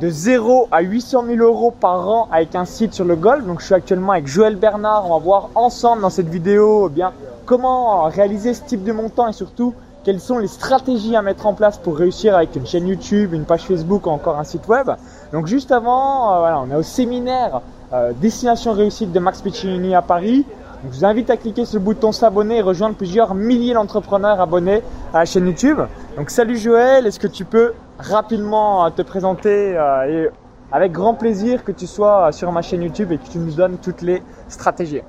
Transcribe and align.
de 0.00 0.10
0 0.10 0.68
à 0.70 0.82
800 0.82 1.24
000 1.26 1.38
euros 1.38 1.72
par 1.72 2.08
an 2.08 2.28
avec 2.30 2.54
un 2.54 2.64
site 2.64 2.94
sur 2.94 3.04
le 3.04 3.16
golf. 3.16 3.44
Donc 3.44 3.60
je 3.60 3.66
suis 3.66 3.74
actuellement 3.74 4.12
avec 4.12 4.26
Joël 4.26 4.56
Bernard. 4.56 5.10
On 5.10 5.14
va 5.14 5.24
voir 5.24 5.50
ensemble 5.54 6.02
dans 6.02 6.10
cette 6.10 6.28
vidéo 6.28 6.88
eh 6.88 6.94
bien 6.94 7.12
comment 7.46 8.02
réaliser 8.02 8.54
ce 8.54 8.62
type 8.62 8.84
de 8.84 8.92
montant 8.92 9.28
et 9.28 9.32
surtout 9.32 9.74
quelles 10.04 10.20
sont 10.20 10.38
les 10.38 10.48
stratégies 10.48 11.16
à 11.16 11.22
mettre 11.22 11.46
en 11.46 11.54
place 11.54 11.78
pour 11.78 11.96
réussir 11.96 12.36
avec 12.36 12.54
une 12.56 12.66
chaîne 12.66 12.86
YouTube, 12.86 13.34
une 13.34 13.44
page 13.44 13.62
Facebook 13.62 14.06
ou 14.06 14.10
encore 14.10 14.38
un 14.38 14.44
site 14.44 14.66
web. 14.68 14.90
Donc 15.32 15.46
juste 15.46 15.72
avant, 15.72 16.32
euh, 16.32 16.38
voilà, 16.38 16.60
on 16.60 16.70
est 16.70 16.76
au 16.76 16.82
séminaire 16.82 17.60
euh, 17.92 18.12
Destination 18.20 18.72
réussite 18.72 19.12
de 19.12 19.18
Max 19.18 19.40
Piccinini 19.40 19.94
à 19.94 20.02
Paris. 20.02 20.44
Je 20.84 20.96
vous 20.96 21.04
invite 21.04 21.28
à 21.28 21.36
cliquer 21.36 21.64
sur 21.64 21.78
le 21.80 21.84
bouton 21.84 22.12
s'abonner 22.12 22.58
et 22.58 22.62
rejoindre 22.62 22.94
plusieurs 22.94 23.34
milliers 23.34 23.74
d'entrepreneurs 23.74 24.40
abonnés 24.40 24.82
à 25.12 25.18
la 25.18 25.24
chaîne 25.24 25.46
YouTube. 25.46 25.80
Donc 26.16 26.30
salut 26.30 26.56
Joël, 26.56 27.04
est-ce 27.04 27.18
que 27.18 27.26
tu 27.26 27.44
peux 27.44 27.72
rapidement 27.98 28.86
euh, 28.86 28.90
te 28.90 29.02
présenter 29.02 29.72
et 29.72 30.28
avec 30.70 30.92
grand 30.92 31.14
plaisir 31.14 31.64
que 31.64 31.72
tu 31.72 31.88
sois 31.88 32.30
sur 32.30 32.52
ma 32.52 32.62
chaîne 32.62 32.82
YouTube 32.82 33.10
et 33.10 33.18
que 33.18 33.26
tu 33.28 33.38
nous 33.38 33.52
donnes 33.52 33.78
toutes 33.78 34.02
les 34.02 34.22
stratégies? 34.48 35.02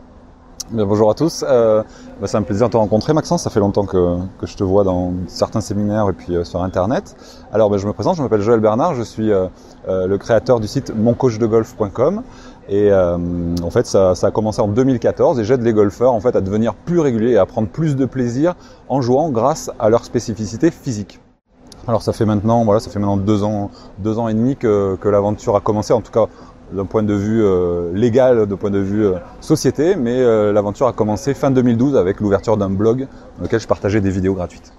Bonjour 0.72 1.10
à 1.10 1.16
tous. 1.16 1.44
Euh, 1.48 1.82
bah, 2.22 2.28
c'est 2.28 2.38
un 2.38 2.44
plaisir 2.44 2.68
de 2.68 2.74
te 2.74 2.78
rencontrer, 2.78 3.12
Maxence. 3.14 3.42
Ça 3.42 3.50
fait 3.50 3.60
longtemps 3.60 3.86
que, 3.86 4.18
je 4.44 4.56
te 4.56 4.64
vois 4.64 4.84
dans 4.84 5.14
certains 5.26 5.62
séminaires 5.62 6.08
et 6.10 6.14
puis 6.14 6.36
euh, 6.36 6.44
sur 6.44 6.62
Internet. 6.62 7.16
Alors, 7.52 7.72
bah, 7.72 7.78
je 7.78 7.88
me 7.88 7.94
présente. 7.94 8.18
Je 8.18 8.22
m'appelle 8.22 8.42
Joël 8.42 8.60
Bernard. 8.60 8.94
Je 8.94 9.02
suis 9.02 9.32
euh, 9.32 9.48
euh 9.88 10.06
le 10.06 10.18
créateur 10.20 10.60
du 10.60 10.68
site 10.68 10.94
moncoachdegolf.com. 10.96 12.22
Et 12.70 12.92
euh, 12.92 13.18
en 13.64 13.70
fait, 13.72 13.88
ça, 13.88 14.14
a 14.22 14.32
commencé 14.32 14.62
en 14.62 14.68
2014 14.68 15.40
et 15.40 15.44
j'aide 15.44 15.64
les 15.64 15.74
golfeurs 15.74 16.14
en 16.14 16.20
fait 16.20 16.36
à 16.36 16.42
devenir 16.42 16.76
plus 16.76 17.00
réguliers 17.00 17.32
et 17.32 17.38
à 17.38 17.48
prendre 17.48 17.68
plus 17.68 17.96
de 17.96 18.06
plaisir 18.06 18.54
en 18.90 19.02
jouant 19.02 19.32
grâce 19.32 19.72
à 19.80 19.90
leur 19.90 20.06
spécificité 20.06 20.70
physique. 20.70 21.20
Alors 21.88 22.04
ça 22.04 22.14
fait 22.14 22.26
maintenant, 22.26 22.64
voilà, 22.66 22.80
ça 22.80 22.92
fait 22.92 23.00
maintenant 23.00 23.18
deux 23.18 23.44
ans, 23.44 23.72
deux 23.98 24.20
ans 24.20 24.28
et 24.28 24.36
demi 24.36 24.56
que, 24.56 24.98
l'aventure 25.04 25.56
a 25.56 25.62
commencé. 25.62 25.94
En 25.94 26.02
tout 26.02 26.12
cas, 26.12 26.28
d'un 26.72 26.86
point 26.86 27.02
de 27.02 27.16
vue 27.16 27.44
euh, 27.44 27.92
légal, 27.92 28.46
d'un 28.46 28.56
point 28.56 28.70
de 28.70 28.78
vue 28.78 29.08
euh, 29.08 29.14
société, 29.40 29.96
mais 29.96 30.22
l'aventure 30.54 30.86
a 30.86 30.94
commencé 30.94 31.34
fin 31.34 31.50
2012 31.50 31.96
avec 31.98 32.20
l'ouverture 32.20 32.56
d'un 32.56 32.70
blog 32.70 33.08
dans 33.38 33.46
lequel 33.46 33.60
je 33.60 33.68
partageais 33.68 34.02
des 34.02 34.12
vidéos 34.12 34.36
gratuites. 34.36 34.74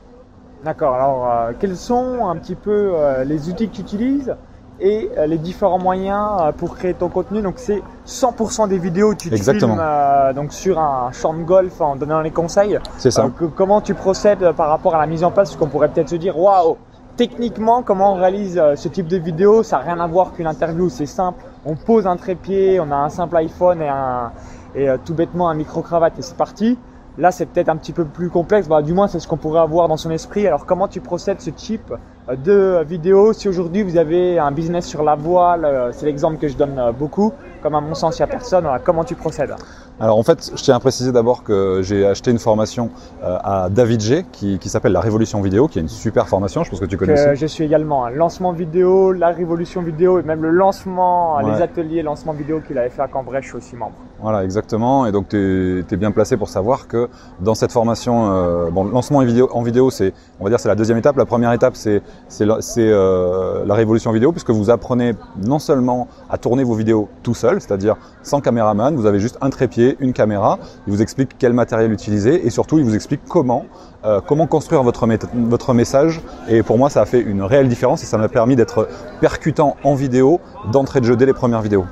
D'accord, 0.63 0.95
alors 0.95 1.55
quels 1.59 1.77
sont 1.77 2.29
un 2.29 2.37
petit 2.37 2.55
peu 2.55 2.93
les 3.25 3.49
outils 3.49 3.69
que 3.69 3.75
tu 3.75 3.81
utilises 3.81 4.37
et 4.81 5.11
les 5.27 5.39
différents 5.39 5.79
moyens 5.79 6.53
pour 6.57 6.77
créer 6.77 6.95
ton 6.95 7.09
contenu 7.09 7.43
Donc 7.43 7.55
c'est 7.57 7.83
100% 8.07 8.69
des 8.69 8.79
vidéos 8.79 9.13
que 9.13 9.17
tu 9.17 9.35
Exactement. 9.35 9.75
filmes 9.75 10.35
donc 10.35 10.53
sur 10.53 10.79
un 10.79 11.13
champ 11.13 11.35
de 11.35 11.43
golf 11.43 11.81
en 11.81 11.97
donnant 11.97 12.21
les 12.21 12.31
conseils. 12.31 12.79
C'est 12.99 13.11
ça. 13.11 13.31
comment 13.57 13.81
tu 13.81 13.95
procèdes 13.95 14.53
par 14.53 14.69
rapport 14.69 14.95
à 14.95 14.99
la 14.99 15.07
mise 15.07 15.25
en 15.25 15.31
place? 15.31 15.51
Parce 15.51 15.61
qu'on 15.61 15.69
pourrait 15.69 15.89
peut-être 15.89 16.09
se 16.09 16.17
dire 16.17 16.39
waouh 16.39 16.77
techniquement, 17.21 17.83
comment 17.83 18.15
on 18.15 18.17
réalise 18.17 18.57
euh, 18.57 18.77
ce 18.77 18.89
type 18.89 19.07
de 19.07 19.19
vidéo? 19.19 19.63
Ça 19.63 19.77
n'a 19.77 19.83
rien 19.83 20.01
à 20.01 20.07
voir 20.07 20.33
qu'une 20.33 20.47
interview, 20.47 20.89
c'est 20.89 21.05
simple. 21.05 21.45
On 21.67 21.77
pose 21.77 22.07
un 22.07 22.17
trépied, 22.17 22.81
on 22.81 22.91
a 22.91 22.97
un 22.97 23.11
simple 23.11 23.37
iPhone 23.37 23.83
et, 23.83 23.89
un, 23.89 24.33
et 24.75 24.89
euh, 24.89 24.97
tout 25.05 25.13
bêtement 25.13 25.51
un 25.51 25.55
micro-cravate 25.55 26.19
et 26.19 26.23
c'est 26.23 26.37
parti. 26.37 26.79
Là, 27.19 27.31
c'est 27.31 27.45
peut-être 27.45 27.69
un 27.69 27.77
petit 27.77 27.93
peu 27.93 28.07
plus 28.07 28.31
complexe. 28.31 28.69
Bah, 28.69 28.81
du 28.81 28.95
moins, 28.95 29.07
c'est 29.07 29.21
ce 29.21 29.29
qu'on 29.29 29.37
pourrait 29.37 29.61
avoir 29.61 29.87
dans 29.89 29.99
son 29.99 30.11
esprit. 30.11 30.47
Alors, 30.47 30.65
comment 30.65 30.89
tu 30.89 31.03
procèdes 31.03 31.43
ce 31.43 31.51
type 31.51 31.93
euh, 31.93 31.97
de 32.45 32.85
vidéo 32.85 33.33
Si 33.33 33.49
aujourd'hui, 33.49 33.83
vous 33.83 33.97
avez 33.97 34.39
un 34.39 34.53
business 34.53 34.87
sur 34.87 35.03
la 35.03 35.15
voile, 35.15 35.91
c'est 35.93 36.07
l'exemple 36.07 36.39
que 36.39 36.49
je 36.49 36.57
donne 36.57 36.81
beaucoup. 36.99 37.33
Comme 37.63 37.75
à 37.75 37.81
mon 37.81 37.95
sens, 37.95 38.19
il 38.19 38.23
n'y 38.23 38.25
a 38.25 38.33
personne. 38.33 38.67
comment 38.85 39.05
tu 39.05 39.15
procèdes 39.15 39.55
alors 40.03 40.17
en 40.17 40.23
fait, 40.23 40.53
je 40.57 40.63
tiens 40.63 40.77
à 40.77 40.81
préciser 40.81 41.13
d'abord 41.13 41.45
que 41.45 41.83
j'ai 41.83 42.07
acheté 42.07 42.31
une 42.31 42.39
formation 42.39 42.89
euh, 43.23 43.37
à 43.45 43.69
David 43.69 44.01
G 44.01 44.25
qui, 44.33 44.59
qui 44.59 44.71
s'appelle 44.71 44.93
La 44.93 45.01
Révolution 45.01 45.43
Vidéo, 45.43 45.69
qui 45.69 45.79
est 45.79 45.83
une 45.83 45.89
super 45.89 46.27
formation, 46.27 46.65
je 46.65 46.71
pense 46.71 46.81
que 46.81 46.87
tu 46.87 46.97
connais 46.97 47.13
aussi. 47.13 47.39
Je 47.39 47.47
suis 47.47 47.65
également 47.65 48.07
un 48.07 48.11
lancement 48.11 48.53
vidéo, 48.53 49.13
la 49.13 49.29
Révolution 49.29 49.83
vidéo 49.83 50.19
et 50.19 50.23
même 50.23 50.41
le 50.41 50.49
lancement, 50.49 51.39
les 51.41 51.61
ateliers 51.61 52.03
lancement 52.03 52.33
vidéo 52.33 52.63
qu'il 52.67 52.79
avait 52.79 52.89
fait 52.89 53.03
à 53.03 53.09
Cambrai, 53.09 53.43
je 53.43 53.49
suis 53.49 53.57
aussi 53.59 53.77
membre. 53.77 53.93
Voilà, 54.23 54.43
exactement. 54.43 55.05
Et 55.05 55.13
donc 55.13 55.29
tu 55.29 55.85
es, 55.91 55.97
bien 55.97 56.13
placé 56.13 56.39
pour 56.39 56.49
savoir 56.49 56.89
que 56.89 57.11
dans 57.41 57.55
cette 57.55 57.73
formation, 57.73 58.33
euh, 58.33 58.71
bon, 58.71 58.85
lancement 58.85 59.19
en 59.19 59.25
vidéo, 59.25 59.51
en 59.53 59.61
vidéo 59.61 59.91
c'est, 59.91 60.15
on 60.41 60.45
va 60.45 60.51
dire, 60.51 60.59
c'est 60.59 60.69
la 60.69 60.77
deuxième 60.77 60.97
étape. 60.97 61.19
La 61.19 61.27
première 61.27 61.53
étape, 61.53 61.77
c'est 61.77 62.01
c'est 62.29 62.47
euh, 62.79 63.65
la 63.67 63.75
révolution 63.75 64.13
vidéo, 64.13 64.33
puisque 64.33 64.51
vous 64.51 64.71
apprenez 64.71 65.15
non 65.43 65.59
seulement 65.59 66.09
à 66.29 66.39
tourner 66.39 66.65
vos 66.65 66.75
vidéos 66.75 67.09
tout 67.23 67.35
seul, 67.35 67.61
c'est-à-dire 67.61 67.97
sans 68.23 68.41
caméraman, 68.41 68.95
vous 68.95 69.07
avez 69.07 69.19
juste 69.19 69.39
un 69.41 69.51
trépied 69.51 69.97
une 70.01 70.13
caméra. 70.13 70.59
Il 70.87 70.93
vous 70.93 71.03
explique 71.03 71.31
quel 71.39 71.53
matériel 71.53 71.93
utiliser 71.93 72.47
et 72.47 72.51
surtout 72.51 72.79
il 72.79 72.85
vous 72.85 72.95
explique 72.95 73.21
comment 73.29 73.65
euh, 74.05 74.21
comment 74.27 74.47
construire 74.47 74.83
votre, 74.83 75.07
votre 75.35 75.75
message. 75.75 76.23
Et 76.49 76.63
pour 76.63 76.79
moi, 76.79 76.89
ça 76.89 77.03
a 77.03 77.05
fait 77.05 77.21
une 77.21 77.43
réelle 77.43 77.69
différence 77.69 78.03
et 78.03 78.07
ça 78.07 78.17
m'a 78.17 78.29
permis 78.29 78.57
d'être 78.57 78.89
percutant 79.21 79.77
en 79.85 79.95
vidéo 79.95 80.41
d'entrée 80.73 81.01
de 81.01 81.07
jeu 81.07 81.17
dès 81.17 81.27
les 81.27 81.35
premières 81.35 81.63
vidéos. 81.63 81.85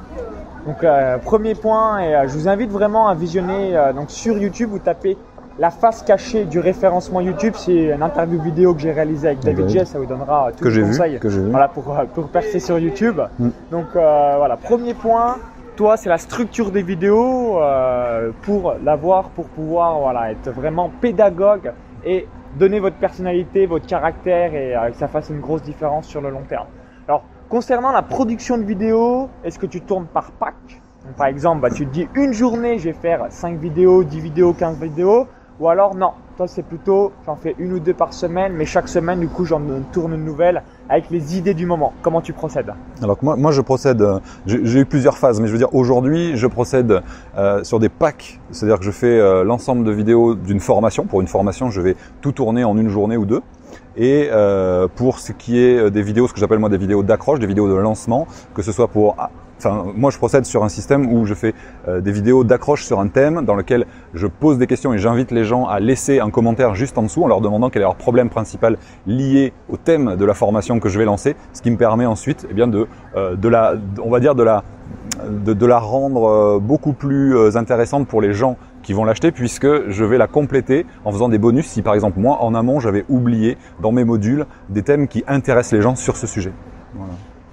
Donc 0.66 0.84
euh, 0.84 1.18
premier 1.18 1.54
point, 1.54 2.00
et 2.00 2.28
je 2.28 2.34
vous 2.34 2.48
invite 2.48 2.70
vraiment 2.70 3.08
à 3.08 3.14
visionner 3.14 3.74
donc 3.94 4.10
sur 4.10 4.38
YouTube, 4.38 4.70
vous 4.70 4.78
tapez 4.78 5.16
la 5.58 5.70
face 5.70 6.02
cachée 6.02 6.44
du 6.44 6.60
référencement 6.60 7.20
YouTube, 7.20 7.54
c'est 7.56 7.94
une 7.94 8.02
interview 8.02 8.40
vidéo 8.40 8.74
que 8.74 8.80
j'ai 8.80 8.92
réalisée 8.92 9.28
avec 9.28 9.40
David 9.40 9.68
Jess, 9.68 9.88
ça 9.88 9.98
vous 9.98 10.06
donnera 10.06 10.50
tous 10.56 10.68
les 10.68 10.82
conseils 10.82 11.18
Voilà, 11.50 11.68
pour, 11.68 11.96
pour 12.14 12.28
percer 12.28 12.60
sur 12.60 12.78
YouTube. 12.78 13.20
Mm. 13.38 13.48
Donc 13.70 13.86
voilà, 13.92 14.56
premier 14.56 14.94
point, 14.94 15.36
toi, 15.78 15.96
c'est 15.96 16.08
la 16.08 16.18
structure 16.18 16.72
des 16.72 16.82
vidéos 16.82 17.62
euh, 17.62 18.32
pour 18.42 18.74
l'avoir, 18.82 19.28
pour 19.30 19.44
pouvoir 19.46 20.00
voilà, 20.00 20.32
être 20.32 20.50
vraiment 20.50 20.90
pédagogue 21.00 21.72
et 22.04 22.26
donner 22.58 22.80
votre 22.80 22.96
personnalité, 22.96 23.64
votre 23.66 23.86
caractère 23.86 24.54
et 24.54 24.74
euh, 24.74 24.90
que 24.90 24.96
ça 24.96 25.06
fasse 25.06 25.30
une 25.30 25.38
grosse 25.38 25.62
différence 25.62 26.08
sur 26.08 26.20
le 26.20 26.30
long 26.30 26.42
terme. 26.48 26.66
Alors, 27.06 27.22
concernant 27.48 27.92
la 27.92 28.02
production 28.02 28.58
de 28.58 28.64
vidéos, 28.64 29.28
est-ce 29.44 29.56
que 29.56 29.66
tu 29.66 29.80
tournes 29.80 30.06
par 30.06 30.32
pack? 30.32 30.56
Par 31.16 31.28
exemple, 31.28 31.60
bah, 31.62 31.70
tu 31.70 31.86
te 31.86 31.92
dis 31.92 32.08
une 32.16 32.32
journée, 32.32 32.80
je 32.80 32.86
vais 32.86 32.92
faire 32.92 33.26
5 33.30 33.56
vidéos, 33.60 34.02
10 34.02 34.18
vidéos, 34.18 34.52
15 34.54 34.80
vidéos. 34.80 35.28
Ou 35.60 35.68
alors 35.68 35.96
non, 35.96 36.12
toi 36.36 36.46
c'est 36.46 36.62
plutôt 36.62 37.10
j'en 37.26 37.34
fais 37.34 37.56
une 37.58 37.72
ou 37.72 37.80
deux 37.80 37.92
par 37.92 38.12
semaine, 38.12 38.52
mais 38.52 38.64
chaque 38.64 38.88
semaine 38.88 39.18
du 39.18 39.26
coup 39.26 39.44
j'en 39.44 39.60
tourne 39.92 40.14
une 40.14 40.24
nouvelle 40.24 40.62
avec 40.88 41.10
les 41.10 41.36
idées 41.36 41.52
du 41.52 41.66
moment. 41.66 41.92
Comment 42.00 42.20
tu 42.20 42.32
procèdes? 42.32 42.72
Alors 43.02 43.18
moi, 43.22 43.34
moi 43.34 43.50
je 43.50 43.60
procède, 43.60 44.00
euh, 44.00 44.20
j'ai 44.46 44.78
eu 44.78 44.86
plusieurs 44.86 45.18
phases, 45.18 45.40
mais 45.40 45.48
je 45.48 45.52
veux 45.52 45.58
dire 45.58 45.74
aujourd'hui 45.74 46.36
je 46.36 46.46
procède 46.46 47.02
euh, 47.36 47.64
sur 47.64 47.80
des 47.80 47.88
packs, 47.88 48.38
c'est-à-dire 48.52 48.78
que 48.78 48.84
je 48.84 48.92
fais 48.92 49.18
euh, 49.18 49.42
l'ensemble 49.42 49.82
de 49.82 49.90
vidéos 49.90 50.36
d'une 50.36 50.60
formation. 50.60 51.06
Pour 51.06 51.22
une 51.22 51.26
formation, 51.26 51.70
je 51.70 51.80
vais 51.80 51.96
tout 52.20 52.30
tourner 52.30 52.62
en 52.62 52.78
une 52.78 52.88
journée 52.88 53.16
ou 53.16 53.26
deux. 53.26 53.42
Et 53.96 54.30
pour 54.94 55.18
ce 55.18 55.32
qui 55.32 55.58
est 55.58 55.90
des 55.90 56.02
vidéos, 56.02 56.28
ce 56.28 56.32
que 56.32 56.38
j'appelle 56.38 56.60
moi 56.60 56.68
des 56.68 56.78
vidéos 56.78 57.02
d'accroche, 57.02 57.40
des 57.40 57.48
vidéos 57.48 57.68
de 57.68 57.74
lancement, 57.74 58.28
que 58.54 58.62
ce 58.62 58.70
soit 58.70 58.86
pour 58.86 59.16
Moi, 59.64 60.10
je 60.10 60.18
procède 60.18 60.44
sur 60.44 60.64
un 60.64 60.68
système 60.68 61.12
où 61.12 61.24
je 61.24 61.34
fais 61.34 61.54
euh, 61.88 62.00
des 62.00 62.12
vidéos 62.12 62.44
d'accroche 62.44 62.84
sur 62.84 63.00
un 63.00 63.08
thème 63.08 63.44
dans 63.44 63.54
lequel 63.54 63.86
je 64.14 64.26
pose 64.26 64.58
des 64.58 64.66
questions 64.66 64.92
et 64.92 64.98
j'invite 64.98 65.30
les 65.32 65.44
gens 65.44 65.66
à 65.66 65.80
laisser 65.80 66.20
un 66.20 66.30
commentaire 66.30 66.74
juste 66.74 66.96
en 66.98 67.02
dessous 67.02 67.24
en 67.24 67.26
leur 67.26 67.40
demandant 67.40 67.70
quel 67.70 67.82
est 67.82 67.84
leur 67.84 67.96
problème 67.96 68.28
principal 68.28 68.78
lié 69.06 69.52
au 69.68 69.76
thème 69.76 70.16
de 70.16 70.24
la 70.24 70.34
formation 70.34 70.78
que 70.78 70.88
je 70.88 70.98
vais 70.98 71.04
lancer, 71.04 71.34
ce 71.52 71.62
qui 71.62 71.70
me 71.70 71.76
permet 71.76 72.06
ensuite, 72.06 72.46
eh 72.50 72.54
bien, 72.54 72.68
de, 72.68 72.86
euh, 73.16 73.34
de 73.34 73.48
la, 73.48 73.74
on 74.02 74.10
va 74.10 74.20
dire 74.20 74.34
de 74.34 74.42
la, 74.42 74.62
de, 75.28 75.66
la 75.66 75.78
rendre 75.78 76.28
euh, 76.28 76.58
beaucoup 76.60 76.92
plus 76.92 77.56
intéressante 77.56 78.06
pour 78.06 78.20
les 78.20 78.32
gens 78.32 78.56
qui 78.82 78.92
vont 78.92 79.04
l'acheter 79.04 79.32
puisque 79.32 79.88
je 79.88 80.04
vais 80.04 80.18
la 80.18 80.28
compléter 80.28 80.86
en 81.04 81.10
faisant 81.10 81.28
des 81.28 81.38
bonus 81.38 81.66
si 81.66 81.82
par 81.82 81.94
exemple 81.94 82.20
moi 82.20 82.38
en 82.42 82.54
amont 82.54 82.78
j'avais 82.78 83.04
oublié 83.08 83.58
dans 83.80 83.90
mes 83.90 84.04
modules 84.04 84.46
des 84.68 84.82
thèmes 84.82 85.08
qui 85.08 85.24
intéressent 85.26 85.72
les 85.72 85.82
gens 85.82 85.96
sur 85.96 86.16
ce 86.16 86.26
sujet. 86.26 86.52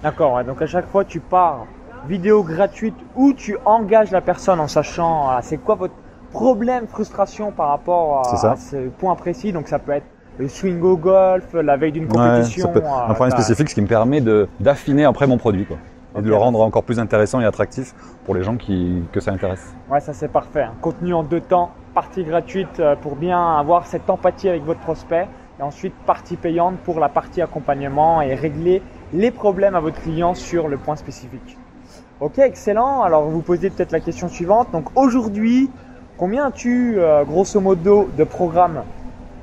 D'accord, 0.02 0.42
donc 0.44 0.62
à 0.62 0.66
chaque 0.66 0.88
fois 0.88 1.04
tu 1.04 1.20
pars 1.20 1.66
vidéo 2.06 2.42
gratuite 2.42 2.94
où 3.14 3.32
tu 3.32 3.56
engages 3.64 4.10
la 4.10 4.20
personne 4.20 4.60
en 4.60 4.68
sachant 4.68 5.40
c'est 5.42 5.58
quoi 5.58 5.74
votre 5.74 5.94
problème, 6.32 6.86
frustration 6.86 7.52
par 7.52 7.68
rapport 7.68 8.26
à, 8.26 8.56
ce 8.56 8.88
point 8.88 9.14
précis. 9.14 9.52
Donc 9.52 9.68
ça 9.68 9.78
peut 9.78 9.92
être 9.92 10.06
le 10.38 10.48
swing 10.48 10.82
au 10.82 10.96
golf, 10.96 11.52
la 11.54 11.76
veille 11.76 11.92
d'une 11.92 12.08
compétition. 12.08 12.70
un 12.74 13.14
problème 13.14 13.30
spécifique, 13.30 13.70
ce 13.70 13.74
qui 13.74 13.82
me 13.82 13.86
permet 13.86 14.22
d'affiner 14.60 15.04
après 15.04 15.26
mon 15.26 15.38
produit. 15.38 15.64
Quoi, 15.64 15.78
et 16.16 16.22
de 16.22 16.28
le 16.28 16.36
rendre 16.36 16.60
encore 16.60 16.82
plus 16.82 16.98
intéressant 16.98 17.40
et 17.40 17.44
attractif 17.44 17.94
pour 18.24 18.34
les 18.34 18.42
gens 18.42 18.56
qui, 18.56 19.02
que 19.12 19.20
ça 19.20 19.32
intéresse. 19.32 19.74
Ouais, 19.90 20.00
ça 20.00 20.12
c'est 20.12 20.28
parfait. 20.28 20.62
Hein. 20.62 20.74
Contenu 20.80 21.14
en 21.14 21.22
deux 21.22 21.40
temps, 21.40 21.70
partie 21.94 22.24
gratuite 22.24 22.80
euh, 22.80 22.96
pour 22.96 23.16
bien 23.16 23.56
avoir 23.56 23.86
cette 23.86 24.08
empathie 24.08 24.48
avec 24.48 24.64
votre 24.64 24.80
prospect 24.80 25.28
et 25.58 25.62
ensuite 25.62 25.94
partie 26.06 26.36
payante 26.36 26.76
pour 26.78 27.00
la 27.00 27.08
partie 27.08 27.42
accompagnement 27.42 28.20
et 28.22 28.34
régler 28.34 28.82
les 29.12 29.30
problèmes 29.30 29.74
à 29.74 29.80
votre 29.80 30.00
client 30.00 30.34
sur 30.34 30.68
le 30.68 30.76
point 30.76 30.96
spécifique. 30.96 31.56
Ok, 32.18 32.38
excellent. 32.38 33.02
Alors 33.02 33.24
vous 33.28 33.42
posez 33.42 33.68
peut-être 33.68 33.92
la 33.92 34.00
question 34.00 34.28
suivante. 34.28 34.68
Donc 34.72 34.86
aujourd'hui, 34.96 35.70
combien 36.16 36.46
as-tu 36.46 36.94
euh, 36.96 37.24
grosso 37.24 37.60
modo 37.60 38.08
de 38.16 38.24
programmes 38.24 38.84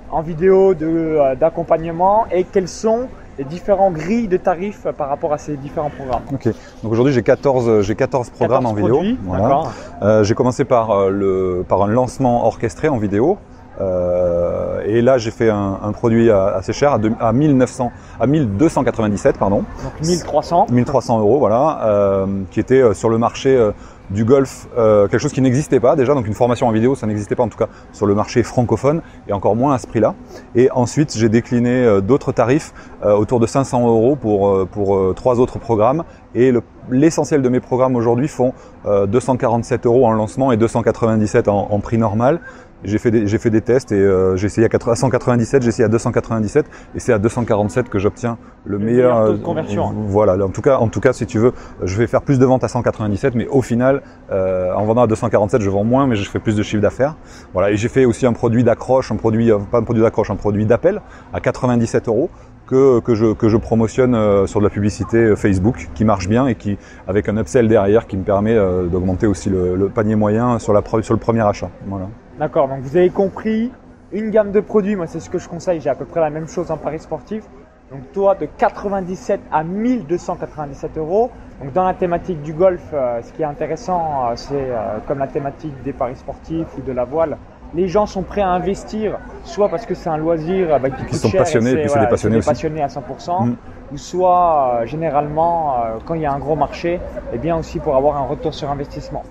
en 0.10 0.22
vidéo 0.24 0.74
euh, 0.82 1.36
d'accompagnement 1.36 2.26
et 2.32 2.44
quels 2.46 2.68
sont 2.68 3.10
les 3.38 3.44
différents 3.44 3.92
grilles 3.92 4.28
de 4.28 4.38
tarifs 4.38 4.88
par 4.98 5.08
rapport 5.08 5.34
à 5.34 5.38
ces 5.38 5.56
différents 5.56 5.92
programmes? 5.92 6.24
Ok, 6.34 6.48
donc 6.82 6.92
aujourd'hui 6.92 7.14
j'ai 7.14 7.22
14, 7.22 7.82
j'ai 7.82 7.96
14 7.96 8.32
programmes 8.32 8.66
en 8.66 8.74
vidéo. 8.74 9.02
Voilà. 9.24 9.62
Euh, 10.02 10.24
j'ai 10.24 10.34
commencé 10.34 10.66
par, 10.66 11.10
le, 11.10 11.64
par 11.68 11.84
un 11.84 11.88
lancement 11.88 12.48
orchestré 12.48 12.90
en 12.90 12.98
vidéo 12.98 13.38
Euh, 13.82 14.82
et 14.86 15.02
là, 15.02 15.18
j'ai 15.18 15.32
fait 15.32 15.50
un, 15.50 15.80
un, 15.82 15.92
produit 15.92 16.30
assez 16.30 16.74
cher, 16.74 16.94
à, 16.94 17.28
à 17.28 17.34
1900, 17.34 17.92
à 18.20 18.28
1297, 18.28 19.38
pardon. 19.38 19.64
Donc 19.84 20.02
1300. 20.02 20.68
1300 20.70 21.20
euros, 21.20 21.40
voilà, 21.40 21.80
euh, 21.84 22.26
qui 22.52 22.60
était 22.60 22.82
euh, 22.82 22.94
sur 22.94 23.10
le 23.10 23.18
marché 23.18 23.56
euh, 23.56 23.72
du 24.10 24.26
golf, 24.26 24.68
quelque 24.76 25.18
chose 25.18 25.32
qui 25.32 25.42
n'existait 25.42 25.80
pas 25.80 25.96
déjà, 25.96 26.14
donc 26.14 26.28
une 26.28 26.34
formation 26.34 26.68
en 26.68 26.72
vidéo, 26.72 26.94
ça 26.94 27.08
n'existait 27.08 27.36
pas 27.36 27.44
en 27.44 27.48
tout 27.48 27.58
cas 27.58 27.70
sur 27.94 28.06
le 28.06 28.14
marché 28.14 28.44
francophone 28.44 29.02
et 29.28 29.34
encore 29.34 29.56
moins 29.56 29.74
à 29.74 29.80
ce 29.80 29.88
prix-là. 29.88 30.14
Et 30.56 30.70
ensuite, 30.72 31.18
j'ai 31.18 31.30
décliné 31.30 32.02
d'autres 32.02 32.32
tarifs 32.34 32.74
autour 33.04 33.40
de 33.40 33.48
500 33.48 33.88
euros 33.88 34.16
pour 34.16 34.68
pour 34.68 35.16
trois 35.16 35.40
autres 35.40 35.58
programmes. 35.58 36.04
Et 36.36 36.54
l'essentiel 36.92 37.42
de 37.42 37.50
mes 37.50 37.62
programmes 37.62 37.96
aujourd'hui 37.96 38.28
font 38.28 38.54
247 38.86 39.86
euros 39.88 40.06
en 40.06 40.12
lancement 40.12 40.52
et 40.52 40.58
297 40.58 41.48
en, 41.48 41.70
en 41.72 41.80
prix 41.80 41.98
normal. 41.98 42.42
J'ai 42.84 42.98
fait 42.98 43.12
des, 43.12 43.28
j'ai 43.28 43.38
fait 43.38 43.50
des 43.50 43.62
tests 43.62 43.92
et 43.92 43.96
euh, 43.96 44.36
j'ai 44.36 44.48
essayé 44.48 44.68
à 44.68 44.96
197, 44.96 45.62
j'ai 45.62 45.70
essayé 45.70 45.86
à 45.86 45.90
297 45.90 46.66
et 46.96 47.00
c'est 47.00 47.14
à 47.14 47.20
247 47.20 47.90
que 47.90 48.00
j'obtiens 48.00 48.38
le, 48.66 48.78
meilleur, 48.78 49.28
taux 49.28 49.34
de 49.34 49.44
conversion. 49.44 49.90
Euh, 49.90 49.94
voilà, 50.08 50.44
en 50.44 50.50
tout 50.50 50.62
cas, 50.62 50.78
en 50.78 50.88
tout 50.88 51.00
cas, 51.00 51.14
si 51.14 51.26
tu 51.26 51.40
veux, 51.40 51.54
je 51.84 51.98
vais 51.98 52.08
faire 52.08 52.22
plus 52.22 52.40
de 52.40 52.46
ventes 52.46 52.64
à 52.64 52.68
197, 52.68 53.36
mais 53.36 53.48
au 53.48 53.62
final, 53.62 54.02
euh, 54.32 54.74
en 54.74 54.86
vendant 54.86 55.04
à 55.04 55.08
247, 55.08 55.62
je 55.62 55.70
vends 55.70 55.84
moins, 55.84 56.08
mais 56.08 56.16
je 56.16 56.30
fais 56.30 56.40
plus 56.40 56.56
de 56.56 56.64
chiffre 56.64 56.82
d'affaires. 56.82 57.16
Voilà, 57.54 57.72
et 57.72 57.78
j'ai 57.78 57.90
fait 57.90 58.06
aussi 58.06 58.26
un 58.26 58.34
produit 58.34 58.64
d'accroche, 58.64 59.12
un 59.12 59.16
produit, 59.16 59.52
euh, 59.52 59.60
pas 59.60 59.80
un 59.80 59.84
produit 59.84 60.04
d'accroche, 60.04 60.30
un 60.30 60.36
produit 60.36 60.66
d'appel 60.66 61.02
à 61.34 61.40
97 61.40 62.08
euros. 62.08 62.30
Que, 62.66 63.02
que, 63.02 63.14
je, 63.14 63.34
que 63.34 63.50
je 63.50 63.58
promotionne 63.58 64.16
euh, 64.16 64.48
sur 64.48 64.62
de 64.62 64.64
la 64.64 64.70
publicité 64.70 65.36
Facebook 65.36 65.90
qui 65.94 66.06
marche 66.06 66.30
bien 66.30 66.48
et 66.48 66.56
qui 66.56 66.78
avec 67.10 67.28
un 67.28 67.36
upsell 67.36 67.68
derrière 67.68 68.08
qui 68.08 68.16
me 68.16 68.24
permet 68.24 68.56
d'augmenter 68.90 69.28
aussi 69.28 69.50
le, 69.50 69.76
le, 69.76 69.90
panier 69.90 70.16
moyen 70.16 70.60
sur, 70.60 70.72
la, 70.72 70.82
sur 71.02 71.14
le 71.14 71.20
premier 71.20 71.42
achat. 71.42 71.70
Voilà. 71.88 72.08
D'accord, 72.40 72.68
donc 72.68 72.80
vous 72.80 72.98
avez 72.98 73.12
compris, 73.12 73.72
une 74.12 74.32
gamme 74.32 74.52
de 74.52 74.60
produits, 74.60 74.96
moi 74.96 75.08
c'est 75.08 75.20
ce 75.20 75.30
que 75.30 75.38
je 75.38 75.48
conseille, 75.48 75.82
j'ai 75.82 75.90
à 75.90 75.96
peu 75.96 76.06
près 76.06 76.20
la 76.20 76.30
même 76.30 76.48
chose 76.48 76.72
en 76.72 76.78
paris 76.78 77.00
sportif. 77.00 77.44
Donc 77.92 78.12
toi 78.12 78.34
de 78.34 78.48
97 78.58 79.40
à 79.52 79.64
1297 79.64 80.98
euros. 80.98 81.30
Donc 81.62 81.74
dans 81.74 81.84
la 81.84 81.94
thématique 81.94 82.42
du 82.42 82.54
golf, 82.54 82.82
euh, 82.92 83.22
ce 83.22 83.32
qui 83.34 83.44
est 83.44 83.46
intéressant, 83.46 84.30
euh, 84.32 84.34
c'est 84.36 84.56
euh, 84.56 84.98
comme 85.08 85.20
la 85.20 85.28
thématique 85.28 85.74
des 85.84 85.94
paris 85.94 86.16
sportifs 86.16 86.68
ou 86.76 86.82
de 86.82 86.92
la 86.92 87.04
voile, 87.04 87.38
les 87.76 87.88
gens 87.88 88.08
sont 88.08 88.24
prêts 88.24 88.42
à 88.42 88.50
investir, 88.50 89.20
soit 89.44 89.70
parce 89.70 89.86
que 89.86 89.94
c'est 89.94 90.10
un 90.10 90.18
loisir 90.18 90.80
bah, 90.80 90.90
qui 90.90 91.04
Ils 91.12 91.18
sont 91.18 91.30
passionnés, 91.30 91.72
et 91.72 91.76
puis 91.82 91.90
c'est 91.90 92.00
des 92.00 92.08
passionnés 92.08 92.38
aussi. 92.38 92.50
passionnés 92.50 92.82
à 92.82 92.88
100%, 92.88 93.46
mm. 93.46 93.56
ou 93.92 93.98
soit 93.98 94.82
généralement 94.86 95.78
quand 96.06 96.16
il 96.16 96.22
y 96.22 96.26
a 96.26 96.34
un 96.34 96.40
gros 96.40 96.56
marché, 96.56 96.94
et 96.94 97.00
eh 97.34 97.38
bien 97.38 97.56
aussi 97.56 97.80
pour 97.80 97.96
avoir 97.96 98.18
un 98.18 98.26
retour 98.26 98.54
sur 98.54 98.70
investissement. 98.70 99.24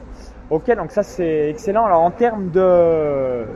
Ok, 0.52 0.70
donc 0.76 0.90
ça 0.90 1.02
c'est 1.02 1.48
excellent. 1.48 1.86
Alors 1.86 2.02
en 2.02 2.10
termes 2.10 2.50
de 2.50 3.46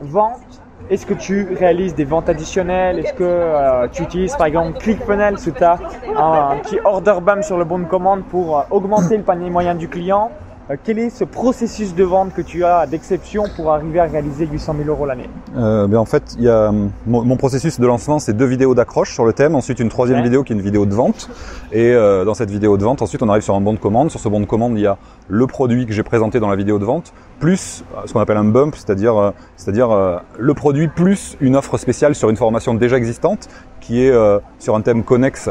vente, 0.00 0.62
est-ce 0.88 1.04
que 1.04 1.12
tu 1.12 1.54
réalises 1.54 1.94
des 1.94 2.06
ventes 2.06 2.30
additionnelles? 2.30 2.98
Est-ce 2.98 3.12
que 3.12 3.24
euh, 3.24 3.88
tu 3.92 4.02
utilises 4.02 4.34
par 4.36 4.46
exemple 4.46 4.78
ClickFunnels 4.78 5.34
où 5.34 5.50
tu 5.50 5.62
as 5.62 5.78
un, 6.16 6.56
petit 6.56 6.78
order 6.82 7.16
BAM 7.20 7.42
sur 7.42 7.58
le 7.58 7.66
bon 7.66 7.80
de 7.80 7.84
commande 7.84 8.24
pour 8.24 8.58
euh, 8.58 8.62
augmenter 8.70 9.18
le 9.18 9.22
panier 9.22 9.50
moyen 9.50 9.74
du 9.74 9.86
client? 9.86 10.32
Euh, 10.70 10.76
quel 10.82 10.98
est 10.98 11.10
ce 11.10 11.24
processus 11.24 11.94
de 11.94 12.02
vente 12.02 12.34
que 12.34 12.42
tu 12.42 12.64
as 12.64 12.86
d'exception 12.86 13.44
pour 13.54 13.72
arriver 13.72 14.00
à 14.00 14.04
réaliser 14.04 14.46
800 14.46 14.74
000 14.78 14.88
euros 14.88 15.06
l'année 15.06 15.28
euh, 15.56 15.86
ben 15.86 15.98
En 15.98 16.04
fait, 16.04 16.34
il 16.38 16.44
y 16.44 16.48
a, 16.48 16.72
mon, 17.06 17.36
processus 17.36 17.78
de 17.78 17.86
lancement, 17.86 18.18
c'est 18.18 18.32
deux 18.32 18.46
vidéos 18.46 18.74
d'accroche 18.74 19.12
sur 19.12 19.24
le 19.24 19.32
thème, 19.32 19.54
ensuite 19.54 19.78
une 19.78 19.88
troisième 19.88 20.22
vidéo 20.22 20.42
qui 20.42 20.52
est 20.52 20.56
une 20.56 20.62
vidéo 20.62 20.86
de 20.86 20.94
vente. 20.94 21.30
Et 21.72 21.92
euh, 21.92 22.24
dans 22.24 22.34
cette 22.34 22.50
vidéo 22.50 22.76
de 22.76 22.84
vente, 22.84 23.02
ensuite, 23.02 23.22
on 23.22 23.28
arrive 23.28 23.42
sur 23.42 23.54
un 23.54 23.60
bon 23.60 23.74
de 23.74 23.78
commande. 23.78 24.10
Sur 24.10 24.20
ce 24.20 24.28
bon 24.28 24.40
de 24.40 24.46
commande, 24.46 24.76
il 24.76 24.82
y 24.82 24.86
a 24.86 24.98
le 25.28 25.46
produit 25.46 25.86
que 25.86 25.92
j'ai 25.92 26.02
présenté 26.02 26.40
dans 26.40 26.48
la 26.48 26.56
vidéo 26.56 26.78
de 26.78 26.84
vente, 26.84 27.12
plus 27.38 27.84
ce 28.04 28.12
qu'on 28.12 28.20
appelle 28.20 28.36
un 28.36 28.44
bump, 28.44 28.74
c'est-à-dire 28.74 29.16
euh, 29.16 29.30
c'est-à-dire 29.56 30.20
le 30.38 30.54
produit 30.54 30.88
plus 30.88 31.36
une 31.40 31.56
offre 31.56 31.78
spéciale 31.78 32.14
sur 32.14 32.30
une 32.30 32.36
formation 32.36 32.74
déjà 32.74 32.96
existante 32.96 33.48
qui 33.86 34.02
est 34.02 34.12
sur 34.58 34.74
un 34.74 34.80
thème 34.80 35.04
connexe 35.04 35.48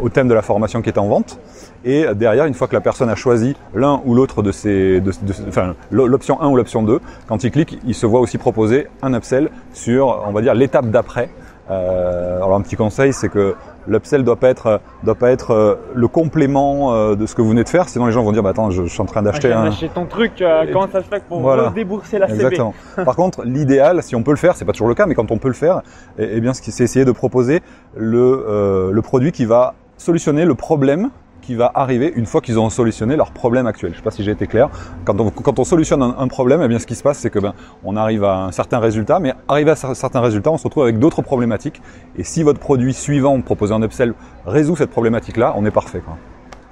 au 0.00 0.08
thème 0.08 0.28
de 0.28 0.34
la 0.34 0.42
formation 0.42 0.82
qui 0.82 0.88
est 0.88 0.98
en 0.98 1.06
vente. 1.06 1.38
Et 1.84 2.04
derrière, 2.14 2.46
une 2.46 2.54
fois 2.54 2.68
que 2.68 2.74
la 2.74 2.80
personne 2.80 3.08
a 3.10 3.14
choisi 3.14 3.56
l'un 3.74 4.00
ou 4.04 4.14
l'autre 4.14 4.42
de 4.42 4.52
ces, 4.52 5.00
de, 5.00 5.12
enfin, 5.48 5.74
l'option 5.90 6.40
1 6.40 6.48
ou 6.48 6.56
l'option 6.56 6.82
2, 6.82 7.00
quand 7.28 7.44
il 7.44 7.50
clique, 7.50 7.78
il 7.86 7.94
se 7.94 8.06
voit 8.06 8.20
aussi 8.20 8.38
proposer 8.38 8.88
un 9.02 9.14
upsell 9.14 9.50
sur, 9.72 10.24
on 10.26 10.32
va 10.32 10.42
dire, 10.42 10.54
l'étape 10.54 10.90
d'après. 10.90 11.28
Euh, 11.70 12.36
alors 12.36 12.56
un 12.56 12.60
petit 12.60 12.76
conseil, 12.76 13.12
c'est 13.12 13.28
que 13.28 13.54
l'upsell 13.86 14.24
doit 14.24 14.36
pas 14.36 14.48
être 14.48 14.80
doit 15.02 15.14
pas 15.14 15.30
être 15.30 15.50
euh, 15.50 15.74
le 15.94 16.08
complément 16.08 16.94
euh, 16.94 17.14
de 17.14 17.26
ce 17.26 17.34
que 17.34 17.42
vous 17.42 17.50
venez 17.50 17.64
de 17.64 17.68
faire, 17.68 17.88
sinon 17.88 18.06
les 18.06 18.12
gens 18.12 18.22
vont 18.22 18.32
dire 18.32 18.42
bah 18.42 18.50
attends, 18.50 18.70
je, 18.70 18.84
suis 18.84 19.00
en 19.00 19.06
train 19.06 19.22
d'acheter 19.22 19.52
un. 19.52 19.70
ton 19.94 20.06
truc, 20.06 20.40
euh, 20.40 20.66
comment 20.72 20.88
ça 20.90 21.02
se 21.02 21.08
fait 21.08 21.22
pour 21.24 21.70
débourser 21.72 22.18
la 22.18 22.26
CB 22.26 22.36
Exactement. 22.36 22.74
Par 23.04 23.16
contre, 23.16 23.44
l'idéal, 23.44 24.02
si 24.02 24.14
on 24.16 24.22
peut 24.22 24.30
le 24.30 24.36
faire, 24.36 24.56
c'est 24.56 24.64
pas 24.64 24.72
toujours 24.72 24.88
le 24.88 24.94
cas, 24.94 25.06
mais 25.06 25.14
quand 25.14 25.30
on 25.30 25.38
peut 25.38 25.48
le 25.48 25.54
faire, 25.54 25.82
eh, 26.18 26.28
eh 26.34 26.40
bien, 26.40 26.52
c'est 26.52 26.82
essayer 26.82 27.04
de 27.04 27.12
proposer 27.12 27.60
le 27.96 28.90
le 28.92 29.02
produit 29.02 29.32
qui 29.32 29.44
va 29.44 29.74
solutionner 29.96 30.44
le 30.44 30.54
problème 30.54 31.10
qui 31.42 31.54
va 31.54 31.70
arriver 31.74 32.10
une 32.16 32.24
fois 32.24 32.40
qu'ils 32.40 32.58
ont 32.58 32.70
solutionné 32.70 33.16
leur 33.16 33.32
problème 33.32 33.66
actuel. 33.66 33.90
Je 33.90 33.96
ne 33.96 33.98
sais 33.98 34.04
pas 34.04 34.10
si 34.10 34.24
j'ai 34.24 34.30
été 34.30 34.46
clair. 34.46 34.70
Quand 35.04 35.20
on, 35.20 35.30
quand 35.30 35.58
on 35.58 35.64
solutionne 35.64 36.02
un, 36.02 36.28
problème, 36.28 36.62
eh 36.62 36.68
bien, 36.68 36.78
ce 36.78 36.86
qui 36.86 36.94
se 36.94 37.02
passe, 37.02 37.18
c'est 37.18 37.30
que 37.30 37.38
ben, 37.38 37.52
on 37.84 37.96
arrive 37.96 38.24
à 38.24 38.44
un 38.44 38.52
certain 38.52 38.78
résultat, 38.78 39.18
mais 39.18 39.34
arrivé 39.48 39.72
à 39.72 39.76
certains 39.76 40.20
résultats, 40.20 40.50
on 40.50 40.56
se 40.56 40.64
retrouve 40.64 40.84
avec 40.84 40.98
d'autres 40.98 41.20
problématiques. 41.20 41.82
Et 42.16 42.24
si 42.24 42.42
votre 42.42 42.60
produit 42.60 42.94
suivant, 42.94 43.38
proposé 43.42 43.74
en 43.74 43.82
upsell, 43.82 44.14
résout 44.46 44.76
cette 44.76 44.90
problématique-là, 44.90 45.54
on 45.56 45.66
est 45.66 45.70
parfait. 45.70 46.00
Quoi. 46.00 46.16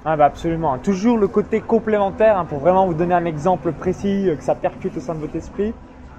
Ah 0.03 0.17
bah 0.17 0.25
absolument. 0.25 0.77
Toujours 0.79 1.17
le 1.17 1.27
côté 1.27 1.61
complémentaire, 1.61 2.37
hein, 2.37 2.45
pour 2.45 2.59
vraiment 2.59 2.87
vous 2.87 2.95
donner 2.95 3.13
un 3.13 3.25
exemple 3.25 3.71
précis, 3.71 4.29
euh, 4.29 4.35
que 4.35 4.43
ça 4.43 4.55
percute 4.55 4.97
au 4.97 4.99
sein 4.99 5.13
de 5.13 5.19
votre 5.19 5.35
esprit. 5.35 5.73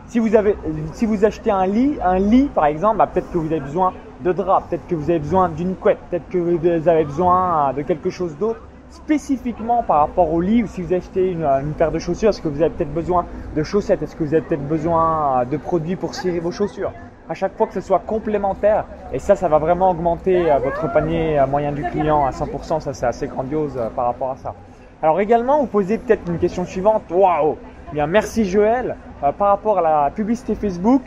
Si 0.06 0.19
vous, 0.19 0.37
avez, 0.37 0.56
si 0.93 1.06
vous 1.06 1.25
achetez 1.25 1.50
un 1.50 1.66
lit, 1.66 1.96
un 2.05 2.19
lit 2.19 2.50
par 2.55 2.66
exemple, 2.66 2.98
bah, 2.98 3.08
peut-être 3.12 3.31
que 3.32 3.38
vous 3.38 3.46
avez 3.46 3.60
besoin 3.60 3.93
de 4.22 4.32
drap, 4.32 4.62
peut-être 4.69 4.86
que 4.86 4.94
vous 4.94 5.10
avez 5.10 5.19
besoin 5.19 5.48
d'une 5.48 5.74
couette, 5.74 5.98
peut-être 6.10 6.28
que 6.28 6.38
vous 6.38 6.88
avez 6.88 7.04
besoin 7.04 7.70
euh, 7.70 7.72
de 7.72 7.82
quelque 7.82 8.10
chose 8.10 8.36
d'autre 8.38 8.60
spécifiquement 8.90 9.82
par 9.82 10.00
rapport 10.00 10.32
au 10.32 10.40
lit 10.40 10.62
ou 10.62 10.66
si 10.66 10.82
vous 10.82 10.92
achetez 10.92 11.30
une, 11.30 11.44
une 11.44 11.72
paire 11.72 11.90
de 11.90 11.98
chaussures, 11.98 12.28
est-ce 12.28 12.42
que 12.42 12.48
vous 12.48 12.60
avez 12.60 12.70
peut-être 12.70 12.92
besoin 12.92 13.24
de 13.56 13.62
chaussettes, 13.62 14.02
est-ce 14.02 14.14
que 14.14 14.22
vous 14.22 14.34
avez 14.34 14.42
peut-être 14.42 14.66
besoin 14.66 15.40
euh, 15.40 15.44
de 15.44 15.56
produits 15.56 15.96
pour 15.96 16.14
cirer 16.14 16.40
vos 16.40 16.52
chaussures? 16.52 16.92
À 17.28 17.34
chaque 17.34 17.56
fois 17.56 17.66
que 17.66 17.74
ce 17.74 17.80
soit 17.80 18.00
complémentaire 18.00 18.84
et 19.12 19.19
ça 19.19 19.34
ça 19.34 19.48
va 19.48 19.58
vraiment 19.58 19.90
augmenter 19.90 20.50
euh, 20.50 20.58
votre 20.58 20.92
panier 20.92 21.42
moyen 21.48 21.72
du 21.72 21.82
client 21.82 22.24
à 22.26 22.30
100% 22.30 22.80
ça 22.80 22.92
c'est 22.92 23.06
assez 23.06 23.26
grandiose 23.26 23.78
par 23.96 24.06
rapport 24.06 24.30
à 24.30 24.36
ça. 24.36 24.54
Alors 25.02 25.20
également 25.20 25.60
vous 25.60 25.66
posez 25.66 25.98
peut-être 25.98 26.28
une 26.28 26.38
question 26.38 26.64
suivante. 26.64 27.04
Waouh! 27.10 27.56
Bien 27.92 28.06
merci 28.06 28.44
Joël. 28.44 28.96
Par 29.20 29.48
rapport 29.48 29.78
à 29.78 29.82
la 29.82 30.10
publicité 30.10 30.54
Facebook 30.54 31.02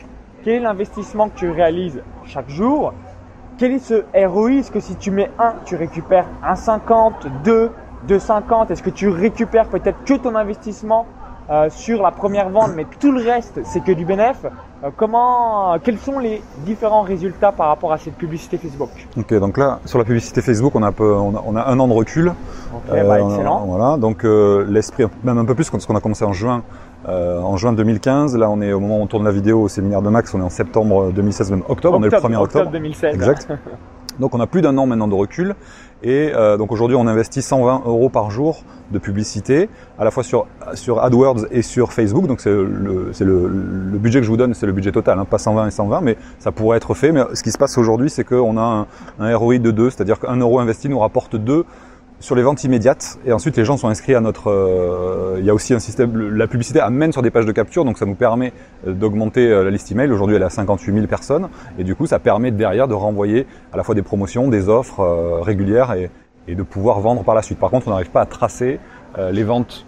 quel 0.45 0.53
est 0.53 0.59
l'investissement 0.59 1.29
que 1.29 1.39
tu 1.39 1.49
réalises 1.49 2.03
chaque 2.25 2.49
jour? 2.49 2.93
Quel 3.57 3.71
est 3.71 3.79
ce 3.79 4.03
ROI 4.27 4.51
Est-ce 4.53 4.71
que 4.71 4.79
si 4.79 4.95
tu 4.95 5.11
mets 5.11 5.31
1, 5.39 5.53
tu 5.65 5.75
récupères 5.75 6.25
1,50, 6.45 7.13
2, 7.43 7.71
2,50 8.07 8.71
Est-ce 8.71 8.83
que 8.83 8.89
tu 8.89 9.09
récupères 9.09 9.67
peut-être 9.67 10.03
que 10.05 10.13
ton 10.15 10.35
investissement 10.35 11.05
euh, 11.49 11.69
sur 11.69 12.01
la 12.01 12.09
première 12.09 12.49
vente, 12.49 12.71
mais 12.75 12.87
tout 12.99 13.11
le 13.11 13.21
reste, 13.21 13.59
c'est 13.65 13.83
que 13.83 13.91
du 13.91 14.03
bénéfice 14.03 14.47
euh, 14.83 14.89
comment, 14.97 15.77
quels 15.83 15.99
sont 15.99 16.17
les 16.17 16.41
différents 16.65 17.03
résultats 17.03 17.51
par 17.51 17.67
rapport 17.67 17.93
à 17.93 17.99
cette 17.99 18.15
publicité 18.15 18.57
Facebook? 18.57 18.89
Ok, 19.15 19.31
donc 19.35 19.57
là, 19.59 19.79
sur 19.85 19.99
la 19.99 20.05
publicité 20.05 20.41
Facebook, 20.41 20.73
on 20.75 20.81
a, 20.81 20.91
peu, 20.91 21.13
on 21.13 21.55
a, 21.55 21.69
un 21.69 21.79
an 21.79 21.87
de 21.87 21.93
recul. 21.93 22.29
Ok, 22.29 22.81
bah, 22.89 22.95
euh, 22.95 23.29
excellent. 23.29 23.63
voilà, 23.67 23.97
donc 23.97 24.23
l'esprit, 24.23 25.05
même 25.23 25.37
un 25.37 25.45
peu 25.45 25.53
plus, 25.53 25.69
parce 25.69 25.85
qu'on 25.85 25.95
a 25.95 26.01
commencé 26.01 26.25
en 26.25 26.33
juin 26.33 26.63
euh, 27.07 27.39
en 27.39 27.57
juin 27.57 27.73
2015, 27.73 28.35
là 28.37 28.49
on 28.49 28.61
est 28.61 28.73
au 28.73 28.79
moment 28.79 28.99
où 28.99 29.01
on 29.01 29.07
tourne 29.07 29.25
la 29.25 29.31
vidéo 29.31 29.61
au 29.63 29.67
séminaire 29.67 30.01
de 30.01 30.09
Max, 30.09 30.33
on 30.33 30.39
est 30.39 30.43
en 30.43 30.49
septembre 30.49 31.11
2016, 31.11 31.51
même 31.51 31.63
octobre, 31.67 31.97
on 31.99 32.03
est 32.03 32.09
le 32.09 32.11
1er 32.11 32.35
octobre. 32.35 32.41
octobre 32.41 32.71
2016. 32.71 33.15
Exact. 33.15 33.47
Donc 34.19 34.33
on 34.33 34.39
a 34.39 34.47
plus 34.47 34.61
d'un 34.61 34.77
an 34.77 34.85
maintenant 34.85 35.07
de 35.07 35.13
recul 35.13 35.55
et 36.03 36.31
euh, 36.33 36.55
donc 36.55 36.71
aujourd'hui 36.71 36.95
on 36.95 37.05
investit 37.07 37.41
120 37.41 37.83
euros 37.85 38.07
par 38.07 38.31
jour 38.31 38.63
de 38.91 38.97
publicité 38.99 39.69
à 39.99 40.05
la 40.05 40.11
fois 40.11 40.23
sur 40.23 40.47
sur 40.73 41.03
AdWords 41.03 41.47
et 41.51 41.61
sur 41.61 41.91
Facebook. 41.91 42.25
Donc 42.27 42.39
c'est 42.39 42.49
le 42.49 42.63
le, 42.63 43.47
le, 43.47 43.97
budget 43.97 44.19
que 44.19 44.25
je 44.25 44.29
vous 44.29 44.37
donne, 44.37 44.53
c'est 44.53 44.65
le 44.65 44.71
budget 44.71 44.93
total, 44.93 45.19
hein, 45.19 45.25
pas 45.25 45.37
120 45.37 45.67
et 45.67 45.71
120, 45.71 46.01
mais 46.01 46.17
ça 46.39 46.51
pourrait 46.53 46.77
être 46.77 46.93
fait. 46.93 47.11
Mais 47.11 47.23
ce 47.33 47.43
qui 47.43 47.51
se 47.51 47.57
passe 47.57 47.77
aujourd'hui, 47.77 48.09
c'est 48.09 48.23
qu'on 48.23 48.57
a 48.57 48.61
un, 48.61 48.87
un 49.19 49.35
ROI 49.35 49.57
de 49.57 49.71
2, 49.71 49.89
c'est-à-dire 49.89 50.19
qu'un 50.19 50.37
euro 50.37 50.59
investi 50.59 50.87
nous 50.87 50.99
rapporte 50.99 51.35
2 51.35 51.65
sur 52.25 52.33
les 52.33 52.41
ventes 52.41 52.63
immédiates 52.63 53.19
et 53.23 53.33
ensuite 53.33 53.55
les 53.55 53.65
gens 53.65 53.77
sont 53.77 53.87
inscrits 53.87 54.15
à 54.15 54.19
notre 54.19 54.49
euh, 54.49 55.35
il 55.37 55.45
y 55.45 55.49
a 55.51 55.53
aussi 55.53 55.75
un 55.75 55.79
système 55.79 56.35
la 56.35 56.47
publicité 56.47 56.79
amène 56.79 57.11
sur 57.11 57.21
des 57.21 57.29
pages 57.29 57.45
de 57.45 57.51
capture 57.51 57.85
donc 57.85 57.99
ça 57.99 58.07
nous 58.07 58.15
permet 58.15 58.51
euh, 58.87 58.93
d'augmenter 58.93 59.47
euh, 59.47 59.63
la 59.63 59.69
liste 59.69 59.91
email. 59.91 60.11
Aujourd'hui 60.11 60.35
elle 60.35 60.41
est 60.41 60.45
à 60.45 60.49
58 60.49 60.91
000 60.91 61.05
personnes 61.05 61.49
et 61.77 61.83
du 61.83 61.93
coup 61.93 62.07
ça 62.07 62.17
permet 62.17 62.49
derrière 62.49 62.87
de 62.87 62.95
renvoyer 62.95 63.45
à 63.71 63.77
la 63.77 63.83
fois 63.83 63.93
des 63.93 64.01
promotions 64.01 64.47
des 64.47 64.69
offres 64.69 65.41
régulières 65.43 65.93
et, 65.93 66.09
de 66.47 66.63
pouvoir 66.63 66.99
vendre 66.99 67.23
par 67.23 67.35
la 67.35 67.43
suite. 67.43 67.59
Par 67.59 67.69
contre 67.69 67.89
on 67.89 67.91
n'arrive 67.91 68.09
pas 68.09 68.21
à 68.21 68.25
tracer 68.25 68.79
les 69.31 69.43
ventes 69.43 69.85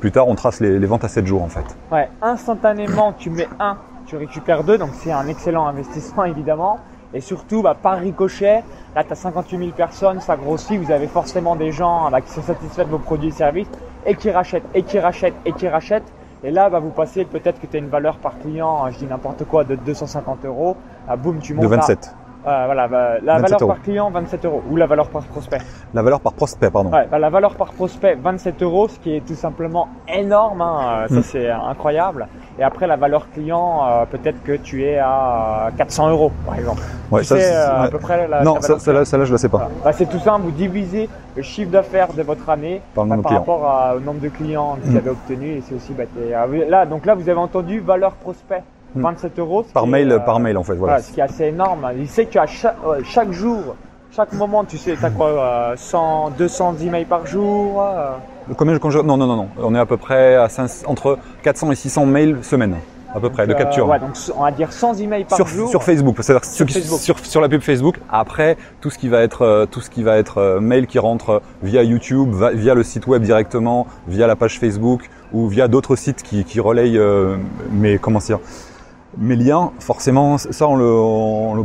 plus 0.00 0.10
tard 0.10 0.26
on 0.26 0.34
trace 0.34 0.58
les, 0.58 0.80
les, 0.80 0.86
ventes 0.86 1.04
à 1.04 1.08
7 1.08 1.26
jours 1.26 1.42
en 1.42 1.48
fait. 1.48 1.76
Ouais. 1.92 2.08
Instantanément 2.22 3.12
tu 3.16 3.30
mets 3.30 3.48
un 3.60 3.76
tu 4.06 4.16
récupères 4.16 4.64
deux 4.64 4.78
donc 4.78 4.90
c'est 4.94 5.12
un 5.12 5.28
excellent 5.28 5.68
investissement 5.68 6.24
évidemment. 6.34 6.80
Et 7.14 7.20
surtout, 7.20 7.62
bah, 7.62 7.74
par 7.80 7.98
ricochet, 7.98 8.62
là, 8.98 9.04
tu 9.04 9.12
as 9.12 9.16
58 9.16 9.58
000 9.58 9.70
personnes, 9.70 10.20
ça 10.20 10.36
grossit, 10.36 10.80
vous 10.80 10.90
avez 10.90 11.06
forcément 11.06 11.54
des 11.54 11.70
gens 11.70 12.10
bah, 12.10 12.20
qui 12.20 12.30
sont 12.30 12.42
satisfaits 12.42 12.84
de 12.84 12.90
vos 12.90 12.98
produits 12.98 13.28
et 13.28 13.32
services 13.32 13.68
et 14.04 14.14
qui 14.16 14.30
rachètent, 14.30 14.64
et 14.74 14.82
qui 14.82 14.98
rachètent, 14.98 15.36
et 15.44 15.52
qui 15.52 15.68
rachètent. 15.68 16.12
Et 16.42 16.50
là, 16.50 16.68
bah, 16.68 16.80
vous 16.80 16.90
passez 16.90 17.24
peut-être 17.24 17.60
que 17.60 17.66
tu 17.66 17.76
as 17.76 17.78
une 17.78 17.88
valeur 17.88 18.18
par 18.18 18.38
client, 18.40 18.84
hein, 18.84 18.90
je 18.90 18.98
dis 18.98 19.06
n'importe 19.06 19.44
quoi, 19.44 19.64
de 19.64 19.76
250 19.76 20.44
euros. 20.44 20.76
Ah, 21.06 21.16
boum, 21.16 21.38
tu 21.38 21.54
montes. 21.54 21.62
De 21.62 21.68
27. 21.68 22.14
Euh, 22.48 22.64
voilà, 22.64 22.88
bah, 22.88 23.08
la 23.22 23.38
valeur 23.38 23.58
par 23.58 23.82
client 23.82 24.10
27 24.10 24.44
euros 24.46 24.62
ou 24.70 24.76
la 24.76 24.86
valeur 24.86 25.08
par 25.08 25.22
prospect. 25.24 25.58
La 25.92 26.02
valeur 26.02 26.20
par 26.20 26.32
prospect, 26.32 26.70
pardon. 26.70 26.90
Ouais, 26.90 27.06
bah, 27.10 27.18
la 27.18 27.28
valeur 27.28 27.54
par 27.54 27.72
prospect 27.72 28.14
27 28.14 28.62
euros, 28.62 28.88
ce 28.88 28.98
qui 28.98 29.16
est 29.16 29.20
tout 29.20 29.34
simplement 29.34 29.88
énorme. 30.08 30.62
Hein, 30.62 31.06
ça 31.08 31.16
mm. 31.16 31.22
c'est 31.22 31.50
incroyable. 31.50 32.26
Et 32.58 32.62
après 32.62 32.86
la 32.86 32.96
valeur 32.96 33.30
client, 33.30 33.82
euh, 33.84 34.04
peut-être 34.06 34.42
que 34.42 34.52
tu 34.52 34.82
es 34.84 34.98
à 34.98 35.70
400 35.76 36.08
euros 36.10 36.32
par 36.46 36.58
exemple. 36.58 36.80
Ouais, 37.10 37.22
ça, 37.22 37.36
c'est 37.38 37.54
euh, 37.54 37.82
à 37.84 37.88
peu 37.88 37.98
près 37.98 38.26
la. 38.26 38.42
Non, 38.42 38.60
ça, 38.60 38.76
là, 38.92 39.00
là, 39.00 39.24
je 39.24 39.32
la 39.32 39.38
sais 39.38 39.48
pas. 39.50 39.68
Bah, 39.84 39.92
c'est 39.92 40.08
tout 40.08 40.18
simple. 40.18 40.46
Vous 40.46 40.50
divisez 40.50 41.08
le 41.36 41.42
chiffre 41.42 41.70
d'affaires 41.70 42.14
de 42.14 42.22
votre 42.22 42.48
année 42.48 42.80
par, 42.94 43.06
rapport 43.08 43.94
au 43.96 44.00
nombre 44.00 44.20
de 44.20 44.28
clients 44.28 44.76
que 44.80 44.86
vous 44.86 44.94
mm. 44.94 44.96
avez 44.96 45.10
obtenu. 45.10 45.46
Et 45.48 45.62
c'est 45.68 45.74
aussi 45.74 45.92
bah, 45.92 46.04
là. 46.68 46.86
Donc 46.86 47.04
là, 47.04 47.14
vous 47.14 47.28
avez 47.28 47.38
entendu 47.38 47.80
valeur 47.80 48.12
prospect. 48.12 48.62
27 48.94 49.36
hmm. 49.36 49.40
euros. 49.40 49.64
Par 49.72 49.86
mail, 49.86 50.12
euh, 50.12 50.18
par 50.18 50.40
mail 50.40 50.56
en 50.56 50.62
fait. 50.62 50.74
Voilà. 50.74 51.00
ce 51.00 51.12
qui 51.12 51.20
est 51.20 51.24
assez 51.24 51.44
énorme. 51.44 51.90
Il 51.98 52.08
sait 52.08 52.26
que 52.26 52.32
chaque, 52.32 52.76
euh, 52.86 53.00
chaque 53.04 53.32
jour, 53.32 53.76
chaque 54.14 54.32
moment, 54.32 54.64
tu 54.64 54.78
sais, 54.78 54.96
tu 54.96 55.04
as 55.04 55.10
quoi, 55.10 55.74
100, 55.76 56.30
200 56.38 56.76
emails 56.82 57.04
par 57.04 57.26
jour 57.26 57.82
euh. 57.82 58.10
Combien 58.56 58.74
je, 58.74 58.98
Non, 58.98 59.16
non, 59.16 59.26
non, 59.26 59.36
non. 59.36 59.48
On 59.62 59.74
est 59.74 59.78
à 59.78 59.86
peu 59.86 59.96
près 59.96 60.36
à 60.36 60.48
entre 60.86 61.18
400 61.42 61.72
et 61.72 61.74
600 61.74 62.06
mails 62.06 62.38
semaine 62.42 62.76
à 63.14 63.20
peu 63.20 63.30
près 63.30 63.46
de 63.46 63.54
capture. 63.54 63.88
ouais, 63.88 63.98
donc 63.98 64.10
on 64.36 64.42
va 64.42 64.50
dire 64.50 64.70
100 64.70 64.96
emails 64.96 65.24
par 65.24 65.46
jour. 65.46 65.70
Sur 65.70 65.82
Facebook, 65.82 66.16
c'est-à-dire 66.20 66.44
sur, 66.44 66.68
sur, 66.68 67.18
sur, 67.18 67.40
la 67.40 67.48
pub 67.48 67.62
Facebook. 67.62 67.98
Après, 68.10 68.58
tout 68.82 68.90
ce 68.90 68.98
qui 68.98 69.08
va 69.08 69.22
être 69.22 69.66
tout 69.70 69.80
ce 69.80 69.88
qui 69.88 70.02
va 70.02 70.18
être 70.18 70.58
mail 70.60 70.86
qui 70.86 70.98
rentre 70.98 71.40
via 71.62 71.82
YouTube, 71.82 72.34
via 72.52 72.74
le 72.74 72.82
site 72.82 73.06
web 73.06 73.22
directement, 73.22 73.86
via 74.08 74.26
la 74.26 74.36
page 74.36 74.58
Facebook 74.58 75.08
ou 75.32 75.48
via 75.48 75.68
d'autres 75.68 75.96
sites 75.96 76.22
qui, 76.22 76.44
qui 76.44 76.60
relayent 76.60 77.00
mes 77.72 77.98
comment 77.98 78.18
dire 78.18 78.40
mes 79.18 79.36
liens, 79.36 79.72
forcément, 79.80 80.38
ça 80.38 80.68
on, 80.68 80.76
le, 80.76 81.64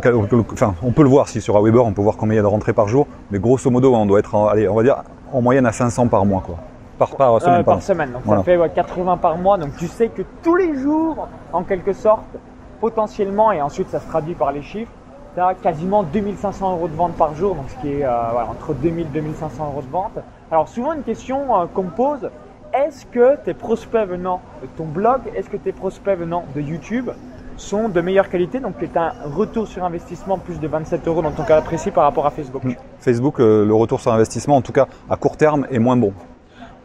enfin, 0.51 0.73
on 0.83 0.91
peut 0.91 1.03
le 1.03 1.09
voir 1.09 1.27
si 1.27 1.39
sur 1.39 1.55
Aweber, 1.55 1.85
on 1.85 1.93
peut 1.93 2.01
voir 2.01 2.17
combien 2.17 2.33
il 2.33 2.37
y 2.37 2.39
a 2.39 2.43
de 2.43 2.47
rentrées 2.47 2.73
par 2.73 2.87
jour, 2.87 3.07
mais 3.31 3.39
grosso 3.39 3.69
modo, 3.69 3.93
on 3.93 4.05
doit 4.05 4.19
être, 4.19 4.35
allez, 4.35 4.67
on 4.67 4.75
va 4.75 4.83
dire 4.83 5.03
en 5.31 5.41
moyenne 5.41 5.65
à 5.65 5.71
500 5.71 6.07
par 6.07 6.25
mois, 6.25 6.41
quoi. 6.45 6.55
Par, 6.97 7.15
par 7.15 7.41
semaine. 7.41 7.59
Euh, 7.59 7.63
par 7.63 7.81
semaine, 7.81 8.11
donc 8.11 8.21
ça 8.25 8.43
fait 8.43 8.73
80 8.73 9.17
par 9.17 9.37
mois, 9.37 9.57
donc 9.57 9.75
tu 9.77 9.87
sais 9.87 10.09
que 10.09 10.21
tous 10.41 10.55
les 10.55 10.75
jours, 10.75 11.27
en 11.51 11.63
quelque 11.63 11.93
sorte, 11.93 12.37
potentiellement, 12.79 13.51
et 13.51 13.61
ensuite 13.61 13.89
ça 13.89 13.99
se 13.99 14.07
traduit 14.07 14.35
par 14.35 14.51
les 14.51 14.61
chiffres, 14.61 14.91
tu 15.35 15.41
as 15.41 15.53
quasiment 15.55 16.03
2500 16.03 16.73
euros 16.73 16.87
de 16.87 16.95
vente 16.95 17.13
par 17.13 17.35
jour, 17.35 17.55
donc 17.55 17.65
ce 17.69 17.81
qui 17.81 17.93
est 17.93 18.05
euh, 18.05 18.11
voilà, 18.31 18.49
entre 18.49 18.73
2000 18.73 19.07
et 19.07 19.09
2500 19.09 19.65
euros 19.65 19.81
de 19.81 19.91
vente. 19.91 20.19
Alors 20.51 20.67
souvent 20.67 20.93
une 20.93 21.03
question 21.03 21.59
euh, 21.59 21.65
qu'on 21.73 21.83
me 21.83 21.89
pose, 21.89 22.29
est-ce 22.73 23.05
que 23.05 23.37
tes 23.37 23.53
prospects 23.53 24.07
venant 24.07 24.41
de 24.61 24.67
ton 24.77 24.85
blog, 24.85 25.21
est-ce 25.35 25.49
que 25.49 25.57
tes 25.57 25.71
prospects 25.71 26.17
venant 26.17 26.45
de 26.55 26.61
YouTube 26.61 27.09
sont 27.57 27.89
de 27.89 28.01
meilleure 28.01 28.29
qualité, 28.29 28.59
donc 28.59 28.75
c'est 28.79 28.97
un 28.97 29.13
retour 29.25 29.67
sur 29.67 29.83
investissement 29.83 30.37
plus 30.37 30.59
de 30.59 30.67
27 30.67 31.07
euros 31.07 31.21
dans 31.21 31.31
ton 31.31 31.43
cas 31.43 31.61
précis 31.61 31.91
par 31.91 32.03
rapport 32.03 32.25
à 32.25 32.31
Facebook. 32.31 32.63
Hmm. 32.63 32.73
Facebook, 32.99 33.39
euh, 33.39 33.65
le 33.65 33.73
retour 33.73 33.99
sur 33.99 34.11
investissement, 34.11 34.55
en 34.55 34.61
tout 34.61 34.71
cas 34.71 34.87
à 35.09 35.15
court 35.15 35.37
terme, 35.37 35.67
est 35.71 35.79
moins 35.79 35.97
bon. 35.97 36.13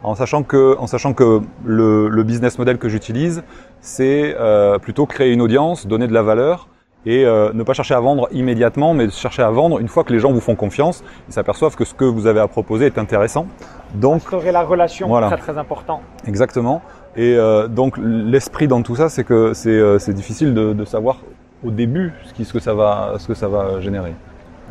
En 0.01 0.15
sachant 0.15 0.43
que, 0.43 0.77
en 0.79 0.87
sachant 0.87 1.13
que 1.13 1.41
le, 1.65 2.23
business 2.23 2.57
model 2.57 2.77
que 2.77 2.87
j'utilise, 2.87 3.43
c'est 3.81 4.35
euh, 4.39 4.79
plutôt 4.79 5.05
créer 5.05 5.33
une 5.33 5.41
audience, 5.41 5.87
donner 5.87 6.07
de 6.07 6.13
la 6.13 6.23
valeur 6.23 6.69
et 7.05 7.25
euh, 7.25 7.51
ne 7.53 7.63
pas 7.63 7.73
chercher 7.73 7.93
à 7.93 7.99
vendre 7.99 8.27
immédiatement, 8.31 8.93
mais 8.93 9.09
chercher 9.09 9.41
à 9.41 9.49
vendre 9.49 9.79
une 9.79 9.87
fois 9.87 10.03
que 10.03 10.13
les 10.13 10.19
gens 10.19 10.31
vous 10.31 10.41
font 10.41 10.55
confiance 10.55 11.03
et 11.27 11.31
s'aperçoivent 11.31 11.75
que 11.75 11.85
ce 11.85 11.93
que 11.93 12.05
vous 12.05 12.27
avez 12.27 12.39
à 12.39 12.47
proposer 12.47 12.85
est 12.85 12.97
intéressant. 12.97 13.47
Donc, 13.95 14.17
instaurer 14.17 14.51
la 14.51 14.63
relation, 14.63 15.07
voilà. 15.07 15.27
très 15.27 15.37
très 15.37 15.57
important. 15.57 16.01
Exactement. 16.27 16.81
Et 17.15 17.35
euh, 17.35 17.67
donc 17.67 17.95
l'esprit 17.97 18.67
dans 18.67 18.81
tout 18.81 18.95
ça, 18.95 19.09
c'est 19.09 19.23
que 19.23 19.53
c'est 19.53 19.69
euh, 19.69 19.97
difficile 20.09 20.53
de, 20.53 20.73
de, 20.73 20.85
savoir 20.85 21.17
au 21.63 21.71
début 21.71 22.13
ce, 22.25 22.33
qui, 22.33 22.45
ce, 22.45 22.53
que 22.53 22.59
ça 22.59 22.73
va, 22.73 23.15
ce 23.17 23.27
que 23.27 23.33
ça 23.33 23.47
va 23.47 23.81
générer. 23.81 24.13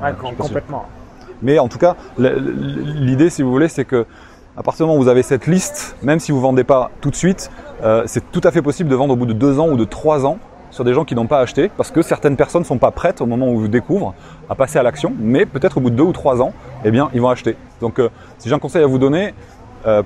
Ouais, 0.02 0.12
complètement. 0.38 0.87
Mais 1.42 1.59
en 1.59 1.68
tout 1.68 1.78
cas, 1.78 1.97
l'idée, 2.18 3.30
si 3.30 3.42
vous 3.42 3.50
voulez, 3.50 3.68
c'est 3.68 3.85
que 3.85 4.07
à 4.57 4.62
partir 4.62 4.85
du 4.85 4.88
moment 4.88 4.99
où 4.99 5.02
vous 5.04 5.09
avez 5.09 5.23
cette 5.23 5.47
liste, 5.47 5.97
même 6.02 6.18
si 6.18 6.33
vous 6.33 6.40
vendez 6.40 6.64
pas 6.64 6.90
tout 7.00 7.11
de 7.11 7.14
suite, 7.14 7.50
euh, 7.85 8.02
c'est 8.07 8.33
tout 8.33 8.40
à 8.42 8.50
fait 8.50 8.61
possible 8.61 8.90
de 8.90 8.97
vendre 8.97 9.14
au 9.14 9.16
bout 9.16 9.26
de 9.26 9.33
deux 9.33 9.61
ans 9.61 9.68
ou 9.68 9.76
de 9.76 9.85
trois 9.85 10.26
ans 10.26 10.38
sur 10.71 10.85
des 10.85 10.92
gens 10.92 11.04
qui 11.04 11.14
n'ont 11.14 11.28
pas 11.28 11.38
acheté, 11.38 11.71
parce 11.76 11.90
que 11.92 12.02
certaines 12.02 12.37
personnes 12.37 12.62
ne 12.62 12.66
sont 12.66 12.78
pas 12.78 12.90
prêtes 12.90 13.21
au 13.21 13.26
moment 13.26 13.49
où 13.49 13.59
vous 13.59 13.68
découvrent 13.68 14.14
à 14.50 14.57
passer 14.57 14.78
à 14.78 14.83
l'action, 14.83 15.14
mais 15.18 15.47
peut-être 15.47 15.78
au 15.78 15.80
bout 15.80 15.90
de 15.90 15.95
deux 15.95 16.02
ou 16.02 16.12
trois 16.12 16.42
ans, 16.42 16.52
eh 16.85 16.90
bien, 16.90 17.09
ils 17.14 17.21
vont 17.21 17.28
acheter. 17.28 17.57
Donc, 17.80 18.00
euh, 18.00 18.11
si 18.38 18.49
j'ai 18.49 18.54
un 18.54 18.59
conseil 18.59 18.83
à 18.83 18.87
vous 18.87 18.99
donner, 18.99 19.33
euh, 19.87 20.02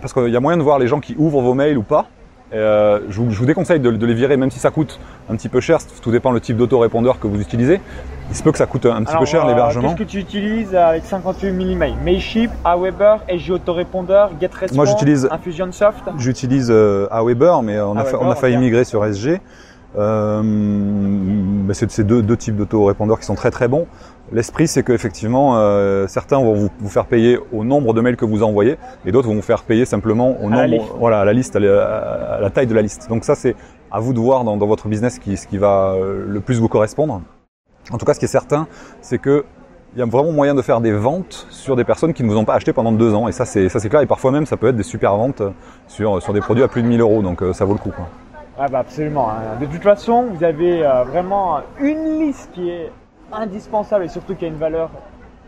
parce 0.00 0.12
qu'il 0.12 0.28
y 0.28 0.36
a 0.36 0.40
moyen 0.40 0.56
de 0.56 0.62
voir 0.62 0.78
les 0.78 0.86
gens 0.86 1.00
qui 1.00 1.14
ouvrent 1.18 1.40
vos 1.40 1.54
mails 1.54 1.78
ou 1.78 1.82
pas, 1.82 2.06
euh, 2.52 3.00
je, 3.08 3.20
vous, 3.20 3.30
je, 3.30 3.38
vous, 3.38 3.46
déconseille 3.46 3.80
de, 3.80 3.90
de, 3.90 4.06
les 4.06 4.14
virer, 4.14 4.36
même 4.36 4.52
si 4.52 4.60
ça 4.60 4.70
coûte 4.70 5.00
un 5.28 5.34
petit 5.34 5.48
peu 5.48 5.60
cher. 5.60 5.78
Tout 6.00 6.10
dépend 6.12 6.30
le 6.30 6.40
type 6.40 6.56
d'autorépondeur 6.56 7.18
que 7.18 7.26
vous 7.26 7.40
utilisez. 7.40 7.80
Il 8.30 8.36
se 8.36 8.42
peut 8.42 8.52
que 8.52 8.58
ça 8.58 8.66
coûte 8.66 8.86
un 8.86 9.02
petit 9.02 9.16
peu 9.16 9.24
cher 9.24 9.44
euh, 9.44 9.48
l'hébergement. 9.48 9.88
Qu'est-ce 9.88 9.98
que 9.98 10.10
tu 10.10 10.18
utilises 10.18 10.74
avec 10.74 11.04
58 11.04 11.56
000 11.56 11.70
emails? 11.70 11.96
Mailchimp, 12.04 12.52
Aweber, 12.64 13.18
SG 13.28 13.50
Autorépondeur, 13.50 14.30
GetResponse, 14.40 14.76
Moi, 14.76 14.86
j'utilise 14.86 15.28
Infusionsoft? 15.30 16.04
J'utilise 16.18 16.70
Aweber, 17.10 17.62
mais 17.62 17.80
on 17.80 17.96
a, 17.96 18.04
fait, 18.04 18.16
on 18.16 18.30
a 18.30 18.36
failli 18.36 18.56
migrer 18.58 18.84
sur 18.84 19.04
SG. 19.04 19.40
Euh, 19.98 20.42
c'est 21.72 22.06
deux, 22.06 22.22
deux 22.22 22.36
types 22.36 22.56
d'autorépondeurs 22.56 23.18
qui 23.18 23.26
sont 23.26 23.34
très 23.34 23.50
très 23.50 23.68
bons. 23.68 23.86
L'esprit, 24.32 24.66
c'est 24.66 24.82
qu'effectivement, 24.82 25.56
euh, 25.56 26.06
certains 26.08 26.38
vont 26.38 26.54
vous, 26.54 26.68
vous, 26.80 26.88
faire 26.88 27.06
payer 27.06 27.38
au 27.52 27.62
nombre 27.62 27.94
de 27.94 28.00
mails 28.00 28.16
que 28.16 28.24
vous 28.24 28.42
envoyez, 28.42 28.76
et 29.04 29.12
d'autres 29.12 29.28
vont 29.28 29.36
vous 29.36 29.42
faire 29.42 29.62
payer 29.62 29.84
simplement 29.84 30.36
au 30.42 30.50
nombre, 30.50 30.96
voilà, 30.98 31.20
à 31.20 31.24
la 31.24 31.32
liste, 31.32 31.54
à 31.54 31.60
la, 31.60 32.50
taille 32.50 32.66
de 32.66 32.74
la 32.74 32.82
liste. 32.82 33.08
Donc 33.08 33.24
ça, 33.24 33.36
c'est 33.36 33.54
à 33.90 34.00
vous 34.00 34.12
de 34.12 34.18
voir 34.18 34.42
dans, 34.42 34.56
dans 34.56 34.66
votre 34.66 34.88
business 34.88 35.20
qui, 35.20 35.36
ce 35.36 35.46
qui 35.46 35.58
va 35.58 35.92
euh, 35.92 36.24
le 36.26 36.40
plus 36.40 36.58
vous 36.58 36.68
correspondre. 36.68 37.22
En 37.92 37.98
tout 37.98 38.04
cas, 38.04 38.14
ce 38.14 38.18
qui 38.18 38.24
est 38.24 38.28
certain, 38.28 38.66
c'est 39.00 39.18
que 39.18 39.44
il 39.94 40.00
y 40.00 40.02
a 40.02 40.04
vraiment 40.04 40.32
moyen 40.32 40.54
de 40.54 40.60
faire 40.60 40.82
des 40.82 40.92
ventes 40.92 41.46
sur 41.48 41.74
des 41.74 41.84
personnes 41.84 42.12
qui 42.12 42.22
ne 42.22 42.28
vous 42.28 42.36
ont 42.36 42.44
pas 42.44 42.54
acheté 42.54 42.74
pendant 42.74 42.92
deux 42.92 43.14
ans. 43.14 43.28
Et 43.28 43.32
ça, 43.32 43.46
c'est 43.46 43.70
ça, 43.70 43.80
c'est 43.80 43.88
clair. 43.88 44.02
Et 44.02 44.06
parfois 44.06 44.30
même, 44.30 44.44
ça 44.44 44.58
peut 44.58 44.66
être 44.66 44.76
des 44.76 44.82
super 44.82 45.16
ventes 45.16 45.40
sur 45.86 46.20
sur 46.20 46.34
des 46.34 46.40
produits 46.40 46.62
à 46.62 46.68
plus 46.68 46.82
de 46.82 46.88
1000 46.88 47.00
euros. 47.00 47.22
Donc 47.22 47.42
euh, 47.42 47.54
ça 47.54 47.64
vaut 47.64 47.72
le 47.72 47.78
coup. 47.78 47.92
Quoi. 47.92 48.06
Ah 48.58 48.68
bah 48.68 48.80
absolument. 48.80 49.30
Hein. 49.30 49.58
De 49.58 49.66
toute 49.66 49.82
façon, 49.82 50.24
vous 50.34 50.44
avez 50.44 50.84
euh, 50.84 51.04
vraiment 51.04 51.60
une 51.80 52.20
liste 52.20 52.50
qui 52.52 52.68
est 52.68 52.90
indispensable 53.36 54.04
et 54.04 54.08
surtout 54.08 54.34
qui 54.34 54.44
a 54.44 54.48
une 54.48 54.56
valeur 54.56 54.90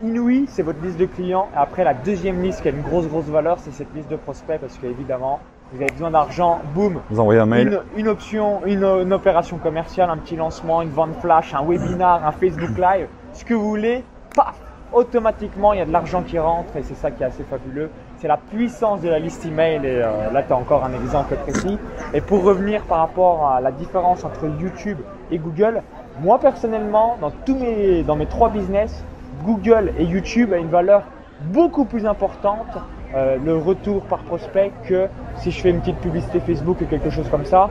inouïe, 0.03 0.45
c'est 0.47 0.63
votre 0.63 0.81
liste 0.81 0.97
de 0.97 1.05
clients. 1.05 1.47
Et 1.53 1.57
après, 1.57 1.83
la 1.83 1.93
deuxième 1.93 2.41
liste 2.41 2.61
qui 2.61 2.67
a 2.67 2.71
une 2.71 2.81
grosse, 2.81 3.07
grosse 3.07 3.25
valeur, 3.25 3.57
c'est 3.59 3.71
cette 3.71 3.93
liste 3.93 4.09
de 4.09 4.15
prospects 4.15 4.59
parce 4.59 4.77
qu'évidemment, 4.77 5.39
vous 5.71 5.81
avez 5.81 5.91
besoin 5.91 6.11
d'argent, 6.11 6.61
boum. 6.73 6.99
Vous 7.09 7.19
envoyez 7.19 7.39
un 7.39 7.45
mail. 7.45 7.81
Une, 7.95 8.07
option, 8.07 8.61
une, 8.65 8.83
une, 8.83 9.13
opération 9.13 9.57
commerciale, 9.57 10.09
un 10.09 10.17
petit 10.17 10.35
lancement, 10.35 10.81
une 10.81 10.89
vente 10.89 11.15
flash, 11.21 11.53
un 11.53 11.63
webinar, 11.63 12.25
un 12.25 12.31
Facebook 12.31 12.77
Live, 12.77 13.07
ce 13.33 13.45
que 13.45 13.53
vous 13.53 13.69
voulez, 13.69 14.03
paf, 14.35 14.55
automatiquement, 14.93 15.73
il 15.73 15.79
y 15.79 15.81
a 15.81 15.85
de 15.85 15.91
l'argent 15.91 16.23
qui 16.23 16.39
rentre 16.39 16.75
et 16.75 16.83
c'est 16.83 16.95
ça 16.95 17.11
qui 17.11 17.23
est 17.23 17.27
assez 17.27 17.43
fabuleux. 17.43 17.89
C'est 18.17 18.27
la 18.27 18.37
puissance 18.37 19.01
de 19.01 19.09
la 19.09 19.19
liste 19.19 19.45
email 19.45 19.85
et 19.85 20.01
euh, 20.01 20.31
là, 20.31 20.43
tu 20.43 20.51
as 20.51 20.55
encore 20.55 20.83
un 20.83 20.93
exemple 20.93 21.35
précis. 21.35 21.77
Et 22.13 22.21
pour 22.21 22.43
revenir 22.43 22.81
par 22.83 22.99
rapport 22.99 23.47
à 23.47 23.61
la 23.61 23.71
différence 23.71 24.23
entre 24.23 24.45
YouTube 24.59 24.97
et 25.31 25.37
Google, 25.37 25.81
moi 26.21 26.39
personnellement, 26.39 27.17
dans 27.21 27.31
tous 27.45 27.55
mes, 27.55 28.03
trois 28.29 28.49
business, 28.49 29.03
Google 29.45 29.93
et 29.97 30.03
YouTube 30.03 30.53
a 30.53 30.57
une 30.57 30.69
valeur 30.69 31.03
beaucoup 31.41 31.85
plus 31.85 32.05
importante, 32.05 32.67
euh, 33.15 33.37
le 33.43 33.57
retour 33.57 34.03
par 34.03 34.19
prospect, 34.19 34.71
que 34.87 35.07
si 35.37 35.51
je 35.51 35.61
fais 35.61 35.69
une 35.69 35.79
petite 35.79 35.99
publicité 35.99 36.39
Facebook 36.39 36.81
ou 36.81 36.85
quelque 36.85 37.09
chose 37.09 37.29
comme 37.29 37.45
ça. 37.45 37.69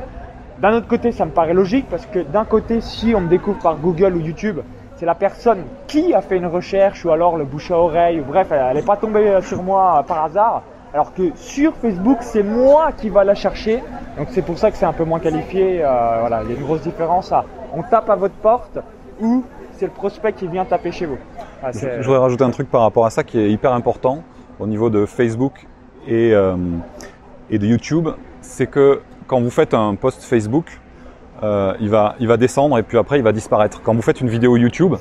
D'un 0.60 0.72
autre 0.72 0.88
côté, 0.88 1.12
ça 1.12 1.24
me 1.24 1.30
paraît 1.30 1.54
logique 1.54 1.86
parce 1.88 2.06
que 2.06 2.20
d'un 2.20 2.44
côté, 2.44 2.80
si 2.80 3.14
on 3.14 3.20
me 3.20 3.28
découvre 3.28 3.58
par 3.58 3.76
Google 3.76 4.16
ou 4.16 4.20
YouTube, 4.20 4.60
c'est 4.96 5.06
la 5.06 5.14
personne 5.14 5.62
qui 5.86 6.14
a 6.14 6.22
fait 6.22 6.38
une 6.38 6.46
recherche 6.46 7.04
ou 7.04 7.10
alors 7.10 7.36
le 7.36 7.44
bouche 7.44 7.70
à 7.70 7.78
oreille, 7.78 8.18
ou 8.18 8.24
bref, 8.24 8.48
elle 8.50 8.74
n'est 8.76 8.82
pas 8.82 8.96
tombée 8.96 9.38
sur 9.42 9.62
moi 9.62 10.04
par 10.08 10.24
hasard. 10.24 10.62
Alors 10.94 11.12
que 11.12 11.30
sur 11.36 11.74
Facebook, 11.76 12.18
c'est 12.20 12.42
moi 12.42 12.92
qui 12.92 13.08
va 13.08 13.24
la 13.24 13.34
chercher. 13.34 13.82
Donc 14.16 14.28
c'est 14.30 14.42
pour 14.42 14.58
ça 14.58 14.70
que 14.70 14.76
c'est 14.76 14.86
un 14.86 14.92
peu 14.92 15.04
moins 15.04 15.20
qualifié. 15.20 15.84
Euh, 15.84 16.16
voilà, 16.20 16.42
il 16.44 16.50
y 16.50 16.54
a 16.54 16.56
une 16.58 16.64
grosse 16.64 16.82
différence. 16.82 17.30
À, 17.32 17.44
on 17.74 17.82
tape 17.82 18.08
à 18.08 18.16
votre 18.16 18.34
porte 18.34 18.78
ou 19.20 19.44
c'est 19.72 19.86
le 19.86 19.92
prospect 19.92 20.32
qui 20.32 20.46
vient 20.46 20.64
taper 20.64 20.90
chez 20.90 21.06
vous. 21.06 21.18
Ah, 21.62 21.70
je, 21.72 22.02
voudrais 22.02 22.18
rajouter 22.18 22.44
un 22.44 22.50
truc 22.50 22.70
par 22.70 22.82
rapport 22.82 23.06
à 23.06 23.10
ça 23.10 23.22
qui 23.22 23.38
est 23.38 23.50
hyper 23.50 23.72
important 23.72 24.22
au 24.58 24.66
niveau 24.66 24.90
de 24.90 25.06
Facebook 25.06 25.66
et, 26.06 26.32
euh, 26.32 26.56
et 27.50 27.58
de 27.58 27.66
YouTube. 27.66 28.08
C'est 28.40 28.66
que 28.66 29.00
quand 29.26 29.40
vous 29.40 29.50
faites 29.50 29.74
un 29.74 29.94
post 29.94 30.22
Facebook, 30.22 30.80
euh, 31.42 31.74
il, 31.80 31.88
va, 31.88 32.16
il 32.18 32.26
va 32.26 32.36
descendre 32.36 32.78
et 32.78 32.82
puis 32.82 32.98
après 32.98 33.18
il 33.18 33.22
va 33.22 33.32
disparaître. 33.32 33.80
Quand 33.82 33.94
vous 33.94 34.02
faites 34.02 34.20
une 34.20 34.28
vidéo 34.28 34.56
YouTube, 34.56 34.94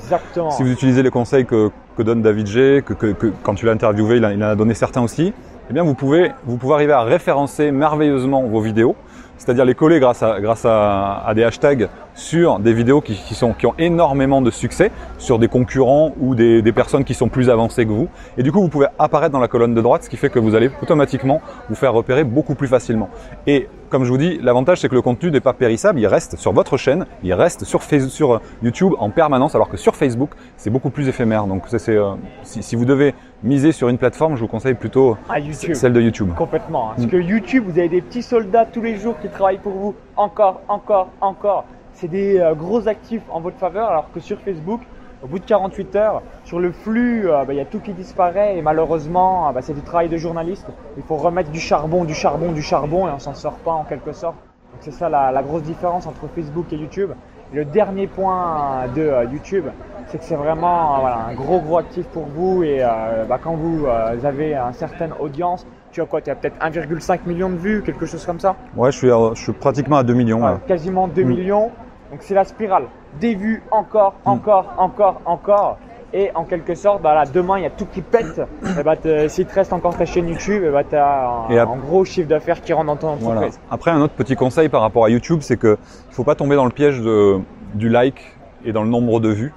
si 0.50 0.62
vous 0.62 0.70
utilisez 0.70 1.02
les 1.02 1.10
conseils 1.10 1.46
que, 1.46 1.70
que 1.96 2.02
donne 2.02 2.22
David 2.22 2.46
G, 2.46 2.82
que, 2.86 2.94
que, 2.94 3.32
quand 3.42 3.54
tu 3.54 3.66
l'as 3.66 3.72
interviewé, 3.72 4.18
il, 4.18 4.24
en 4.24 4.40
a 4.40 4.54
donné 4.54 4.74
certains 4.74 5.02
aussi, 5.02 5.32
eh 5.70 5.72
bien 5.72 5.82
vous 5.82 5.94
pouvez, 5.94 6.32
vous 6.44 6.56
pouvez 6.56 6.74
arriver 6.74 6.92
à 6.92 7.02
référencer 7.02 7.70
merveilleusement 7.70 8.42
vos 8.42 8.60
vidéos, 8.60 8.96
c'est-à-dire 9.36 9.64
les 9.64 9.74
coller 9.74 10.00
grâce 10.00 10.22
à, 10.22 10.40
grâce 10.40 10.64
à, 10.64 11.22
à 11.26 11.34
des 11.34 11.44
hashtags 11.44 11.88
sur 12.18 12.58
des 12.58 12.72
vidéos 12.72 13.00
qui, 13.00 13.14
sont, 13.34 13.52
qui 13.52 13.66
ont 13.66 13.74
énormément 13.78 14.42
de 14.42 14.50
succès, 14.50 14.90
sur 15.18 15.38
des 15.38 15.46
concurrents 15.46 16.12
ou 16.20 16.34
des, 16.34 16.62
des, 16.62 16.72
personnes 16.72 17.04
qui 17.04 17.14
sont 17.14 17.28
plus 17.28 17.48
avancées 17.48 17.86
que 17.86 17.92
vous. 17.92 18.08
Et 18.36 18.42
du 18.42 18.50
coup, 18.50 18.60
vous 18.60 18.68
pouvez 18.68 18.88
apparaître 18.98 19.32
dans 19.32 19.38
la 19.38 19.48
colonne 19.48 19.74
de 19.74 19.80
droite, 19.80 20.02
ce 20.02 20.10
qui 20.10 20.16
fait 20.16 20.28
que 20.28 20.40
vous 20.40 20.56
allez 20.56 20.68
automatiquement 20.82 21.40
vous 21.68 21.76
faire 21.76 21.92
repérer 21.92 22.24
beaucoup 22.24 22.56
plus 22.56 22.66
facilement. 22.66 23.08
Et 23.46 23.68
comme 23.88 24.04
je 24.04 24.10
vous 24.10 24.18
dis, 24.18 24.38
l'avantage 24.42 24.80
c'est 24.80 24.88
que 24.88 24.94
le 24.94 25.02
contenu 25.02 25.30
n'est 25.30 25.40
pas 25.40 25.52
périssable, 25.52 25.98
il 26.00 26.06
reste 26.06 26.36
sur 26.36 26.52
votre 26.52 26.76
chaîne, 26.76 27.06
il 27.22 27.32
reste 27.32 27.64
sur, 27.64 27.82
Facebook, 27.82 28.10
sur 28.12 28.40
YouTube 28.62 28.92
en 28.98 29.10
permanence, 29.10 29.54
alors 29.54 29.68
que 29.68 29.76
sur 29.76 29.96
Facebook 29.96 30.30
c'est 30.56 30.70
beaucoup 30.70 30.90
plus 30.90 31.08
éphémère. 31.08 31.46
Donc 31.46 31.62
c'est, 31.68 31.96
euh, 31.96 32.14
si, 32.42 32.62
si, 32.62 32.76
vous 32.76 32.84
devez 32.84 33.14
miser 33.42 33.72
sur 33.72 33.88
une 33.88 33.98
plateforme, 33.98 34.36
je 34.36 34.40
vous 34.40 34.48
conseille 34.48 34.74
plutôt 34.74 35.16
ah, 35.28 35.36
celle 35.52 35.92
de 35.92 36.00
YouTube. 36.00 36.30
Complètement. 36.36 36.90
Hein. 36.90 36.94
Parce 36.96 37.06
mm. 37.06 37.10
que 37.10 37.16
YouTube, 37.16 37.64
vous 37.66 37.78
avez 37.78 37.88
des 37.88 38.02
petits 38.02 38.22
soldats 38.22 38.66
tous 38.66 38.82
les 38.82 38.96
jours 38.96 39.18
qui 39.20 39.28
travaillent 39.28 39.58
pour 39.58 39.72
vous, 39.72 39.94
encore, 40.16 40.60
encore, 40.68 41.08
encore. 41.20 41.64
C'est 42.00 42.06
des 42.06 42.38
euh, 42.38 42.54
gros 42.54 42.86
actifs 42.86 43.24
en 43.28 43.40
votre 43.40 43.56
faveur, 43.56 43.88
alors 43.88 44.12
que 44.12 44.20
sur 44.20 44.38
Facebook, 44.38 44.80
au 45.20 45.26
bout 45.26 45.40
de 45.40 45.44
48 45.44 45.96
heures, 45.96 46.22
sur 46.44 46.60
le 46.60 46.70
flux, 46.70 47.28
euh, 47.28 47.44
bah, 47.44 47.52
il 47.52 47.56
y 47.56 47.60
a 47.60 47.64
tout 47.64 47.80
qui 47.80 47.92
disparaît 47.92 48.56
et 48.56 48.62
malheureusement, 48.62 49.52
bah, 49.52 49.62
c'est 49.62 49.74
du 49.74 49.80
travail 49.80 50.08
de 50.08 50.16
journaliste. 50.16 50.68
Il 50.96 51.02
faut 51.02 51.16
remettre 51.16 51.50
du 51.50 51.58
charbon, 51.58 52.04
du 52.04 52.14
charbon, 52.14 52.52
du 52.52 52.62
charbon 52.62 53.08
et 53.08 53.10
on 53.10 53.18
s'en 53.18 53.34
sort 53.34 53.56
pas 53.64 53.72
en 53.72 53.82
quelque 53.82 54.12
sorte. 54.12 54.36
Donc 54.70 54.78
c'est 54.82 54.92
ça 54.92 55.08
la, 55.08 55.42
grosse 55.42 55.62
différence 55.62 56.06
entre 56.06 56.28
Facebook 56.36 56.66
et 56.72 56.76
YouTube. 56.76 57.10
le 57.52 57.64
dernier 57.64 58.06
point 58.06 58.86
de 58.94 59.02
euh, 59.02 59.24
YouTube, 59.24 59.64
c'est 60.06 60.18
que 60.18 60.24
c'est 60.24 60.36
vraiment 60.36 61.04
un 61.04 61.34
gros 61.34 61.58
gros 61.58 61.78
actif 61.78 62.06
pour 62.06 62.26
vous 62.26 62.62
et 62.62 62.78
euh, 62.80 63.24
bah, 63.28 63.40
quand 63.42 63.54
vous 63.56 63.86
avez 64.22 64.54
une 64.54 64.72
certaine 64.72 65.14
audience, 65.18 65.66
tu 65.90 66.00
as 66.00 66.06
quoi? 66.06 66.20
Tu 66.20 66.30
as 66.30 66.36
peut-être 66.36 66.64
1,5 66.64 67.20
million 67.26 67.50
de 67.50 67.56
vues, 67.56 67.82
quelque 67.82 68.06
chose 68.06 68.24
comme 68.24 68.38
ça? 68.38 68.54
Ouais, 68.76 68.92
je 68.92 68.98
suis, 68.98 69.08
je 69.08 69.42
suis 69.42 69.52
pratiquement 69.52 69.96
à 69.96 70.04
2 70.04 70.14
millions. 70.14 70.60
Quasiment 70.68 71.08
2 71.08 71.24
mm. 71.24 71.26
millions. 71.26 71.72
Donc 72.10 72.20
c'est 72.22 72.34
la 72.34 72.44
spirale. 72.44 72.84
Des 73.20 73.34
vues, 73.34 73.62
encore, 73.70 74.14
mm. 74.24 74.28
encore, 74.28 74.74
encore, 74.78 75.20
encore. 75.24 75.78
Et 76.14 76.30
en 76.34 76.44
quelque 76.44 76.74
sorte, 76.74 77.02
bah 77.02 77.14
là, 77.14 77.24
demain, 77.26 77.58
il 77.58 77.64
y 77.64 77.66
a 77.66 77.70
tout 77.70 77.84
qui 77.84 78.00
pète. 78.00 78.40
et 78.78 78.82
bah, 78.82 78.94
s'il 79.28 79.44
te 79.44 79.54
reste 79.54 79.74
encore 79.74 79.94
ta 79.94 80.06
chaîne 80.06 80.28
YouTube, 80.28 80.64
et 80.64 80.70
bah, 80.70 80.82
tu 80.82 80.96
as 80.96 81.46
un, 81.50 81.76
gros 81.76 82.04
chiffre 82.04 82.28
d'affaires 82.28 82.62
qui 82.62 82.72
rentre 82.72 82.86
dans 82.86 82.96
ton 82.96 83.08
entreprise. 83.08 83.60
Après, 83.70 83.90
un 83.90 84.00
autre 84.00 84.14
petit 84.14 84.34
conseil 84.34 84.70
par 84.70 84.80
rapport 84.80 85.04
à 85.04 85.10
YouTube, 85.10 85.40
c'est 85.42 85.58
qu'il 85.60 85.70
ne 85.70 85.76
faut 86.10 86.24
pas 86.24 86.34
tomber 86.34 86.56
dans 86.56 86.64
le 86.64 86.70
piège 86.70 87.00
de, 87.00 87.38
du 87.74 87.90
like 87.90 88.36
et 88.64 88.72
dans 88.72 88.82
le 88.82 88.88
nombre 88.88 89.20
de 89.20 89.28
vues. 89.28 89.52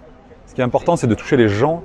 Ce 0.46 0.54
qui 0.54 0.60
est 0.60 0.66
important, 0.66 0.98
c'est 0.98 1.08
de 1.08 1.16
toucher 1.16 1.38
les 1.38 1.48
gens 1.48 1.84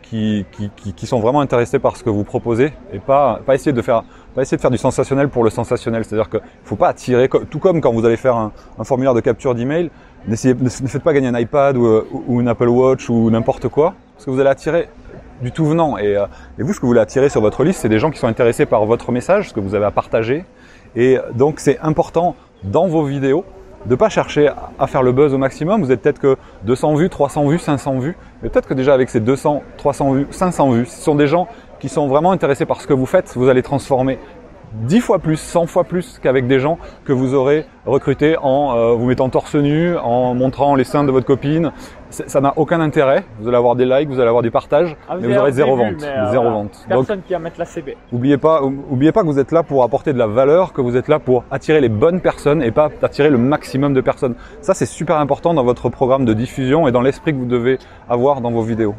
qui, 0.00 0.46
qui, 0.52 0.70
qui, 0.94 1.06
sont 1.06 1.20
vraiment 1.20 1.40
intéressés 1.40 1.78
par 1.78 1.96
ce 1.96 2.04
que 2.04 2.10
vous 2.10 2.24
proposez 2.24 2.72
et 2.92 2.98
pas, 3.00 3.40
pas 3.44 3.54
essayer 3.54 3.72
de 3.72 3.82
faire 3.82 4.04
pas 4.36 4.42
essayer 4.42 4.58
de 4.58 4.62
faire 4.62 4.70
du 4.70 4.78
sensationnel 4.78 5.30
pour 5.30 5.42
le 5.44 5.50
sensationnel. 5.50 6.04
C'est-à-dire 6.04 6.28
qu'il 6.28 6.40
ne 6.40 6.68
faut 6.68 6.76
pas 6.76 6.88
attirer, 6.88 7.28
tout 7.50 7.58
comme 7.58 7.80
quand 7.80 7.92
vous 7.92 8.04
allez 8.04 8.18
faire 8.18 8.36
un, 8.36 8.52
formulaire 8.84 9.14
de 9.14 9.20
capture 9.20 9.54
d'email, 9.54 9.90
ne 10.28 10.36
faites 10.36 11.02
pas 11.02 11.14
gagner 11.14 11.28
un 11.28 11.38
iPad 11.38 11.76
ou, 11.76 12.02
ou 12.28 12.40
une 12.40 12.48
Apple 12.48 12.68
Watch 12.68 13.08
ou 13.08 13.30
n'importe 13.30 13.68
quoi, 13.68 13.94
parce 14.14 14.26
que 14.26 14.30
vous 14.30 14.38
allez 14.38 14.50
attirer 14.50 14.90
du 15.40 15.52
tout 15.52 15.64
venant. 15.64 15.96
Et, 15.96 16.16
euh, 16.16 16.26
et, 16.58 16.62
vous, 16.62 16.74
ce 16.74 16.76
que 16.78 16.82
vous 16.82 16.88
voulez 16.88 17.00
attirer 17.00 17.30
sur 17.30 17.40
votre 17.40 17.64
liste, 17.64 17.80
c'est 17.80 17.88
des 17.88 17.98
gens 17.98 18.10
qui 18.10 18.18
sont 18.18 18.28
intéressés 18.28 18.66
par 18.66 18.84
votre 18.84 19.10
message, 19.10 19.48
ce 19.48 19.54
que 19.54 19.60
vous 19.60 19.74
avez 19.74 19.86
à 19.86 19.90
partager. 19.90 20.44
Et 20.94 21.18
donc, 21.34 21.58
c'est 21.58 21.78
important 21.80 22.36
dans 22.62 22.88
vos 22.88 23.04
vidéos 23.04 23.44
de 23.86 23.94
pas 23.94 24.08
chercher 24.08 24.50
à 24.78 24.86
faire 24.86 25.02
le 25.02 25.12
buzz 25.12 25.32
au 25.32 25.38
maximum. 25.38 25.82
Vous 25.82 25.92
êtes 25.92 26.02
peut-être 26.02 26.18
que 26.18 26.36
200 26.64 26.96
vues, 26.96 27.08
300 27.08 27.48
vues, 27.48 27.58
500 27.58 27.98
vues. 27.98 28.16
Mais 28.42 28.48
peut-être 28.48 28.68
que 28.68 28.74
déjà 28.74 28.94
avec 28.94 29.08
ces 29.08 29.20
200, 29.20 29.62
300 29.76 30.12
vues, 30.12 30.26
500 30.30 30.70
vues, 30.72 30.86
ce 30.86 31.00
sont 31.00 31.14
des 31.14 31.26
gens 31.26 31.48
qui 31.78 31.88
sont 31.88 32.08
vraiment 32.08 32.32
intéressés 32.32 32.66
par 32.66 32.80
ce 32.80 32.86
que 32.86 32.94
vous 32.94 33.06
faites. 33.06 33.32
Vous 33.36 33.48
allez 33.48 33.62
transformer 33.62 34.18
10 34.74 35.00
fois 35.00 35.18
plus, 35.18 35.36
100 35.36 35.66
fois 35.66 35.84
plus 35.84 36.18
qu'avec 36.18 36.46
des 36.46 36.60
gens 36.60 36.78
que 37.04 37.12
vous 37.12 37.34
aurez 37.34 37.66
recrutés 37.86 38.36
en 38.40 38.76
euh, 38.76 38.92
vous 38.94 39.06
mettant 39.06 39.28
torse 39.28 39.54
nu, 39.54 39.96
en 39.96 40.34
montrant 40.34 40.74
les 40.74 40.84
seins 40.84 41.04
de 41.04 41.10
votre 41.10 41.26
copine. 41.26 41.72
Ça 42.10 42.40
n'a 42.40 42.52
aucun 42.56 42.80
intérêt. 42.80 43.24
Vous 43.40 43.48
allez 43.48 43.56
avoir 43.56 43.74
des 43.74 43.84
likes, 43.84 44.08
vous 44.08 44.20
allez 44.20 44.28
avoir 44.28 44.42
des 44.42 44.50
partages, 44.50 44.96
ah, 45.08 45.16
mais 45.20 45.26
vous 45.28 45.38
aurez 45.38 45.52
zéro 45.52 45.76
vente. 45.76 46.02
Euh, 46.02 46.30
zéro 46.30 46.50
vente. 46.50 46.86
Personne 46.88 47.22
qui 47.22 47.32
va 47.32 47.38
mettre 47.38 47.58
la 47.58 47.64
CB. 47.64 47.96
Oubliez 48.12 48.38
pas, 48.38 48.62
oubliez 48.62 49.12
pas 49.12 49.22
que 49.22 49.26
vous 49.26 49.38
êtes 49.38 49.52
là 49.52 49.62
pour 49.62 49.82
apporter 49.82 50.12
de 50.12 50.18
la 50.18 50.26
valeur, 50.26 50.72
que 50.72 50.80
vous 50.80 50.96
êtes 50.96 51.08
là 51.08 51.18
pour 51.18 51.44
attirer 51.50 51.80
les 51.80 51.88
bonnes 51.88 52.20
personnes 52.20 52.62
et 52.62 52.70
pas 52.70 52.90
attirer 53.02 53.30
le 53.30 53.38
maximum 53.38 53.92
de 53.92 54.00
personnes. 54.00 54.34
Ça, 54.60 54.72
c'est 54.74 54.86
super 54.86 55.16
important 55.16 55.52
dans 55.52 55.64
votre 55.64 55.88
programme 55.88 56.24
de 56.24 56.32
diffusion 56.32 56.86
et 56.86 56.92
dans 56.92 57.02
l'esprit 57.02 57.32
que 57.32 57.38
vous 57.38 57.46
devez 57.46 57.78
avoir 58.08 58.40
dans 58.40 58.50
vos 58.50 58.62
vidéos. 58.62 58.94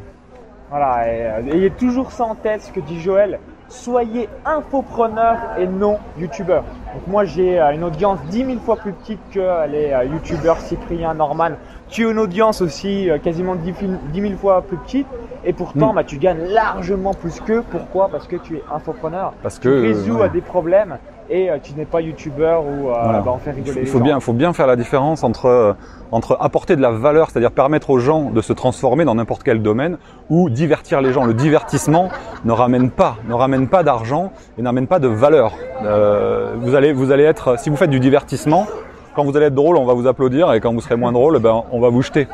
Voilà, 0.69 1.07
et, 1.07 1.25
euh, 1.25 1.53
ayez 1.53 1.69
toujours 1.71 2.11
ça 2.11 2.25
en 2.25 2.35
tête, 2.35 2.61
ce 2.61 2.71
que 2.71 2.79
dit 2.79 2.99
Joël 2.99 3.39
soyez 3.69 4.29
infopreneur 4.45 5.37
et 5.57 5.67
non 5.67 5.97
youtubeur. 6.17 6.63
Donc 6.93 7.07
moi 7.07 7.25
j'ai 7.25 7.59
euh, 7.59 7.73
une 7.73 7.83
audience 7.83 8.19
10 8.29 8.45
000 8.45 8.59
fois 8.59 8.77
plus 8.77 8.93
petite 8.93 9.19
que 9.31 9.67
les 9.69 9.91
euh, 9.91 10.05
youtubeurs 10.05 10.59
Cyprien, 10.59 11.13
Norman. 11.13 11.51
Tu 11.89 12.05
as 12.05 12.11
une 12.11 12.19
audience 12.19 12.61
aussi 12.61 13.09
euh, 13.09 13.17
quasiment 13.17 13.55
10 13.55 13.73
000 14.13 14.37
fois 14.37 14.61
plus 14.61 14.77
petite 14.77 15.07
et 15.43 15.53
pourtant 15.53 15.91
mm. 15.91 15.95
bah, 15.95 16.03
tu 16.03 16.17
gagnes 16.17 16.45
largement 16.47 17.13
plus 17.13 17.39
qu'eux. 17.41 17.63
Pourquoi? 17.69 18.09
Parce 18.09 18.27
que 18.27 18.37
tu 18.37 18.57
es 18.57 18.63
infopreneur. 18.73 19.33
Parce 19.43 19.59
que 19.59 19.69
tu 19.69 19.87
résous 19.87 20.21
à 20.21 20.29
des 20.29 20.41
problèmes 20.41 20.97
et 21.29 21.49
tu 21.63 21.73
n'es 21.73 21.85
pas 21.85 22.01
youtubeur 22.01 22.63
ou 22.65 22.87
bah, 22.87 23.23
en 23.27 23.37
faire 23.37 23.55
rigoler. 23.55 23.81
Il 23.81 23.87
faut, 23.87 23.99
bien, 23.99 24.19
faut 24.19 24.33
bien 24.33 24.53
faire 24.53 24.67
la 24.67 24.75
différence 24.75 25.23
entre 25.23 25.75
entre 26.11 26.37
apporter 26.39 26.75
de 26.75 26.81
la 26.81 26.91
valeur, 26.91 27.29
c'est-à-dire 27.29 27.51
permettre 27.51 27.89
aux 27.89 27.99
gens 27.99 28.29
de 28.29 28.41
se 28.41 28.53
transformer 28.53 29.05
dans 29.05 29.15
n'importe 29.15 29.43
quel 29.43 29.61
domaine, 29.61 29.97
ou 30.29 30.49
divertir 30.49 31.01
les 31.01 31.11
gens. 31.11 31.25
Le 31.25 31.33
divertissement 31.33 32.09
ne 32.45 32.51
ramène 32.51 32.89
pas, 32.89 33.17
ne 33.27 33.33
ramène 33.33 33.67
pas 33.67 33.83
d'argent 33.83 34.31
et 34.57 34.61
n'amène 34.61 34.87
pas 34.87 34.99
de 34.99 35.07
valeur. 35.07 35.53
Euh, 35.83 36.55
vous 36.59 36.75
allez, 36.75 36.93
vous 36.93 37.11
allez 37.11 37.23
être, 37.23 37.59
si 37.59 37.69
vous 37.69 37.75
faites 37.75 37.89
du 37.89 37.99
divertissement, 37.99 38.67
quand 39.15 39.23
vous 39.23 39.35
allez 39.35 39.47
être 39.47 39.55
drôle, 39.55 39.77
on 39.77 39.85
va 39.85 39.93
vous 39.93 40.07
applaudir, 40.07 40.53
et 40.53 40.59
quand 40.59 40.73
vous 40.73 40.81
serez 40.81 40.95
moins 40.95 41.11
drôle, 41.11 41.39
ben, 41.39 41.63
on 41.71 41.79
va 41.79 41.89
vous 41.89 42.01
jeter. 42.01 42.27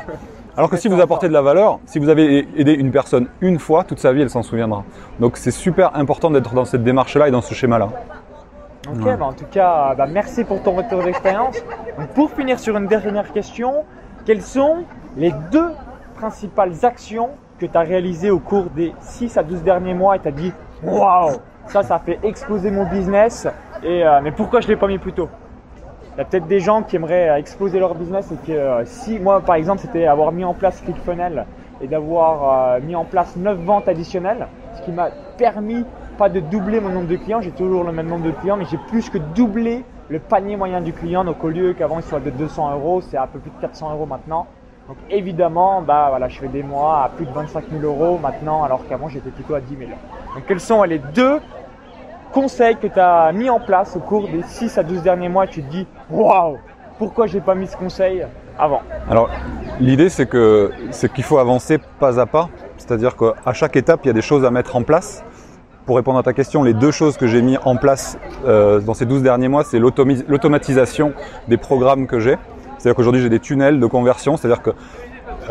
Alors 0.56 0.70
que 0.70 0.76
si 0.76 0.86
vous 0.86 1.00
apportez 1.00 1.26
de 1.26 1.32
la 1.32 1.42
valeur, 1.42 1.80
si 1.84 1.98
vous 1.98 2.08
avez 2.08 2.46
aidé 2.56 2.74
une 2.74 2.92
personne 2.92 3.26
une 3.40 3.58
fois, 3.58 3.82
toute 3.82 3.98
sa 3.98 4.12
vie, 4.12 4.22
elle 4.22 4.30
s'en 4.30 4.44
souviendra. 4.44 4.84
Donc 5.18 5.36
c'est 5.36 5.50
super 5.50 5.96
important 5.96 6.30
d'être 6.30 6.54
dans 6.54 6.64
cette 6.64 6.84
démarche-là 6.84 7.26
et 7.26 7.32
dans 7.32 7.40
ce 7.40 7.54
schéma-là. 7.54 7.88
Ok, 8.90 9.16
bah, 9.18 9.24
en 9.24 9.32
tout 9.32 9.46
cas, 9.50 9.94
bah, 9.94 10.06
merci 10.06 10.44
pour 10.44 10.62
ton 10.62 10.72
retour 10.72 11.02
d'expérience. 11.02 11.56
Pour 12.14 12.30
finir 12.30 12.58
sur 12.58 12.76
une 12.76 12.86
dernière 12.86 13.32
question, 13.32 13.84
quelles 14.26 14.42
sont 14.42 14.84
les 15.16 15.32
deux 15.50 15.70
principales 16.16 16.72
actions 16.82 17.30
que 17.58 17.66
tu 17.66 17.76
as 17.76 17.80
réalisées 17.80 18.30
au 18.30 18.38
cours 18.38 18.64
des 18.64 18.92
6 19.00 19.36
à 19.38 19.42
12 19.42 19.62
derniers 19.62 19.94
mois 19.94 20.16
et 20.16 20.20
tu 20.20 20.28
as 20.28 20.32
dit 20.32 20.52
Waouh, 20.82 21.36
ça, 21.66 21.82
ça 21.82 21.98
fait 21.98 22.18
exploser 22.22 22.70
mon 22.70 22.84
business, 22.84 23.48
et, 23.82 24.04
euh, 24.04 24.20
mais 24.22 24.32
pourquoi 24.32 24.60
je 24.60 24.66
ne 24.66 24.72
l'ai 24.72 24.78
pas 24.78 24.86
mis 24.86 24.98
plus 24.98 25.12
tôt? 25.12 25.28
Il 26.14 26.18
y 26.18 26.20
a 26.20 26.24
peut-être 26.24 26.46
des 26.46 26.60
gens 26.60 26.82
qui 26.82 26.96
aimeraient 26.96 27.30
euh, 27.30 27.36
exploser 27.36 27.78
leur 27.78 27.94
business 27.94 28.30
et 28.30 28.46
que 28.46 28.52
euh, 28.52 28.84
si 28.84 29.18
moi 29.18 29.40
par 29.40 29.56
exemple 29.56 29.80
c'était 29.80 30.06
avoir 30.06 30.30
mis 30.30 30.44
en 30.44 30.54
place 30.54 30.80
ClickFunnels 30.80 31.44
et 31.80 31.88
d'avoir 31.88 32.80
mis 32.80 32.94
en 32.94 33.04
place 33.04 33.34
9 33.34 33.58
ventes 33.58 33.88
additionnelles, 33.88 34.46
ce 34.76 34.82
qui 34.82 34.92
m'a 34.92 35.08
permis 35.36 35.84
pas 36.14 36.28
de 36.28 36.40
doubler 36.40 36.80
mon 36.80 36.88
nombre 36.88 37.08
de 37.08 37.16
clients, 37.16 37.40
j'ai 37.40 37.50
toujours 37.50 37.84
le 37.84 37.92
même 37.92 38.06
nombre 38.06 38.24
de 38.24 38.30
clients, 38.30 38.56
mais 38.56 38.64
j'ai 38.64 38.78
plus 38.88 39.10
que 39.10 39.18
doublé 39.18 39.84
le 40.08 40.18
panier 40.18 40.56
moyen 40.56 40.80
du 40.80 40.92
client. 40.92 41.24
Donc 41.24 41.42
au 41.44 41.48
lieu 41.48 41.74
qu'avant 41.74 41.98
il 41.98 42.04
soit 42.04 42.20
de 42.20 42.30
200 42.30 42.72
euros, 42.72 43.00
c'est 43.00 43.16
un 43.16 43.26
peu 43.26 43.38
plus 43.38 43.50
de 43.50 43.60
400 43.60 43.92
euros 43.92 44.06
maintenant. 44.06 44.46
Donc 44.88 44.96
évidemment, 45.10 45.80
bah 45.80 46.06
voilà, 46.10 46.28
je 46.28 46.38
fais 46.38 46.48
des 46.48 46.62
mois 46.62 47.04
à 47.04 47.08
plus 47.08 47.24
de 47.24 47.32
25 47.32 47.64
000 47.70 47.82
euros 47.84 48.18
maintenant, 48.18 48.64
alors 48.64 48.86
qu'avant 48.86 49.08
j'étais 49.08 49.30
plutôt 49.30 49.54
à 49.54 49.60
10 49.60 49.76
000. 49.76 49.90
Donc 50.34 50.44
quels 50.46 50.60
sont 50.60 50.82
les 50.82 50.98
deux 50.98 51.40
conseils 52.32 52.76
que 52.76 52.86
tu 52.86 53.00
as 53.00 53.32
mis 53.32 53.48
en 53.48 53.60
place 53.60 53.96
au 53.96 54.00
cours 54.00 54.28
des 54.28 54.42
6 54.42 54.76
à 54.78 54.82
12 54.82 55.02
derniers 55.02 55.28
mois? 55.28 55.46
Tu 55.46 55.62
te 55.62 55.70
dis, 55.70 55.86
waouh, 56.10 56.58
pourquoi 56.98 57.26
j'ai 57.26 57.40
pas 57.40 57.54
mis 57.54 57.66
ce 57.66 57.76
conseil 57.76 58.26
avant? 58.58 58.82
Alors 59.10 59.30
l'idée 59.80 60.10
c'est 60.10 60.26
que 60.26 60.70
c'est 60.90 61.10
qu'il 61.12 61.24
faut 61.24 61.38
avancer 61.38 61.78
pas 61.98 62.20
à 62.20 62.26
pas, 62.26 62.50
c'est-à-dire 62.76 63.16
qu'à 63.16 63.52
chaque 63.52 63.76
étape 63.76 64.00
il 64.04 64.08
y 64.08 64.10
a 64.10 64.14
des 64.14 64.22
choses 64.22 64.44
à 64.44 64.50
mettre 64.50 64.76
en 64.76 64.82
place 64.82 65.24
pour 65.86 65.96
répondre 65.96 66.18
à 66.18 66.22
ta 66.22 66.32
question, 66.32 66.62
les 66.62 66.74
deux 66.74 66.90
choses 66.90 67.16
que 67.16 67.26
j'ai 67.26 67.42
mis 67.42 67.56
en 67.64 67.76
place 67.76 68.18
euh, 68.46 68.80
dans 68.80 68.94
ces 68.94 69.06
12 69.06 69.22
derniers 69.22 69.48
mois, 69.48 69.64
c'est 69.64 69.78
l'automatisation 69.78 71.12
des 71.48 71.56
programmes 71.56 72.06
que 72.06 72.20
j'ai. 72.20 72.36
C'est-à-dire 72.78 72.96
qu'aujourd'hui, 72.96 73.22
j'ai 73.22 73.28
des 73.28 73.40
tunnels 73.40 73.80
de 73.80 73.86
conversion. 73.86 74.36
C'est-à-dire 74.36 74.62
que 74.62 74.70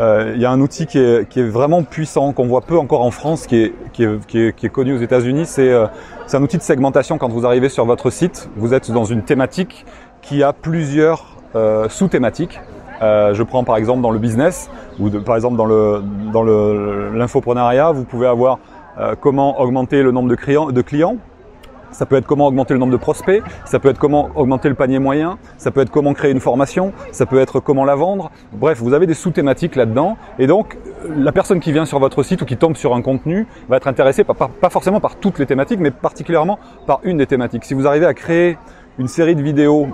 euh, 0.00 0.32
il 0.34 0.40
y 0.40 0.44
a 0.44 0.50
un 0.50 0.60
outil 0.60 0.86
qui 0.86 0.98
est, 0.98 1.28
qui 1.28 1.40
est 1.40 1.48
vraiment 1.48 1.82
puissant, 1.82 2.32
qu'on 2.32 2.46
voit 2.46 2.62
peu 2.62 2.78
encore 2.78 3.02
en 3.02 3.10
France, 3.10 3.46
qui 3.46 3.56
est, 3.56 3.74
qui 3.92 4.04
est, 4.04 4.26
qui 4.26 4.66
est, 4.66 4.68
connu 4.68 4.92
aux 4.94 5.00
États-Unis. 5.00 5.46
C'est 5.46 5.70
euh, 5.70 5.86
un 6.32 6.42
outil 6.42 6.58
de 6.58 6.62
segmentation. 6.62 7.18
Quand 7.18 7.28
vous 7.28 7.46
arrivez 7.46 7.68
sur 7.68 7.84
votre 7.84 8.10
site, 8.10 8.50
vous 8.56 8.74
êtes 8.74 8.90
dans 8.90 9.04
une 9.04 9.22
thématique 9.22 9.84
qui 10.20 10.42
a 10.42 10.52
plusieurs 10.52 11.36
euh, 11.54 11.88
sous-thématiques. 11.88 12.60
Euh, 13.02 13.34
je 13.34 13.42
prends 13.42 13.64
par 13.64 13.76
exemple 13.76 14.02
dans 14.02 14.10
le 14.10 14.18
business 14.18 14.70
ou 14.98 15.10
de, 15.10 15.18
par 15.18 15.36
exemple 15.36 15.56
dans 15.56 15.66
le 15.66 16.02
dans 16.32 16.42
l'infoprenariat, 16.42 17.92
vous 17.92 18.04
pouvez 18.04 18.26
avoir 18.26 18.58
euh, 18.98 19.14
comment 19.20 19.60
augmenter 19.60 20.02
le 20.02 20.12
nombre 20.12 20.28
de 20.28 20.34
clients, 20.34 20.70
de 20.70 20.82
clients. 20.82 21.16
Ça 21.90 22.06
peut 22.06 22.16
être 22.16 22.26
comment 22.26 22.48
augmenter 22.48 22.74
le 22.74 22.80
nombre 22.80 22.90
de 22.90 22.96
prospects, 22.96 23.40
ça 23.64 23.78
peut 23.78 23.88
être 23.88 24.00
comment 24.00 24.30
augmenter 24.34 24.68
le 24.68 24.74
panier 24.74 24.98
moyen, 24.98 25.38
ça 25.58 25.70
peut 25.70 25.80
être 25.80 25.90
comment 25.90 26.12
créer 26.12 26.32
une 26.32 26.40
formation, 26.40 26.92
ça 27.12 27.24
peut 27.24 27.38
être 27.38 27.60
comment 27.60 27.84
la 27.84 27.94
vendre. 27.94 28.32
Bref, 28.52 28.80
vous 28.80 28.94
avez 28.94 29.06
des 29.06 29.14
sous-thématiques 29.14 29.76
là-dedans. 29.76 30.16
Et 30.40 30.48
donc, 30.48 30.76
la 31.08 31.30
personne 31.30 31.60
qui 31.60 31.70
vient 31.70 31.84
sur 31.84 32.00
votre 32.00 32.24
site 32.24 32.42
ou 32.42 32.46
qui 32.46 32.56
tombe 32.56 32.76
sur 32.76 32.96
un 32.96 33.02
contenu 33.02 33.46
va 33.68 33.76
être 33.76 33.86
intéressée 33.86 34.24
pas 34.24 34.70
forcément 34.70 34.98
par 34.98 35.14
toutes 35.16 35.38
les 35.38 35.46
thématiques, 35.46 35.78
mais 35.78 35.92
particulièrement 35.92 36.58
par 36.84 36.98
une 37.04 37.18
des 37.18 37.26
thématiques. 37.26 37.64
Si 37.64 37.74
vous 37.74 37.86
arrivez 37.86 38.06
à 38.06 38.14
créer 38.14 38.58
une 38.98 39.08
série 39.08 39.34
de 39.34 39.42
vidéos. 39.42 39.88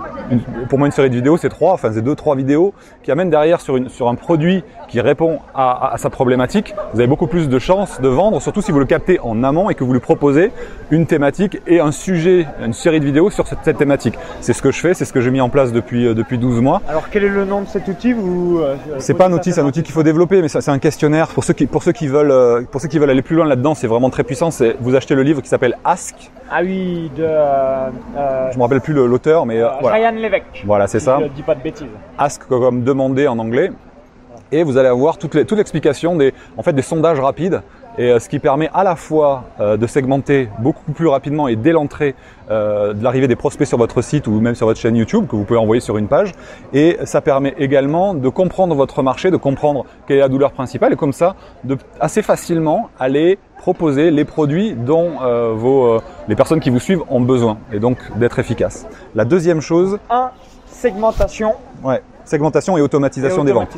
pour 0.69 0.77
moi, 0.77 0.87
une 0.87 0.91
série 0.91 1.09
de 1.09 1.15
vidéos, 1.15 1.37
c'est 1.37 1.49
trois, 1.49 1.73
enfin 1.73 1.91
c'est 1.93 2.01
deux, 2.01 2.15
trois 2.15 2.35
vidéos 2.35 2.73
qui 3.03 3.11
amènent 3.11 3.29
derrière 3.29 3.61
sur, 3.61 3.77
une, 3.77 3.89
sur 3.89 4.07
un 4.09 4.15
produit 4.15 4.63
qui 4.87 5.01
répond 5.01 5.39
à, 5.55 5.93
à, 5.93 5.97
sa 5.97 6.09
problématique. 6.09 6.75
Vous 6.93 6.99
avez 6.99 7.07
beaucoup 7.07 7.27
plus 7.27 7.49
de 7.49 7.59
chances 7.59 8.01
de 8.01 8.07
vendre, 8.07 8.41
surtout 8.41 8.61
si 8.61 8.71
vous 8.71 8.79
le 8.79 8.85
captez 8.85 9.19
en 9.21 9.43
amont 9.43 9.69
et 9.69 9.75
que 9.75 9.83
vous 9.83 9.93
lui 9.93 9.99
proposez 9.99 10.51
une 10.91 11.05
thématique 11.05 11.59
et 11.67 11.79
un 11.79 11.91
sujet, 11.91 12.45
une 12.63 12.73
série 12.73 12.99
de 12.99 13.05
vidéos 13.05 13.29
sur 13.29 13.47
cette, 13.47 13.59
cette 13.63 13.77
thématique. 13.77 14.15
C'est 14.41 14.53
ce 14.53 14.61
que 14.61 14.71
je 14.71 14.79
fais, 14.79 14.93
c'est 14.93 15.05
ce 15.05 15.13
que 15.13 15.21
j'ai 15.21 15.31
mis 15.31 15.41
en 15.41 15.49
place 15.49 15.71
depuis 15.71 16.05
euh, 16.05 16.13
depuis 16.13 16.37
12 16.37 16.61
mois. 16.61 16.81
Alors 16.87 17.09
quel 17.09 17.23
est 17.23 17.29
le 17.29 17.45
nom 17.45 17.61
de 17.61 17.67
cet 17.67 17.87
outil 17.87 18.13
vous 18.13 18.59
euh, 18.59 18.75
C'est 18.99 19.13
pas 19.13 19.27
un 19.27 19.33
outil, 19.33 19.51
c'est 19.51 19.61
un 19.61 19.65
outil 19.65 19.83
qu'il 19.83 19.93
faut 19.93 20.03
développer, 20.03 20.41
mais 20.41 20.47
c'est 20.47 20.69
un 20.69 20.79
questionnaire 20.79 21.29
pour 21.29 21.43
ceux 21.43 21.53
qui 21.53 21.65
pour 21.65 21.83
ceux 21.83 21.91
qui 21.91 22.07
veulent 22.07 22.31
euh, 22.31 22.61
pour 22.69 22.81
ceux 22.81 22.87
qui 22.87 22.99
veulent 22.99 23.09
aller 23.09 23.21
plus 23.21 23.35
loin 23.35 23.45
là-dedans. 23.45 23.73
C'est 23.73 23.87
vraiment 23.87 24.09
très 24.09 24.23
puissant. 24.23 24.51
C'est 24.51 24.75
vous 24.79 24.95
achetez 24.95 25.15
le 25.15 25.23
livre 25.23 25.41
qui 25.41 25.49
s'appelle 25.49 25.77
Ask. 25.85 26.31
Ah 26.51 26.59
oui, 26.63 27.09
de. 27.15 27.23
je 27.23 28.57
me 28.57 28.61
rappelle 28.61 28.81
plus 28.81 28.90
l'auteur, 28.93 29.45
mais 29.45 29.61
voilà. 29.81 29.97
Ryan 29.97 30.21
Levesque. 30.21 30.63
Voilà, 30.65 30.87
c'est 30.87 30.99
ça. 30.99 31.19
Je 31.21 31.27
dis 31.27 31.43
pas 31.43 31.55
de 31.55 31.61
bêtises. 31.61 31.87
Ask 32.17 32.47
comme 32.47 32.83
demander 32.83 33.27
en 33.27 33.39
anglais 33.39 33.71
et 34.51 34.63
vous 34.63 34.77
allez 34.77 34.89
avoir 34.89 35.17
toute 35.17 35.33
l'explication 35.51 36.15
des, 36.15 36.33
en 36.57 36.63
fait, 36.63 36.73
des 36.73 36.81
sondages 36.81 37.19
rapides 37.19 37.61
et 37.97 38.11
euh, 38.11 38.19
ce 38.19 38.29
qui 38.29 38.39
permet 38.39 38.69
à 38.73 38.83
la 38.83 38.95
fois 38.95 39.45
euh, 39.59 39.77
de 39.77 39.85
segmenter 39.87 40.49
beaucoup 40.59 40.91
plus 40.91 41.07
rapidement 41.07 41.47
et 41.47 41.55
dès 41.55 41.71
l'entrée 41.71 42.15
euh, 42.49 42.93
de 42.93 43.03
l'arrivée 43.03 43.27
des 43.27 43.35
prospects 43.35 43.67
sur 43.67 43.77
votre 43.77 44.01
site 44.01 44.27
ou 44.27 44.39
même 44.39 44.55
sur 44.55 44.67
votre 44.67 44.79
chaîne 44.79 44.95
YouTube 44.95 45.27
que 45.27 45.35
vous 45.35 45.43
pouvez 45.43 45.59
envoyer 45.59 45.81
sur 45.81 45.97
une 45.97 46.07
page 46.07 46.31
et 46.73 46.97
ça 47.03 47.21
permet 47.21 47.53
également 47.57 48.13
de 48.13 48.29
comprendre 48.29 48.75
votre 48.75 49.03
marché, 49.03 49.29
de 49.29 49.37
comprendre 49.37 49.85
quelle 50.07 50.17
est 50.17 50.21
la 50.21 50.29
douleur 50.29 50.51
principale 50.51 50.93
et 50.93 50.95
comme 50.95 51.13
ça 51.13 51.35
de 51.63 51.77
assez 51.99 52.21
facilement 52.21 52.89
aller 52.99 53.37
proposer 53.61 54.11
les 54.11 54.25
produits 54.25 54.73
dont 54.73 55.11
vos, 55.55 56.01
les 56.27 56.35
personnes 56.35 56.59
qui 56.59 56.69
vous 56.69 56.79
suivent 56.79 57.03
ont 57.09 57.21
besoin 57.21 57.57
et 57.71 57.79
donc 57.79 57.97
d'être 58.17 58.39
efficace. 58.39 58.87
La 59.15 59.23
deuxième 59.23 59.61
chose, 59.61 59.99
un 60.09 60.31
segmentation. 60.65 61.53
Ouais 61.83 62.01
segmentation 62.25 62.77
et 62.77 62.81
automatisation, 62.81 63.43
des 63.43 63.51
ventes. 63.51 63.75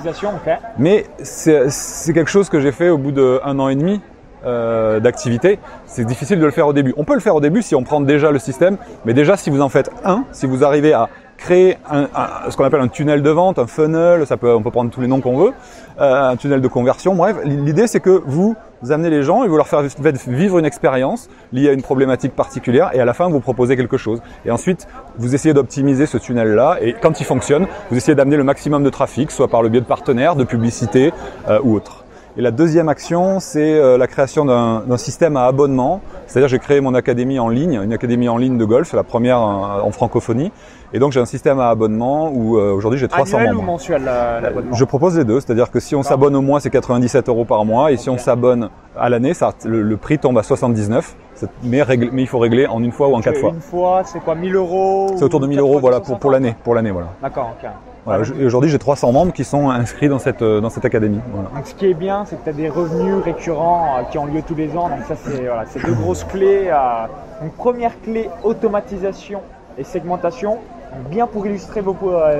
Mais 0.78 1.06
c'est 1.24 2.14
quelque 2.14 2.30
chose 2.30 2.50
que 2.50 2.60
j'ai 2.60 2.72
fait 2.72 2.90
au 2.90 2.98
bout 2.98 3.12
d'un 3.12 3.60
an 3.60 3.70
et 3.70 3.76
demi 3.76 4.02
euh, 4.46 5.00
d'activité. 5.00 5.60
C'est 5.86 6.06
difficile 6.06 6.40
de 6.40 6.46
le 6.46 6.52
faire 6.52 6.68
au 6.68 6.74
début. 6.74 6.94
On 6.98 7.04
peut 7.04 7.14
le 7.14 7.20
faire 7.20 7.36
au 7.36 7.42
début 7.42 7.62
si 7.62 7.76
on 7.76 7.84
prend 7.84 8.02
déjà 8.02 8.32
le 8.32 8.40
système, 8.40 8.78
mais 9.06 9.14
déjà 9.14 9.38
si 9.38 9.50
vous 9.50 9.62
en 9.62 9.70
faites 9.70 9.90
un, 10.04 10.26
si 10.32 10.46
vous 10.46 10.64
arrivez 10.64 10.94
à 10.94 11.10
créer 11.44 11.78
un, 11.92 12.08
ce 12.50 12.56
qu'on 12.56 12.64
appelle 12.64 12.80
un 12.80 12.88
tunnel 12.88 13.22
de 13.22 13.30
vente, 13.30 13.60
un 13.60 13.68
funnel, 13.68 14.26
ça 14.26 14.38
peut, 14.38 14.56
on 14.56 14.62
peut 14.62 14.72
prendre 14.72 14.90
tous 14.90 15.02
les 15.02 15.08
noms 15.08 15.20
qu'on 15.20 15.38
veut, 15.38 15.52
euh, 16.00 16.30
un 16.30 16.38
tunnel 16.38 16.62
de 16.62 16.68
conversion. 16.70 17.16
Bref, 17.16 17.36
l'idée 17.44 17.86
c'est 17.86 18.00
que 18.00 18.22
vous, 18.26 18.56
amenez 18.90 19.10
les 19.10 19.24
gens 19.24 19.44
et 19.44 19.50
vous 19.50 19.58
leur 19.58 19.68
faites 19.68 20.28
vivre 20.28 20.58
une 20.58 20.66
expérience 20.66 21.30
liée 21.52 21.70
à 21.70 21.74
une 21.74 21.82
problématique 21.82 22.34
particulière 22.34 22.92
et 22.94 23.02
à 23.02 23.06
la 23.06 23.14
fin 23.14 23.28
vous 23.28 23.42
proposez 23.42 23.76
quelque 23.76 23.98
chose. 23.98 24.22
Et 24.46 24.52
ensuite, 24.52 24.88
vous 25.18 25.36
essayez 25.36 25.54
d'optimiser 25.54 26.06
ce 26.06 26.18
tunnel-là 26.18 26.78
et 26.82 26.94
quand 26.94 27.20
il 27.20 27.26
fonctionne, 27.26 27.68
vous 27.92 27.98
essayez 27.98 28.16
d'amener 28.16 28.38
le 28.38 28.46
maximum 28.46 28.84
de 28.84 28.90
trafic, 28.90 29.30
soit 29.30 29.50
par 29.50 29.62
le 29.62 29.70
biais 29.70 29.82
de 29.82 29.86
partenaires, 29.86 30.38
de 30.38 30.46
publicité 30.46 31.12
euh, 31.50 31.60
ou 31.62 31.76
autre. 31.76 32.04
Et 32.36 32.42
la 32.42 32.50
deuxième 32.50 32.90
action, 32.90 33.40
c'est 33.40 33.76
euh, 33.76 33.96
la 33.96 34.08
création 34.08 34.44
d'un 34.44 34.98
système 34.98 35.38
à 35.38 35.46
abonnement. 35.46 36.02
C'est-à-dire, 36.26 36.48
j'ai 36.48 36.58
créé 36.58 36.82
mon 36.82 36.96
académie 36.96 37.38
en 37.38 37.48
ligne, 37.48 37.80
une 37.84 37.94
académie 37.94 38.28
en 38.28 38.38
ligne 38.38 38.58
de 38.58 38.66
golf, 38.66 38.94
la 38.94 39.04
première 39.04 39.40
en, 39.40 39.92
francophonie. 39.92 40.52
Et 40.96 41.00
donc, 41.00 41.12
j'ai 41.12 41.20
un 41.20 41.26
système 41.26 41.60
à 41.60 41.70
abonnement 41.70 42.30
où 42.32 42.58
euh, 42.58 42.72
aujourd'hui 42.72 43.00
j'ai 43.00 43.08
300 43.08 43.38
Annuel 43.38 43.54
membres. 43.54 43.64
ou 43.64 43.72
mensuel 43.72 44.04
l'abonnement 44.04 44.76
Je 44.76 44.86
propose 44.86 45.18
les 45.18 45.26
deux. 45.26 45.40
C'est-à-dire 45.40 45.72
que 45.72 45.80
si 45.80 45.96
on 45.96 46.04
s'abonne 46.04 46.36
au 46.36 46.42
mois, 46.42 46.60
c'est 46.60 46.70
97 46.70 47.30
euros 47.30 47.46
par 47.46 47.66
mois. 47.66 47.92
Et 47.92 47.98
si 47.98 48.10
on 48.10 48.18
s'abonne 48.18 48.70
à 48.96 49.10
l'année, 49.10 49.34
le, 49.66 49.98
prix 49.98 50.20
tombe 50.20 50.38
à 50.38 50.44
79. 50.44 51.16
Mais, 51.64 51.84
mais, 52.12 52.22
il 52.22 52.28
faut 52.28 52.40
régler 52.40 52.68
en 52.68 52.82
une 52.84 52.92
fois 52.92 53.08
ou 53.08 53.16
en 53.16 53.22
quatre 53.22 53.40
fois. 53.40 53.50
Une 53.50 53.60
fois, 53.60 54.04
c'est 54.06 54.20
quoi 54.20 54.36
1000 54.36 54.56
euros 54.56 55.14
C'est 55.18 55.24
autour 55.24 55.40
de 55.40 55.48
1000 55.48 55.60
euros, 55.60 55.80
voilà, 55.80 56.00
pour, 56.00 56.20
pour 56.20 56.30
l'année. 56.32 56.56
Pour 56.64 56.76
l'année, 56.76 56.92
voilà. 56.92 57.08
D'accord, 57.22 57.56
ok. 57.60 57.70
Voilà, 58.06 58.24
Aujourd'hui, 58.46 58.70
j'ai 58.70 58.80
300 58.80 59.14
membres 59.14 59.32
qui 59.32 59.46
sont 59.46 59.70
inscrits 59.70 60.10
dans 60.10 60.20
cette, 60.20 60.42
euh, 60.42 60.60
dans 60.60 60.70
cette 60.70 60.84
académie. 60.84 61.22
Voilà. 61.32 61.50
Donc, 61.56 61.66
ce 61.66 61.74
qui 61.74 61.86
est 61.86 61.94
bien, 61.94 62.26
c'est 62.26 62.36
que 62.36 62.44
tu 62.44 62.50
as 62.50 62.54
des 62.54 62.68
revenus 62.68 63.16
récurrents 63.24 63.98
euh, 63.98 64.04
qui 64.12 64.18
ont 64.18 64.26
lieu 64.26 64.42
tous 64.46 64.56
les 64.56 64.76
ans. 64.76 64.90
Donc, 64.90 65.06
ça, 65.08 65.16
c'est 65.16 65.46
voilà, 65.46 65.64
deux 65.86 65.94
grosses 65.94 66.26
clés. 66.26 66.68
Euh, 66.68 67.06
donc, 67.42 67.54
première 67.54 68.00
clé, 68.02 68.30
automatisation 68.44 69.42
et 69.78 69.86
segmentation. 69.86 70.60
Bien 71.10 71.28
pour 71.28 71.46
illustrer 71.46 71.82
vos, 71.82 71.96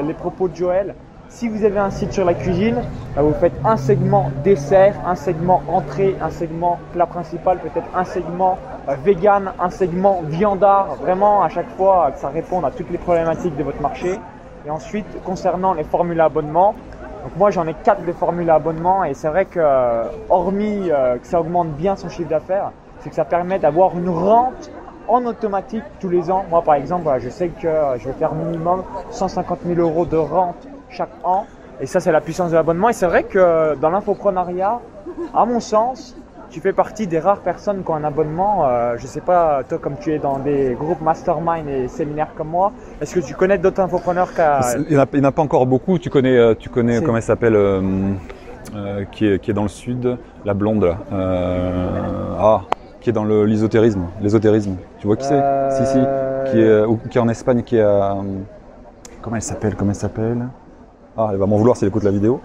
les 0.06 0.14
propos 0.14 0.48
de 0.48 0.56
Joël, 0.56 0.96
si 1.34 1.48
vous 1.48 1.66
avez 1.66 1.80
un 1.80 1.90
site 1.90 2.14
sur 2.14 2.26
la 2.26 2.36
cuisine, 2.36 2.82
bah, 3.16 3.24
vous 3.24 3.34
faites 3.34 3.54
un 3.66 3.76
segment 3.76 4.30
dessert, 4.44 4.96
un 5.04 5.16
segment 5.16 5.64
entrée, 5.68 6.16
un 6.22 6.30
segment 6.30 6.78
plat 6.92 7.08
principal, 7.08 7.58
peut-être 7.58 7.88
un 7.96 8.06
segment 8.06 8.60
vegan, 9.04 9.52
un 9.60 9.70
segment 9.72 10.22
viandard, 10.28 10.96
vraiment 11.02 11.42
à 11.42 11.50
chaque 11.50 11.70
fois 11.76 12.12
que 12.12 12.20
ça 12.20 12.30
réponde 12.30 12.66
à 12.66 12.72
toutes 12.72 12.92
les 12.92 13.00
problématiques 13.00 13.56
de 13.58 13.64
votre 13.64 13.82
marché. 13.82 14.20
Et 14.66 14.70
ensuite, 14.70 15.08
concernant 15.24 15.74
les 15.74 15.84
formules 15.84 16.22
à 16.22 16.26
abonnement, 16.26 16.76
donc 17.24 17.36
moi 17.36 17.50
j'en 17.50 17.66
ai 17.68 17.74
quatre 17.74 18.04
des 18.04 18.14
formules 18.14 18.50
à 18.52 18.56
abonnement 18.56 19.04
et 19.04 19.16
c'est 19.16 19.30
vrai 19.30 19.46
que 19.46 19.60
hormis 20.30 20.92
euh, 20.92 21.18
que 21.18 21.26
ça 21.26 21.40
augmente 21.40 21.70
bien 21.70 21.96
son 21.96 22.10
chiffre 22.10 22.30
d'affaires, 22.30 22.72
c'est 23.00 23.10
que 23.10 23.16
ça 23.16 23.26
permet 23.26 23.58
d'avoir 23.58 23.98
une 23.98 24.10
rente 24.10 24.70
en 25.08 25.26
automatique 25.26 25.84
tous 26.00 26.10
les 26.10 26.30
ans. 26.32 26.46
Moi 26.50 26.62
par 26.62 26.76
exemple, 26.76 27.10
je 27.20 27.30
sais 27.30 27.50
que 27.50 27.68
je 27.98 28.08
vais 28.08 28.14
faire 28.14 28.34
minimum 28.34 28.84
150 29.12 29.60
000 29.66 29.80
euros 29.80 30.06
de 30.06 30.18
rente 30.18 30.68
chaque 30.90 31.14
an. 31.24 31.46
Et 31.82 31.86
ça 31.86 32.00
c'est 32.00 32.12
la 32.12 32.22
puissance 32.22 32.52
de 32.52 32.56
l'abonnement. 32.56 32.90
Et 32.90 32.94
c'est 32.94 33.08
vrai 33.08 33.24
que 33.24 33.76
dans 33.76 33.90
l'infoprenariat, 33.90 34.80
à 35.34 35.46
mon 35.46 35.60
sens, 35.60 36.16
tu 36.54 36.60
fais 36.60 36.72
partie 36.72 37.08
des 37.08 37.20
rares 37.20 37.40
personnes 37.42 37.84
qui 37.84 37.90
ont 37.90 37.96
un 37.96 38.04
abonnement. 38.04 38.68
Euh, 38.68 38.96
je 39.00 39.08
sais 39.08 39.22
pas, 39.22 39.64
toi, 39.68 39.80
comme 39.80 39.96
tu 40.00 40.14
es 40.14 40.20
dans 40.20 40.38
des 40.38 40.76
groupes 40.80 41.02
mastermind 41.02 41.68
et 41.68 41.88
séminaires 41.88 42.30
comme 42.38 42.50
moi, 42.50 42.72
est-ce 43.02 43.16
que 43.16 43.20
tu 43.22 43.34
connais 43.34 43.58
d'autres 43.58 43.82
infopreneurs 43.82 44.32
qui 44.34 44.42
Il 44.90 44.96
n'y 44.96 44.98
en, 44.98 45.24
a 45.24 45.32
pas 45.32 45.42
encore 45.42 45.66
beaucoup. 45.66 45.98
Tu 45.98 46.12
connais, 46.12 46.38
euh, 46.38 46.54
tu 46.54 46.70
connais 46.70 47.02
comment 47.02 47.18
elle 47.18 47.24
s'appelle 47.24 47.56
euh, 47.56 48.14
qui, 49.12 49.26
est, 49.26 49.40
qui 49.40 49.50
est 49.50 49.54
dans 49.54 49.64
le 49.64 49.68
sud, 49.68 50.16
la 50.46 50.54
blonde 50.54 50.84
là. 50.84 50.98
ah, 52.40 52.62
qui 53.04 53.10
est 53.10 53.14
dans 53.14 53.26
l'ésotérisme. 53.26 54.06
L'ésotérisme. 54.22 54.78
Tu 55.00 55.08
vois 55.08 55.18
qui 55.18 55.26
c'est? 55.26 55.42
Si, 55.72 55.86
si. 55.86 56.00
Qui 56.52 56.60
est, 56.60 57.10
qui 57.10 57.18
est 57.18 57.22
en 57.22 57.30
Espagne, 57.30 57.62
qui 57.62 57.78
est 57.78 57.82
à. 57.82 58.18
Comment 59.22 59.36
elle 59.36 59.42
s'appelle 59.42 59.76
Comment 59.76 59.92
elle 59.92 59.96
s'appelle? 59.96 60.48
Ah, 61.16 61.30
elle 61.32 61.38
va 61.38 61.46
m'en 61.46 61.58
vouloir 61.58 61.78
si 61.78 61.84
elle 61.84 61.90
écoute 61.90 62.04
la 62.04 62.12
vidéo. 62.12 62.42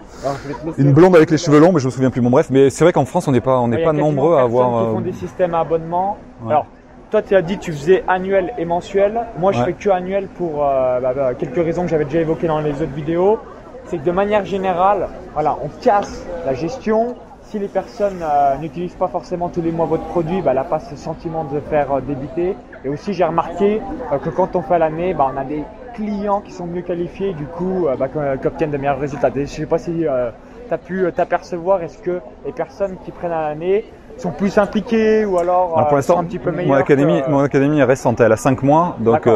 Une 0.77 0.93
blonde 0.93 1.15
avec 1.15 1.31
les 1.31 1.37
cheveux 1.37 1.59
longs, 1.59 1.71
mais 1.71 1.79
je 1.79 1.85
me 1.85 1.91
souviens 1.91 2.11
plus. 2.11 2.21
Bon, 2.21 2.29
bref, 2.29 2.49
mais 2.51 2.69
c'est 2.69 2.83
vrai 2.83 2.93
qu'en 2.93 3.05
France, 3.05 3.27
on 3.27 3.31
n'est 3.31 3.41
pas, 3.41 3.57
on 3.59 3.67
n'est 3.67 3.83
pas 3.83 3.93
nombreux 3.93 4.35
à 4.35 4.41
avoir. 4.41 4.67
Qui 4.67 4.91
font 4.91 4.99
euh, 4.99 5.03
des 5.03 5.13
systèmes 5.13 5.55
à 5.55 5.61
abonnement. 5.61 6.17
Alors, 6.47 6.67
toi, 7.09 7.21
tu 7.21 7.35
as 7.35 7.41
dit 7.41 7.57
tu 7.57 7.71
faisais 7.71 8.03
annuel 8.07 8.53
et 8.57 8.65
mensuel. 8.65 9.21
Moi, 9.39 9.53
je 9.53 9.63
fais 9.63 9.73
que 9.73 9.89
annuel 9.89 10.27
pour 10.27 10.65
euh, 10.65 10.99
bah, 10.99 11.13
bah, 11.15 11.33
quelques 11.33 11.55
raisons 11.55 11.83
que 11.83 11.89
j'avais 11.89 12.05
déjà 12.05 12.19
évoquées 12.19 12.47
dans 12.47 12.59
les 12.59 12.73
autres 12.73 12.93
vidéos. 12.95 13.39
C'est 13.85 13.97
que 13.97 14.05
de 14.05 14.11
manière 14.11 14.45
générale, 14.45 15.07
voilà, 15.33 15.57
on 15.63 15.69
casse 15.81 16.23
la 16.45 16.53
gestion. 16.53 17.15
Si 17.49 17.57
les 17.57 17.67
personnes 17.67 18.21
euh, 18.21 18.57
n'utilisent 18.57 18.93
pas 18.93 19.07
forcément 19.07 19.49
tous 19.49 19.61
les 19.61 19.71
mois 19.71 19.87
votre 19.87 20.03
produit, 20.03 20.39
bah, 20.41 20.51
elle 20.51 20.57
n'a 20.57 20.63
pas 20.63 20.79
ce 20.79 20.95
sentiment 20.95 21.45
de 21.45 21.59
faire 21.59 21.99
débiter. 22.01 22.55
Et 22.85 22.89
aussi, 22.89 23.13
j'ai 23.13 23.25
remarqué 23.25 23.81
que 24.23 24.29
quand 24.29 24.55
on 24.55 24.61
fait 24.61 24.77
l'année, 24.77 25.15
bah, 25.15 25.31
on 25.33 25.35
a 25.35 25.43
des 25.43 25.63
clients 25.95 26.41
qui 26.41 26.51
sont 26.51 26.67
mieux 26.67 26.81
qualifiés, 26.81 27.33
du 27.33 27.45
coup, 27.45 27.87
euh, 27.87 27.95
bah, 27.95 28.07
qui 28.07 28.47
obtiennent 28.47 28.71
de 28.71 28.77
meilleurs 28.77 28.99
résultats. 28.99 29.31
Je 29.33 29.41
ne 29.41 29.45
sais 29.45 29.65
pas 29.65 29.79
si 29.79 30.05
euh, 30.05 30.29
tu 30.67 30.73
as 30.73 30.77
pu 30.77 31.05
euh, 31.05 31.11
t'apercevoir, 31.11 31.81
est-ce 31.81 31.97
que 31.97 32.19
les 32.45 32.51
personnes 32.51 32.97
qui 33.03 33.11
prennent 33.11 33.31
à 33.31 33.49
l'année 33.49 33.85
sont 34.17 34.31
plus 34.31 34.57
impliqués 34.57 35.25
ou 35.25 35.39
alors, 35.39 35.87
pour 35.87 35.95
l'instant, 35.95 36.19
un 36.19 36.25
petit 36.25 36.39
peu 36.39 36.51
meilleurs 36.51 36.75
Mon 36.75 36.79
académie, 36.79 37.21
mon 37.27 37.39
académie 37.39 37.79
est 37.79 37.83
récente, 37.83 38.19
elle 38.19 38.31
a 38.31 38.37
5 38.37 38.63
mois, 38.63 38.95
donc 38.99 39.27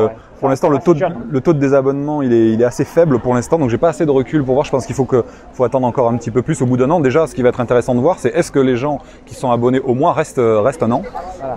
pour 0.44 0.50
l'instant, 0.50 0.68
le 0.68 0.80
taux, 0.80 0.94
de, 0.94 1.06
le 1.32 1.40
taux 1.40 1.54
de 1.54 1.58
désabonnement, 1.58 2.22
il 2.22 2.34
est, 2.34 2.52
il 2.52 2.62
est 2.62 2.66
assez 2.66 2.84
faible 2.84 3.20
pour 3.20 3.34
l'instant, 3.34 3.58
donc 3.58 3.70
j'ai 3.70 3.78
pas 3.78 3.88
assez 3.88 4.06
de 4.06 4.12
recul 4.12 4.44
pour 4.44 4.56
voir. 4.56 4.66
Je 4.66 4.72
pense 4.72 4.86
qu'il 4.86 4.94
faut 4.94 5.06
que, 5.06 5.24
faut 5.54 5.64
attendre 5.64 5.88
encore 5.88 6.10
un 6.10 6.18
petit 6.18 6.32
peu 6.32 6.42
plus 6.42 6.62
au 6.62 6.66
bout 6.66 6.76
d'un 6.76 6.90
an. 6.90 7.00
Déjà, 7.00 7.28
ce 7.28 7.34
qui 7.34 7.42
va 7.42 7.48
être 7.48 7.62
intéressant 7.62 7.96
de 7.96 8.02
voir, 8.02 8.20
c'est 8.20 8.28
est-ce 8.36 8.52
que 8.52 8.60
les 8.60 8.76
gens 8.76 9.00
qui 9.26 9.36
sont 9.36 9.52
abonnés 9.52 9.80
au 9.80 9.94
mois 9.94 10.12
restent, 10.12 10.42
restent 10.44 10.84
un 10.84 10.92
an, 10.92 11.04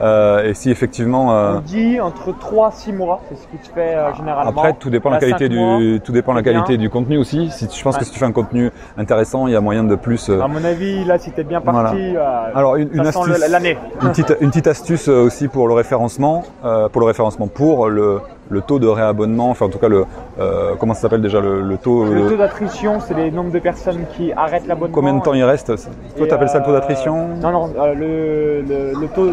euh, 0.03 0.45
et 0.45 0.55
si 0.55 0.71
effectivement. 0.71 1.35
Euh, 1.35 1.57
On 1.57 1.61
dit 1.63 1.99
entre 2.01 2.33
3 2.39 2.71
6 2.71 2.93
mois, 2.93 3.23
c'est 3.29 3.35
ce 3.35 3.49
qui 3.49 3.67
se 3.67 3.73
fait 3.73 3.97
euh, 3.97 4.15
généralement. 4.15 4.51
Après, 4.51 4.75
tout 4.75 4.89
dépend 4.89 5.11
la 5.11 5.19
qualité 5.19 5.49
du, 5.49 6.01
tout 6.05 6.13
dépend 6.13 6.33
la 6.33 6.45
qualité 6.45 6.77
du 6.77 6.89
contenu 6.89 7.19
aussi. 7.19 7.51
Si 7.51 7.69
je 7.69 7.83
pense 7.83 7.97
que 7.97 8.05
si 8.05 8.13
tu 8.13 8.21
fais 8.21 8.27
un 8.27 8.31
contenu 8.31 8.71
intéressant, 8.97 9.49
il 9.49 9.53
y 9.53 9.57
a 9.57 9.61
moyen 9.61 9.83
de 9.83 9.97
plus. 9.97 10.31
À 10.31 10.47
mon 10.47 10.63
avis, 10.63 11.05
là, 11.05 11.19
si 11.19 11.33
t'es 11.33 11.43
bien 11.43 11.61
parti, 11.61 12.15
alors 12.55 12.77
une, 12.77 12.91
une 12.93 13.05
astuce, 13.05 13.49
l'année. 13.51 13.79
Une 14.01 14.11
petite, 14.11 14.37
une 14.41 14.51
petite 14.51 14.69
astuce 14.69 15.09
aussi 15.09 15.49
pour 15.49 15.67
le 15.67 15.75
référencement, 15.75 16.45
pour 16.63 17.01
le 17.01 17.07
référencement, 17.07 17.49
pour 17.49 17.89
le 17.89 18.21
le 18.49 18.61
taux 18.61 18.79
de 18.79 18.87
réabonnement, 18.87 19.51
enfin 19.51 19.67
en 19.67 19.69
tout 19.69 19.79
cas 19.79 19.89
le, 19.89 20.05
euh, 20.39 20.75
comment 20.79 20.95
ça 20.95 21.03
s'appelle 21.03 21.23
déjà 21.23 21.41
le, 21.41 21.77
taux 21.79 22.05
Le 22.05 22.29
taux 22.29 22.37
d'attrition, 22.37 23.01
c'est 23.01 23.15
les 23.15 23.31
nombres 23.31 23.53
de 23.53 23.59
personnes 23.59 24.05
qui 24.17 24.33
arrêtent 24.33 24.67
l'abonnement. 24.67 24.95
Combien 24.95 25.15
de 25.15 25.23
temps 25.23 25.35
il 25.35 25.45
reste 25.45 25.73
Toi, 26.17 26.27
tu 26.27 26.33
appelles 26.33 26.49
ça 26.49 26.59
le 26.59 26.65
taux 26.65 26.73
d'attrition 26.73 27.29
Non, 27.41 27.51
non, 27.51 27.71
le, 27.95 28.63
le, 28.63 29.09
taux, 29.15 29.31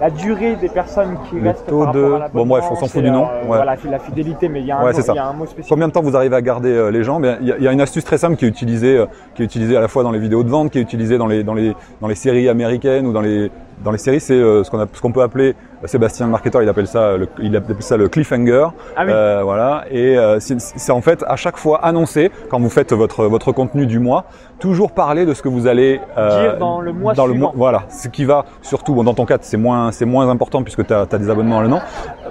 la 0.00 0.10
durée 0.10 0.56
des 0.56 0.68
personnes 0.68 1.16
qui 1.28 1.36
le 1.36 1.48
restent. 1.48 1.66
Taux 1.66 1.86
de. 1.86 2.18
Bon, 2.34 2.46
bref, 2.46 2.64
on 2.70 2.76
s'en 2.76 2.86
fout 2.86 3.02
du 3.02 3.10
nom. 3.10 3.26
Voilà, 3.46 3.76
la 3.90 3.98
fidélité, 3.98 4.48
mais 4.48 4.60
il 4.60 4.66
y, 4.66 4.70
a 4.70 4.78
un, 4.78 4.82
mot, 4.82 4.90
il 4.90 5.14
y 5.14 5.18
a 5.18 5.26
un 5.26 5.32
mot 5.32 5.46
spécifique. 5.46 5.70
Combien 5.70 5.88
de 5.88 5.92
temps 5.92 6.02
vous 6.02 6.16
arrivez 6.16 6.36
à 6.36 6.42
garder 6.42 6.90
les 6.90 7.04
gens 7.04 7.20
Il 7.40 7.56
y, 7.58 7.68
a 7.68 7.72
une 7.72 7.80
astuce 7.80 8.04
très 8.04 8.18
simple 8.18 8.36
qui 8.36 8.44
est 8.44 8.48
utilisée, 8.48 9.02
qui 9.34 9.42
est 9.42 9.44
utilisée 9.44 9.76
à 9.76 9.80
la 9.80 9.88
fois 9.88 10.02
dans 10.02 10.10
les 10.10 10.18
vidéos 10.18 10.44
de 10.44 10.50
vente, 10.50 10.70
qui 10.70 10.78
est 10.78 10.82
utilisée 10.82 11.18
dans 11.18 11.26
les, 11.26 11.42
dans 11.42 11.54
les, 11.54 11.74
dans 12.00 12.08
les 12.08 12.14
séries 12.14 12.48
américaines 12.48 13.06
ou 13.06 13.12
dans 13.12 13.20
les, 13.20 13.50
dans 13.82 13.90
les 13.90 13.98
séries, 13.98 14.20
c'est 14.20 14.34
euh, 14.34 14.64
ce 14.64 14.70
qu'on 14.70 14.86
ce 14.92 15.00
qu'on 15.00 15.12
peut 15.12 15.22
appeler 15.22 15.54
euh, 15.82 15.86
Sébastien 15.86 16.26
le 16.26 16.32
marketeur, 16.32 16.62
il 16.62 16.68
appelle 16.68 16.86
ça 16.86 17.16
le, 17.16 17.28
il 17.40 17.54
appelle 17.56 17.76
ça 17.80 17.96
le 17.96 18.08
cliffhanger. 18.08 18.68
Ah 18.96 19.02
oui. 19.04 19.12
euh, 19.12 19.40
voilà. 19.42 19.84
Et 19.90 20.01
euh, 20.16 20.38
c'est 20.40 20.92
en 20.92 21.00
fait 21.00 21.24
à 21.26 21.36
chaque 21.36 21.56
fois 21.56 21.84
annoncé 21.84 22.30
quand 22.50 22.60
vous 22.60 22.70
faites 22.70 22.92
votre 22.92 23.26
votre 23.26 23.52
contenu 23.52 23.86
du 23.86 23.98
mois, 23.98 24.24
toujours 24.58 24.92
parler 24.92 25.26
de 25.26 25.34
ce 25.34 25.42
que 25.42 25.48
vous 25.48 25.66
allez 25.66 26.00
dire 26.16 26.58
dans 26.58 26.80
le 26.80 26.92
mois 26.92 27.14
dans 27.14 27.24
suivant. 27.24 27.34
Le 27.34 27.40
mois, 27.40 27.52
voilà. 27.54 27.82
Ce 27.88 28.08
qui 28.08 28.24
va 28.24 28.44
surtout, 28.62 28.94
bon, 28.94 29.04
dans 29.04 29.14
ton 29.14 29.26
cas, 29.26 29.38
c'est 29.40 29.56
moins 29.56 29.92
c'est 29.92 30.04
moins 30.04 30.28
important 30.28 30.62
puisque 30.62 30.86
tu 30.86 30.92
as, 30.92 31.06
as, 31.10 31.18
des 31.18 31.30
abonnements 31.30 31.58
à 31.58 31.62
l'an. 31.62 31.80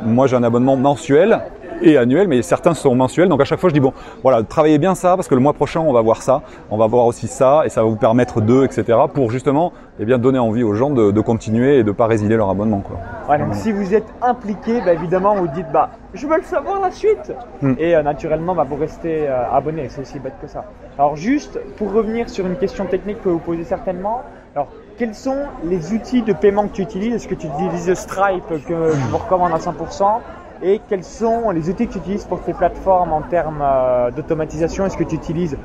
Moi, 0.04 0.28
j'ai 0.28 0.36
un 0.36 0.44
abonnement 0.44 0.76
mensuel 0.76 1.42
et 1.82 1.98
annuel, 1.98 2.28
mais 2.28 2.42
certains 2.42 2.74
sont 2.74 2.96
mensuels. 2.96 3.30
Donc 3.30 3.42
à 3.42 3.46
chaque 3.46 3.60
fois, 3.60 3.70
je 3.70 3.74
dis 3.74 3.80
bon, 3.80 3.94
voilà, 4.24 4.44
travaillez 4.44 4.78
bien 4.78 4.96
ça 4.96 5.16
parce 5.16 5.28
que 5.28 5.36
le 5.36 5.42
mois 5.42 5.54
prochain, 5.54 5.80
on 5.82 5.94
va 5.94 6.02
voir 6.02 6.22
ça, 6.22 6.42
on 6.70 6.78
va 6.78 6.88
voir 6.88 7.06
aussi 7.06 7.28
ça, 7.28 7.64
et 7.66 7.70
ça 7.70 7.82
va 7.82 7.90
vous 7.90 7.96
permettre 7.96 8.42
de, 8.42 8.64
etc. 8.64 8.98
Pour 9.14 9.32
justement, 9.32 9.74
eh 10.00 10.06
bien, 10.06 10.18
donner 10.18 10.40
envie 10.40 10.64
aux 10.64 10.74
gens 10.74 10.90
de, 10.90 11.12
de 11.12 11.22
continuer 11.22 11.80
et 11.80 11.84
de 11.84 11.92
pas 11.92 12.08
résilier 12.08 12.36
leur 12.36 12.50
abonnement, 12.50 12.80
quoi. 12.80 12.98
Ouais, 13.30 13.38
donc 13.38 13.54
si 13.56 13.72
vous 13.72 13.94
êtes 13.94 14.08
impliqué, 14.22 14.82
bah, 14.86 14.94
évidemment, 14.94 15.36
vous 15.36 15.48
dites 15.48 15.68
bah, 15.72 15.92
je 16.14 16.28
veux 16.28 16.38
le 16.38 16.44
savoir 16.44 16.82
la 16.82 16.92
suite, 16.92 17.34
hmm. 17.62 17.74
et 17.78 17.96
euh, 17.96 18.04
naturellement, 18.04 18.56
bah, 18.56 18.66
vous 18.68 18.76
restez 18.76 19.28
euh, 19.28 19.52
abonné. 19.52 19.88
C'est 19.90 20.02
aussi 20.02 20.20
bête 20.20 20.36
que 20.42 20.48
ça. 20.48 20.66
Alors 20.98 21.16
juste 21.16 21.60
pour 21.78 21.94
revenir 21.94 22.30
sur 22.30 22.46
une 22.46 22.58
question 22.58 22.86
technique 22.86 23.22
que 23.24 23.30
vous 23.30 23.40
posez 23.40 23.64
certainement. 23.64 24.22
Alors 24.54 24.68
quels 24.98 25.16
sont 25.16 25.38
les 25.64 25.94
outils 25.94 26.22
de 26.22 26.34
paiement 26.34 26.68
que 26.68 26.74
tu 26.74 26.82
utilises? 26.82 27.16
Est-ce 27.16 27.28
que 27.28 27.36
tu 27.36 27.48
utilises 27.48 27.94
Stripe 27.94 28.48
que 28.68 28.92
je 28.92 29.10
vous 29.10 29.18
recommande 29.18 29.54
à 29.54 29.58
100% 29.58 30.20
et 30.64 30.82
quels 30.88 31.04
sont 31.04 31.50
les 31.52 31.70
outils 31.70 31.88
que 31.88 31.94
tu 31.94 32.00
utilises 32.00 32.26
pour 32.26 32.42
tes 32.42 32.54
plateformes 32.54 33.14
en 33.14 33.22
termes 33.22 33.62
euh, 33.62 34.12
d'automatisation? 34.12 34.86
Est-ce 34.86 34.98
que 34.98 35.04
tu 35.04 35.16
utilises 35.16 35.58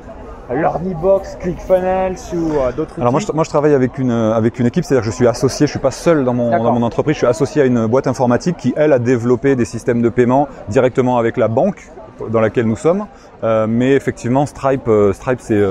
LearnyBox, 0.49 1.37
ClickFunnels 1.39 2.15
ou 2.33 2.53
euh, 2.53 2.71
d'autres 2.71 2.93
outils 2.93 3.01
Alors 3.01 3.11
moi 3.11 3.19
je, 3.19 3.31
moi 3.31 3.43
je, 3.43 3.49
travaille 3.49 3.73
avec 3.73 3.97
une 3.97 4.11
avec 4.11 4.59
une 4.59 4.65
équipe, 4.65 4.83
c'est-à-dire 4.83 5.03
que 5.03 5.11
je 5.11 5.15
suis 5.15 5.27
associé, 5.27 5.67
je 5.67 5.71
suis 5.71 5.79
pas 5.79 5.91
seul 5.91 6.23
dans 6.23 6.33
mon 6.33 6.51
dans 6.63 6.71
mon 6.71 6.83
entreprise, 6.83 7.15
je 7.15 7.19
suis 7.19 7.27
associé 7.27 7.61
à 7.61 7.65
une 7.65 7.85
boîte 7.85 8.07
informatique 8.07 8.57
qui 8.57 8.73
elle 8.77 8.93
a 8.93 8.99
développé 8.99 9.55
des 9.55 9.65
systèmes 9.65 10.01
de 10.01 10.09
paiement 10.09 10.47
directement 10.69 11.17
avec 11.17 11.37
la 11.37 11.47
banque 11.47 11.91
dans 12.29 12.39
laquelle 12.39 12.65
nous 12.65 12.75
sommes. 12.75 13.05
Euh, 13.43 13.67
mais 13.69 13.91
effectivement 13.91 14.45
Stripe 14.45 14.89
Stripe 15.13 15.39
c'est 15.41 15.61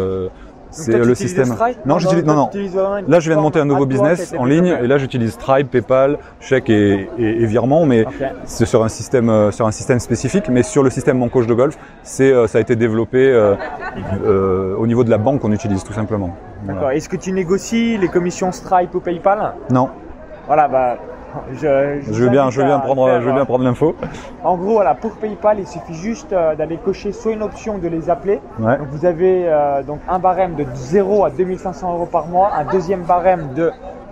c'est 0.76 0.98
le 0.98 1.14
système. 1.14 1.54
non, 1.84 1.98
j'utilise. 1.98 2.24
Non, 2.24 2.34
non. 2.34 2.50
Là, 3.08 3.20
je 3.20 3.28
viens 3.28 3.36
de 3.36 3.42
monter 3.42 3.60
un 3.60 3.64
nouveau 3.64 3.86
business 3.86 4.34
en 4.38 4.44
ligne 4.44 4.76
et 4.82 4.86
là, 4.86 4.98
j'utilise 4.98 5.32
Stripe, 5.32 5.70
PayPal, 5.70 6.18
chèque 6.40 6.70
et, 6.70 7.08
et, 7.18 7.46
virement, 7.46 7.86
mais 7.86 8.04
c'est 8.44 8.66
sur 8.66 8.84
un 8.84 8.88
système 8.88 9.28
euh, 9.30 9.50
sur 9.50 9.66
un 9.66 9.70
système 9.70 10.00
spécifique. 10.00 10.48
Mais 10.48 10.62
sur 10.62 10.82
le 10.82 10.90
système 10.90 11.18
Mon 11.18 11.28
Coach 11.28 11.46
de 11.46 11.54
Golf, 11.54 11.78
c'est 12.02 12.32
euh, 12.32 12.46
ça 12.46 12.58
a 12.58 12.60
été 12.60 12.76
développé 12.76 13.18
euh, 13.26 14.74
au 14.76 14.86
niveau 14.86 15.04
de 15.04 15.10
la 15.10 15.18
banque 15.18 15.40
qu'on 15.40 15.52
utilise 15.52 15.84
tout 15.84 15.92
simplement. 15.92 16.36
D'accord. 16.64 16.90
Est-ce 16.90 17.08
que 17.08 17.16
tu 17.16 17.32
négocies 17.32 17.98
les 17.98 18.08
commissions 18.08 18.52
Stripe 18.52 18.94
ou 18.94 19.00
PayPal? 19.00 19.54
Non. 19.70 19.90
Voilà, 20.46 20.68
bah 20.68 20.96
je, 21.52 22.00
je, 22.02 22.22
veux 22.24 22.28
bien, 22.28 22.50
je 22.50 22.60
veux 22.60 22.66
bien 22.66 22.78
prendre, 22.78 23.20
je 23.20 23.26
veux 23.26 23.32
bien 23.32 23.44
prendre 23.44 23.64
l'info. 23.64 23.94
En 24.44 24.56
gros, 24.56 24.74
voilà, 24.74 24.94
pour 24.94 25.12
PayPal, 25.12 25.58
il 25.58 25.66
suffit 25.66 25.94
juste 25.94 26.32
euh, 26.32 26.54
d'aller 26.54 26.76
cocher 26.76 27.12
soit 27.12 27.32
une 27.32 27.42
option 27.42 27.78
de 27.78 27.88
les 27.88 28.10
appeler. 28.10 28.40
Ouais. 28.58 28.78
Donc 28.78 28.88
vous 28.90 29.06
avez 29.06 29.44
euh, 29.46 29.82
donc 29.82 30.00
un 30.08 30.18
barème 30.18 30.54
de 30.54 30.64
0 30.74 31.24
à 31.24 31.30
2500 31.30 31.92
euros 31.92 32.06
par 32.06 32.26
mois, 32.26 32.50
un 32.56 32.64
deuxième 32.70 33.02
barème 33.02 33.48
de 33.54 33.70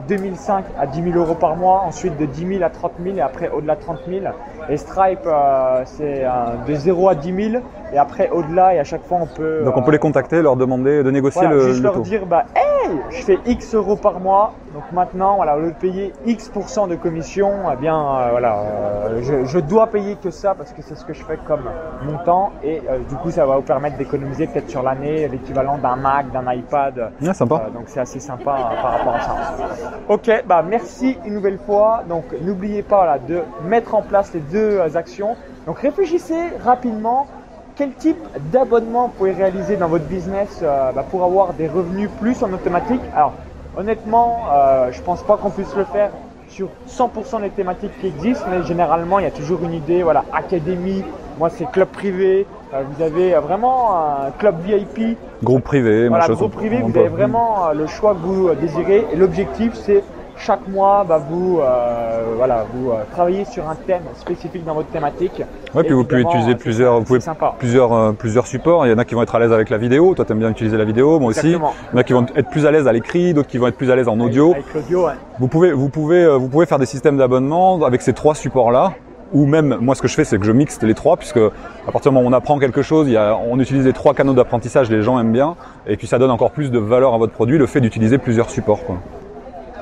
2005 0.08 0.64
à 0.78 0.86
10 0.86 1.12
000 1.12 1.18
euros 1.18 1.34
par 1.34 1.56
mois, 1.56 1.82
ensuite 1.86 2.18
de 2.18 2.26
10 2.26 2.46
000 2.58 2.62
à 2.62 2.68
30 2.68 2.92
000 3.02 3.16
et 3.16 3.20
après 3.20 3.48
au-delà 3.50 3.76
de 3.76 3.80
30 3.80 3.98
000. 4.08 4.24
Et 4.68 4.76
Stripe, 4.76 5.20
euh, 5.26 5.82
c'est 5.84 6.24
de 6.66 6.74
0 6.74 7.08
à 7.08 7.14
10 7.14 7.50
000 7.52 7.62
et 7.92 7.98
après 7.98 8.28
au-delà 8.30 8.74
et 8.74 8.78
à 8.78 8.84
chaque 8.84 9.04
fois 9.04 9.18
on 9.22 9.26
peut. 9.26 9.62
Donc 9.64 9.76
on 9.76 9.82
peut 9.82 9.92
les 9.92 9.98
contacter, 9.98 10.42
leur 10.42 10.56
demander 10.56 11.02
de 11.02 11.10
négocier 11.10 11.42
voilà, 11.42 11.54
le, 11.56 11.68
juste 11.68 11.78
le 11.78 11.84
leur 11.84 11.94
taux. 11.94 12.00
dire 12.00 12.26
bah 12.26 12.44
hey, 12.54 12.90
je 13.10 13.22
fais 13.22 13.38
X 13.46 13.74
euros 13.74 13.96
par 13.96 14.20
mois, 14.20 14.52
donc 14.74 14.82
maintenant 14.92 15.36
voilà 15.36 15.56
au 15.56 15.60
lieu 15.60 15.70
de 15.70 15.76
payer 15.76 16.12
X 16.26 16.50
de 16.52 16.96
commission, 16.96 17.52
eh 17.72 17.76
bien 17.76 17.96
euh, 17.96 18.28
voilà, 18.32 18.58
euh, 18.58 19.22
je, 19.22 19.44
je, 19.44 19.58
dois 19.60 19.86
payer 19.86 20.16
que 20.16 20.30
ça 20.30 20.54
parce 20.54 20.72
que 20.72 20.82
c'est 20.82 20.96
ce 20.96 21.04
que 21.04 21.12
je 21.12 21.22
fais 21.24 21.38
comme 21.46 21.62
montant 22.04 22.50
et 22.64 22.82
euh, 22.90 22.98
du 23.08 23.14
coup 23.14 23.30
ça 23.30 23.46
va 23.46 23.56
vous 23.56 23.62
permettre 23.62 23.96
d'économiser 23.96 24.48
peut-être 24.48 24.68
sur 24.68 24.82
l'année 24.82 25.28
l'équivalent 25.28 25.78
d'un 25.78 25.94
Mac, 25.94 26.32
d'un 26.32 26.52
iPad. 26.52 27.12
Ah, 27.24 27.34
sympa. 27.34 27.66
donc 27.72 27.84
c'est 27.86 28.00
assez 28.00 28.18
sympa 28.18 28.70
par 28.82 28.98
rapport 28.98 29.14
à 29.14 29.20
ça. 29.20 29.36
Ok, 30.08 30.30
bah 30.46 30.64
merci 30.68 31.16
une 31.24 31.34
nouvelle 31.34 31.58
fois. 31.58 32.02
Donc 32.08 32.24
n'oubliez 32.42 32.82
pas 32.82 33.06
là 33.06 33.18
de 33.18 33.42
mettre 33.66 33.94
en 33.94 34.02
place 34.02 34.34
les 34.34 34.40
deux 34.40 34.80
actions. 34.96 35.36
Donc 35.66 35.78
réfléchissez 35.78 36.50
rapidement 36.64 37.28
quel 37.76 37.92
type 37.94 38.18
d'abonnement 38.52 39.06
vous 39.06 39.12
pouvez 39.14 39.32
réaliser 39.32 39.76
dans 39.76 39.88
votre 39.88 40.04
business 40.04 40.60
euh, 40.62 40.92
bah, 40.92 41.04
pour 41.10 41.24
avoir 41.24 41.54
des 41.54 41.68
revenus 41.68 42.08
plus 42.20 42.42
en 42.42 42.52
automatique? 42.52 43.00
Alors, 43.14 43.34
honnêtement, 43.76 44.44
euh, 44.52 44.92
je 44.92 45.00
pense 45.02 45.22
pas 45.22 45.36
qu'on 45.36 45.50
puisse 45.50 45.74
le 45.76 45.84
faire 45.84 46.10
sur 46.48 46.68
100% 46.88 47.40
des 47.40 47.50
thématiques 47.50 47.98
qui 48.00 48.06
existent, 48.06 48.46
mais 48.50 48.62
généralement, 48.64 49.18
il 49.18 49.24
y 49.24 49.28
a 49.28 49.30
toujours 49.30 49.62
une 49.64 49.72
idée. 49.72 50.02
Voilà, 50.02 50.24
académie, 50.32 51.02
moi 51.38 51.50
c'est 51.50 51.70
club 51.70 51.88
privé. 51.88 52.46
Euh, 52.72 52.82
vous 52.90 53.02
avez 53.02 53.34
vraiment 53.34 53.96
un 53.96 54.30
club 54.38 54.56
VIP. 54.60 55.18
Groupe 55.42 55.64
privé, 55.64 56.08
voilà, 56.08 56.28
groupe 56.28 56.52
privé, 56.52 56.80
vous 56.82 56.96
avez 56.96 57.08
vraiment 57.08 57.72
le 57.74 57.86
choix 57.86 58.14
que 58.14 58.18
vous 58.18 58.54
désirez. 58.54 59.06
Et 59.12 59.16
l'objectif, 59.16 59.74
c'est 59.74 60.02
chaque 60.36 60.66
mois, 60.68 61.04
bah, 61.08 61.20
vous, 61.28 61.60
euh, 61.60 62.34
voilà, 62.36 62.64
vous 62.72 62.90
euh, 62.90 62.96
travaillez 63.12 63.44
sur 63.44 63.68
un 63.68 63.74
thème 63.74 64.02
spécifique 64.16 64.64
dans 64.64 64.74
votre 64.74 64.88
thématique. 64.88 65.42
Ouais, 65.74 65.82
puis 65.82 65.92
vous 65.92 66.04
pouvez 66.04 66.22
utiliser 66.22 66.54
plusieurs, 66.54 66.98
vous 66.98 67.04
pouvez 67.04 67.20
plusieurs, 67.58 67.92
euh, 67.92 68.12
plusieurs 68.12 68.46
supports. 68.46 68.86
Il 68.86 68.90
y 68.90 68.92
en 68.92 68.98
a 68.98 69.04
qui 69.04 69.14
vont 69.14 69.22
être 69.22 69.34
à 69.34 69.38
l'aise 69.38 69.52
avec 69.52 69.70
la 69.70 69.78
vidéo. 69.78 70.14
Toi, 70.14 70.24
tu 70.24 70.32
aimes 70.32 70.40
bien 70.40 70.50
utiliser 70.50 70.76
la 70.76 70.84
vidéo, 70.84 71.18
moi 71.18 71.30
aussi. 71.30 71.52
Il 71.52 71.52
y 71.52 71.56
en 71.56 71.96
a 71.96 72.02
qui 72.02 72.12
vont 72.12 72.26
être 72.34 72.50
plus 72.50 72.66
à 72.66 72.70
l'aise 72.70 72.88
à 72.88 72.92
l'écrit, 72.92 73.34
d'autres 73.34 73.48
qui 73.48 73.58
vont 73.58 73.68
être 73.68 73.76
plus 73.76 73.90
à 73.90 73.96
l'aise 73.96 74.08
en 74.08 74.18
audio. 74.20 74.52
Avec, 74.52 74.64
avec 74.74 74.90
ouais. 74.90 75.12
Vous 75.38 75.48
pouvez, 75.48 75.72
vous 75.72 75.88
pouvez, 75.88 76.26
vous 76.36 76.48
pouvez 76.48 76.66
faire 76.66 76.78
des 76.78 76.86
systèmes 76.86 77.16
d'abonnement 77.16 77.82
avec 77.84 78.02
ces 78.02 78.12
trois 78.12 78.34
supports-là. 78.34 78.92
Ou 79.32 79.46
même, 79.46 79.78
moi, 79.80 79.96
ce 79.96 80.02
que 80.02 80.06
je 80.06 80.14
fais, 80.14 80.24
c'est 80.24 80.38
que 80.38 80.44
je 80.44 80.52
mixe 80.52 80.80
les 80.82 80.94
trois, 80.94 81.16
puisque 81.16 81.38
à 81.38 81.90
partir 81.90 82.12
du 82.12 82.14
moment 82.14 82.28
où 82.28 82.30
on 82.30 82.32
apprend 82.32 82.58
quelque 82.60 82.82
chose, 82.82 83.08
il 83.08 83.14
y 83.14 83.16
a, 83.16 83.36
on 83.36 83.58
utilise 83.58 83.84
les 83.84 83.92
trois 83.92 84.14
canaux 84.14 84.32
d'apprentissage, 84.32 84.90
les 84.90 85.02
gens 85.02 85.18
aiment 85.18 85.32
bien, 85.32 85.56
et 85.88 85.96
puis 85.96 86.06
ça 86.06 86.18
donne 86.18 86.30
encore 86.30 86.52
plus 86.52 86.70
de 86.70 86.78
valeur 86.78 87.14
à 87.14 87.18
votre 87.18 87.32
produit, 87.32 87.58
le 87.58 87.66
fait 87.66 87.80
d'utiliser 87.80 88.18
plusieurs 88.18 88.48
supports. 88.48 88.84
Quoi. 88.84 88.96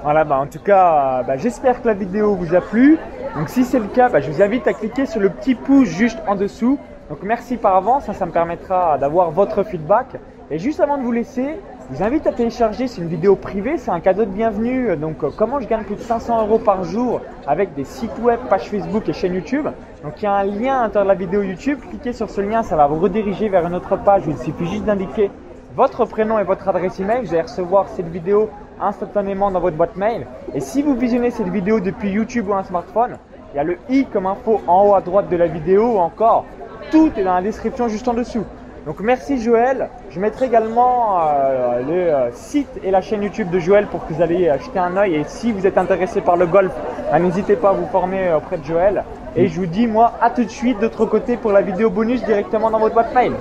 Voilà, 0.02 0.24
bah 0.24 0.40
en 0.40 0.46
tout 0.46 0.58
cas, 0.58 1.22
bah, 1.22 1.36
j'espère 1.36 1.80
que 1.80 1.86
la 1.86 1.94
vidéo 1.94 2.34
vous 2.34 2.56
a 2.56 2.60
plu. 2.60 2.98
Donc 3.36 3.48
si 3.48 3.64
c'est 3.64 3.78
le 3.78 3.86
cas, 3.86 4.08
bah, 4.08 4.20
je 4.20 4.32
vous 4.32 4.42
invite 4.42 4.66
à 4.66 4.72
cliquer 4.72 5.06
sur 5.06 5.20
le 5.20 5.30
petit 5.30 5.54
pouce 5.54 5.88
juste 5.88 6.18
en 6.26 6.34
dessous. 6.34 6.76
Donc 7.08 7.20
merci 7.22 7.56
par 7.56 7.76
avance, 7.76 8.06
ça, 8.06 8.12
ça 8.12 8.26
me 8.26 8.32
permettra 8.32 8.98
d'avoir 8.98 9.30
votre 9.30 9.62
feedback. 9.62 10.16
Et 10.50 10.58
juste 10.58 10.80
avant 10.80 10.98
de 10.98 11.04
vous 11.04 11.12
laisser, 11.12 11.56
je 11.88 11.96
vous 11.96 12.02
invite 12.02 12.26
à 12.26 12.32
télécharger, 12.32 12.88
c'est 12.88 13.00
une 13.00 13.06
vidéo 13.06 13.36
privée, 13.36 13.76
c'est 13.76 13.92
un 13.92 14.00
cadeau 14.00 14.24
de 14.24 14.30
bienvenue. 14.30 14.96
Donc 14.96 15.22
euh, 15.22 15.30
comment 15.36 15.60
je 15.60 15.68
gagne 15.68 15.84
plus 15.84 15.94
de 15.94 16.00
500 16.00 16.46
euros 16.46 16.58
par 16.58 16.82
jour 16.82 17.20
avec 17.46 17.74
des 17.74 17.84
sites 17.84 18.18
web, 18.20 18.40
pages 18.50 18.70
Facebook 18.70 19.08
et 19.08 19.12
chaîne 19.12 19.34
YouTube. 19.34 19.68
Donc 20.02 20.14
il 20.20 20.24
y 20.24 20.26
a 20.26 20.32
un 20.32 20.44
lien 20.44 20.80
à 20.80 20.82
l'intérieur 20.82 21.04
de 21.04 21.08
la 21.08 21.14
vidéo 21.14 21.42
YouTube, 21.42 21.78
cliquez 21.88 22.12
sur 22.12 22.28
ce 22.28 22.40
lien, 22.40 22.64
ça 22.64 22.74
va 22.74 22.88
vous 22.88 22.98
rediriger 22.98 23.48
vers 23.48 23.64
une 23.64 23.74
autre 23.76 23.96
page 23.96 24.26
où 24.26 24.30
il 24.30 24.38
suffit 24.38 24.66
juste 24.66 24.84
d'indiquer 24.84 25.30
votre 25.76 26.04
prénom 26.06 26.40
et 26.40 26.44
votre 26.44 26.68
adresse 26.68 26.98
email. 26.98 27.24
Vous 27.24 27.32
allez 27.34 27.42
recevoir 27.42 27.88
cette 27.88 28.08
vidéo 28.08 28.50
instantanément 28.82 29.50
dans 29.50 29.60
votre 29.60 29.76
boîte 29.76 29.96
mail. 29.96 30.26
Et 30.54 30.60
si 30.60 30.82
vous 30.82 30.94
visionnez 30.94 31.30
cette 31.30 31.48
vidéo 31.48 31.80
depuis 31.80 32.10
YouTube 32.10 32.48
ou 32.48 32.54
un 32.54 32.64
smartphone, 32.64 33.18
il 33.52 33.56
y 33.56 33.60
a 33.60 33.64
le 33.64 33.78
i 33.88 34.06
comme 34.06 34.26
info 34.26 34.60
en 34.66 34.86
haut 34.88 34.94
à 34.94 35.00
droite 35.00 35.28
de 35.28 35.36
la 35.36 35.46
vidéo 35.46 35.94
ou 35.94 35.98
encore 35.98 36.44
tout 36.90 37.10
est 37.16 37.24
dans 37.24 37.34
la 37.34 37.42
description 37.42 37.88
juste 37.88 38.08
en 38.08 38.14
dessous. 38.14 38.44
Donc 38.86 39.00
merci 39.00 39.40
Joël. 39.40 39.88
Je 40.10 40.18
mettrai 40.18 40.46
également 40.46 41.20
euh, 41.20 41.82
le 41.82 42.14
euh, 42.14 42.32
site 42.32 42.80
et 42.82 42.90
la 42.90 43.00
chaîne 43.00 43.22
YouTube 43.22 43.48
de 43.50 43.58
Joël 43.60 43.86
pour 43.86 44.06
que 44.06 44.12
vous 44.12 44.22
alliez 44.22 44.52
jeter 44.60 44.78
un 44.78 44.96
œil. 44.96 45.14
Et 45.14 45.24
si 45.24 45.52
vous 45.52 45.66
êtes 45.66 45.78
intéressé 45.78 46.20
par 46.20 46.36
le 46.36 46.46
golf, 46.46 46.72
bah, 47.10 47.18
n'hésitez 47.20 47.54
pas 47.54 47.70
à 47.70 47.72
vous 47.72 47.86
former 47.86 48.32
auprès 48.34 48.58
de 48.58 48.64
Joël. 48.64 49.04
Et 49.36 49.46
je 49.46 49.60
vous 49.60 49.66
dis 49.66 49.86
moi 49.86 50.12
à 50.20 50.30
tout 50.30 50.44
de 50.44 50.50
suite 50.50 50.78
de 50.78 50.82
l'autre 50.82 51.06
côté 51.06 51.36
pour 51.36 51.52
la 51.52 51.62
vidéo 51.62 51.90
bonus 51.90 52.24
directement 52.24 52.70
dans 52.70 52.80
votre 52.80 52.94
boîte 52.94 53.14
mail. 53.14 53.32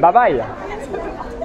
Bye 0.00 0.12
bye 0.12 0.44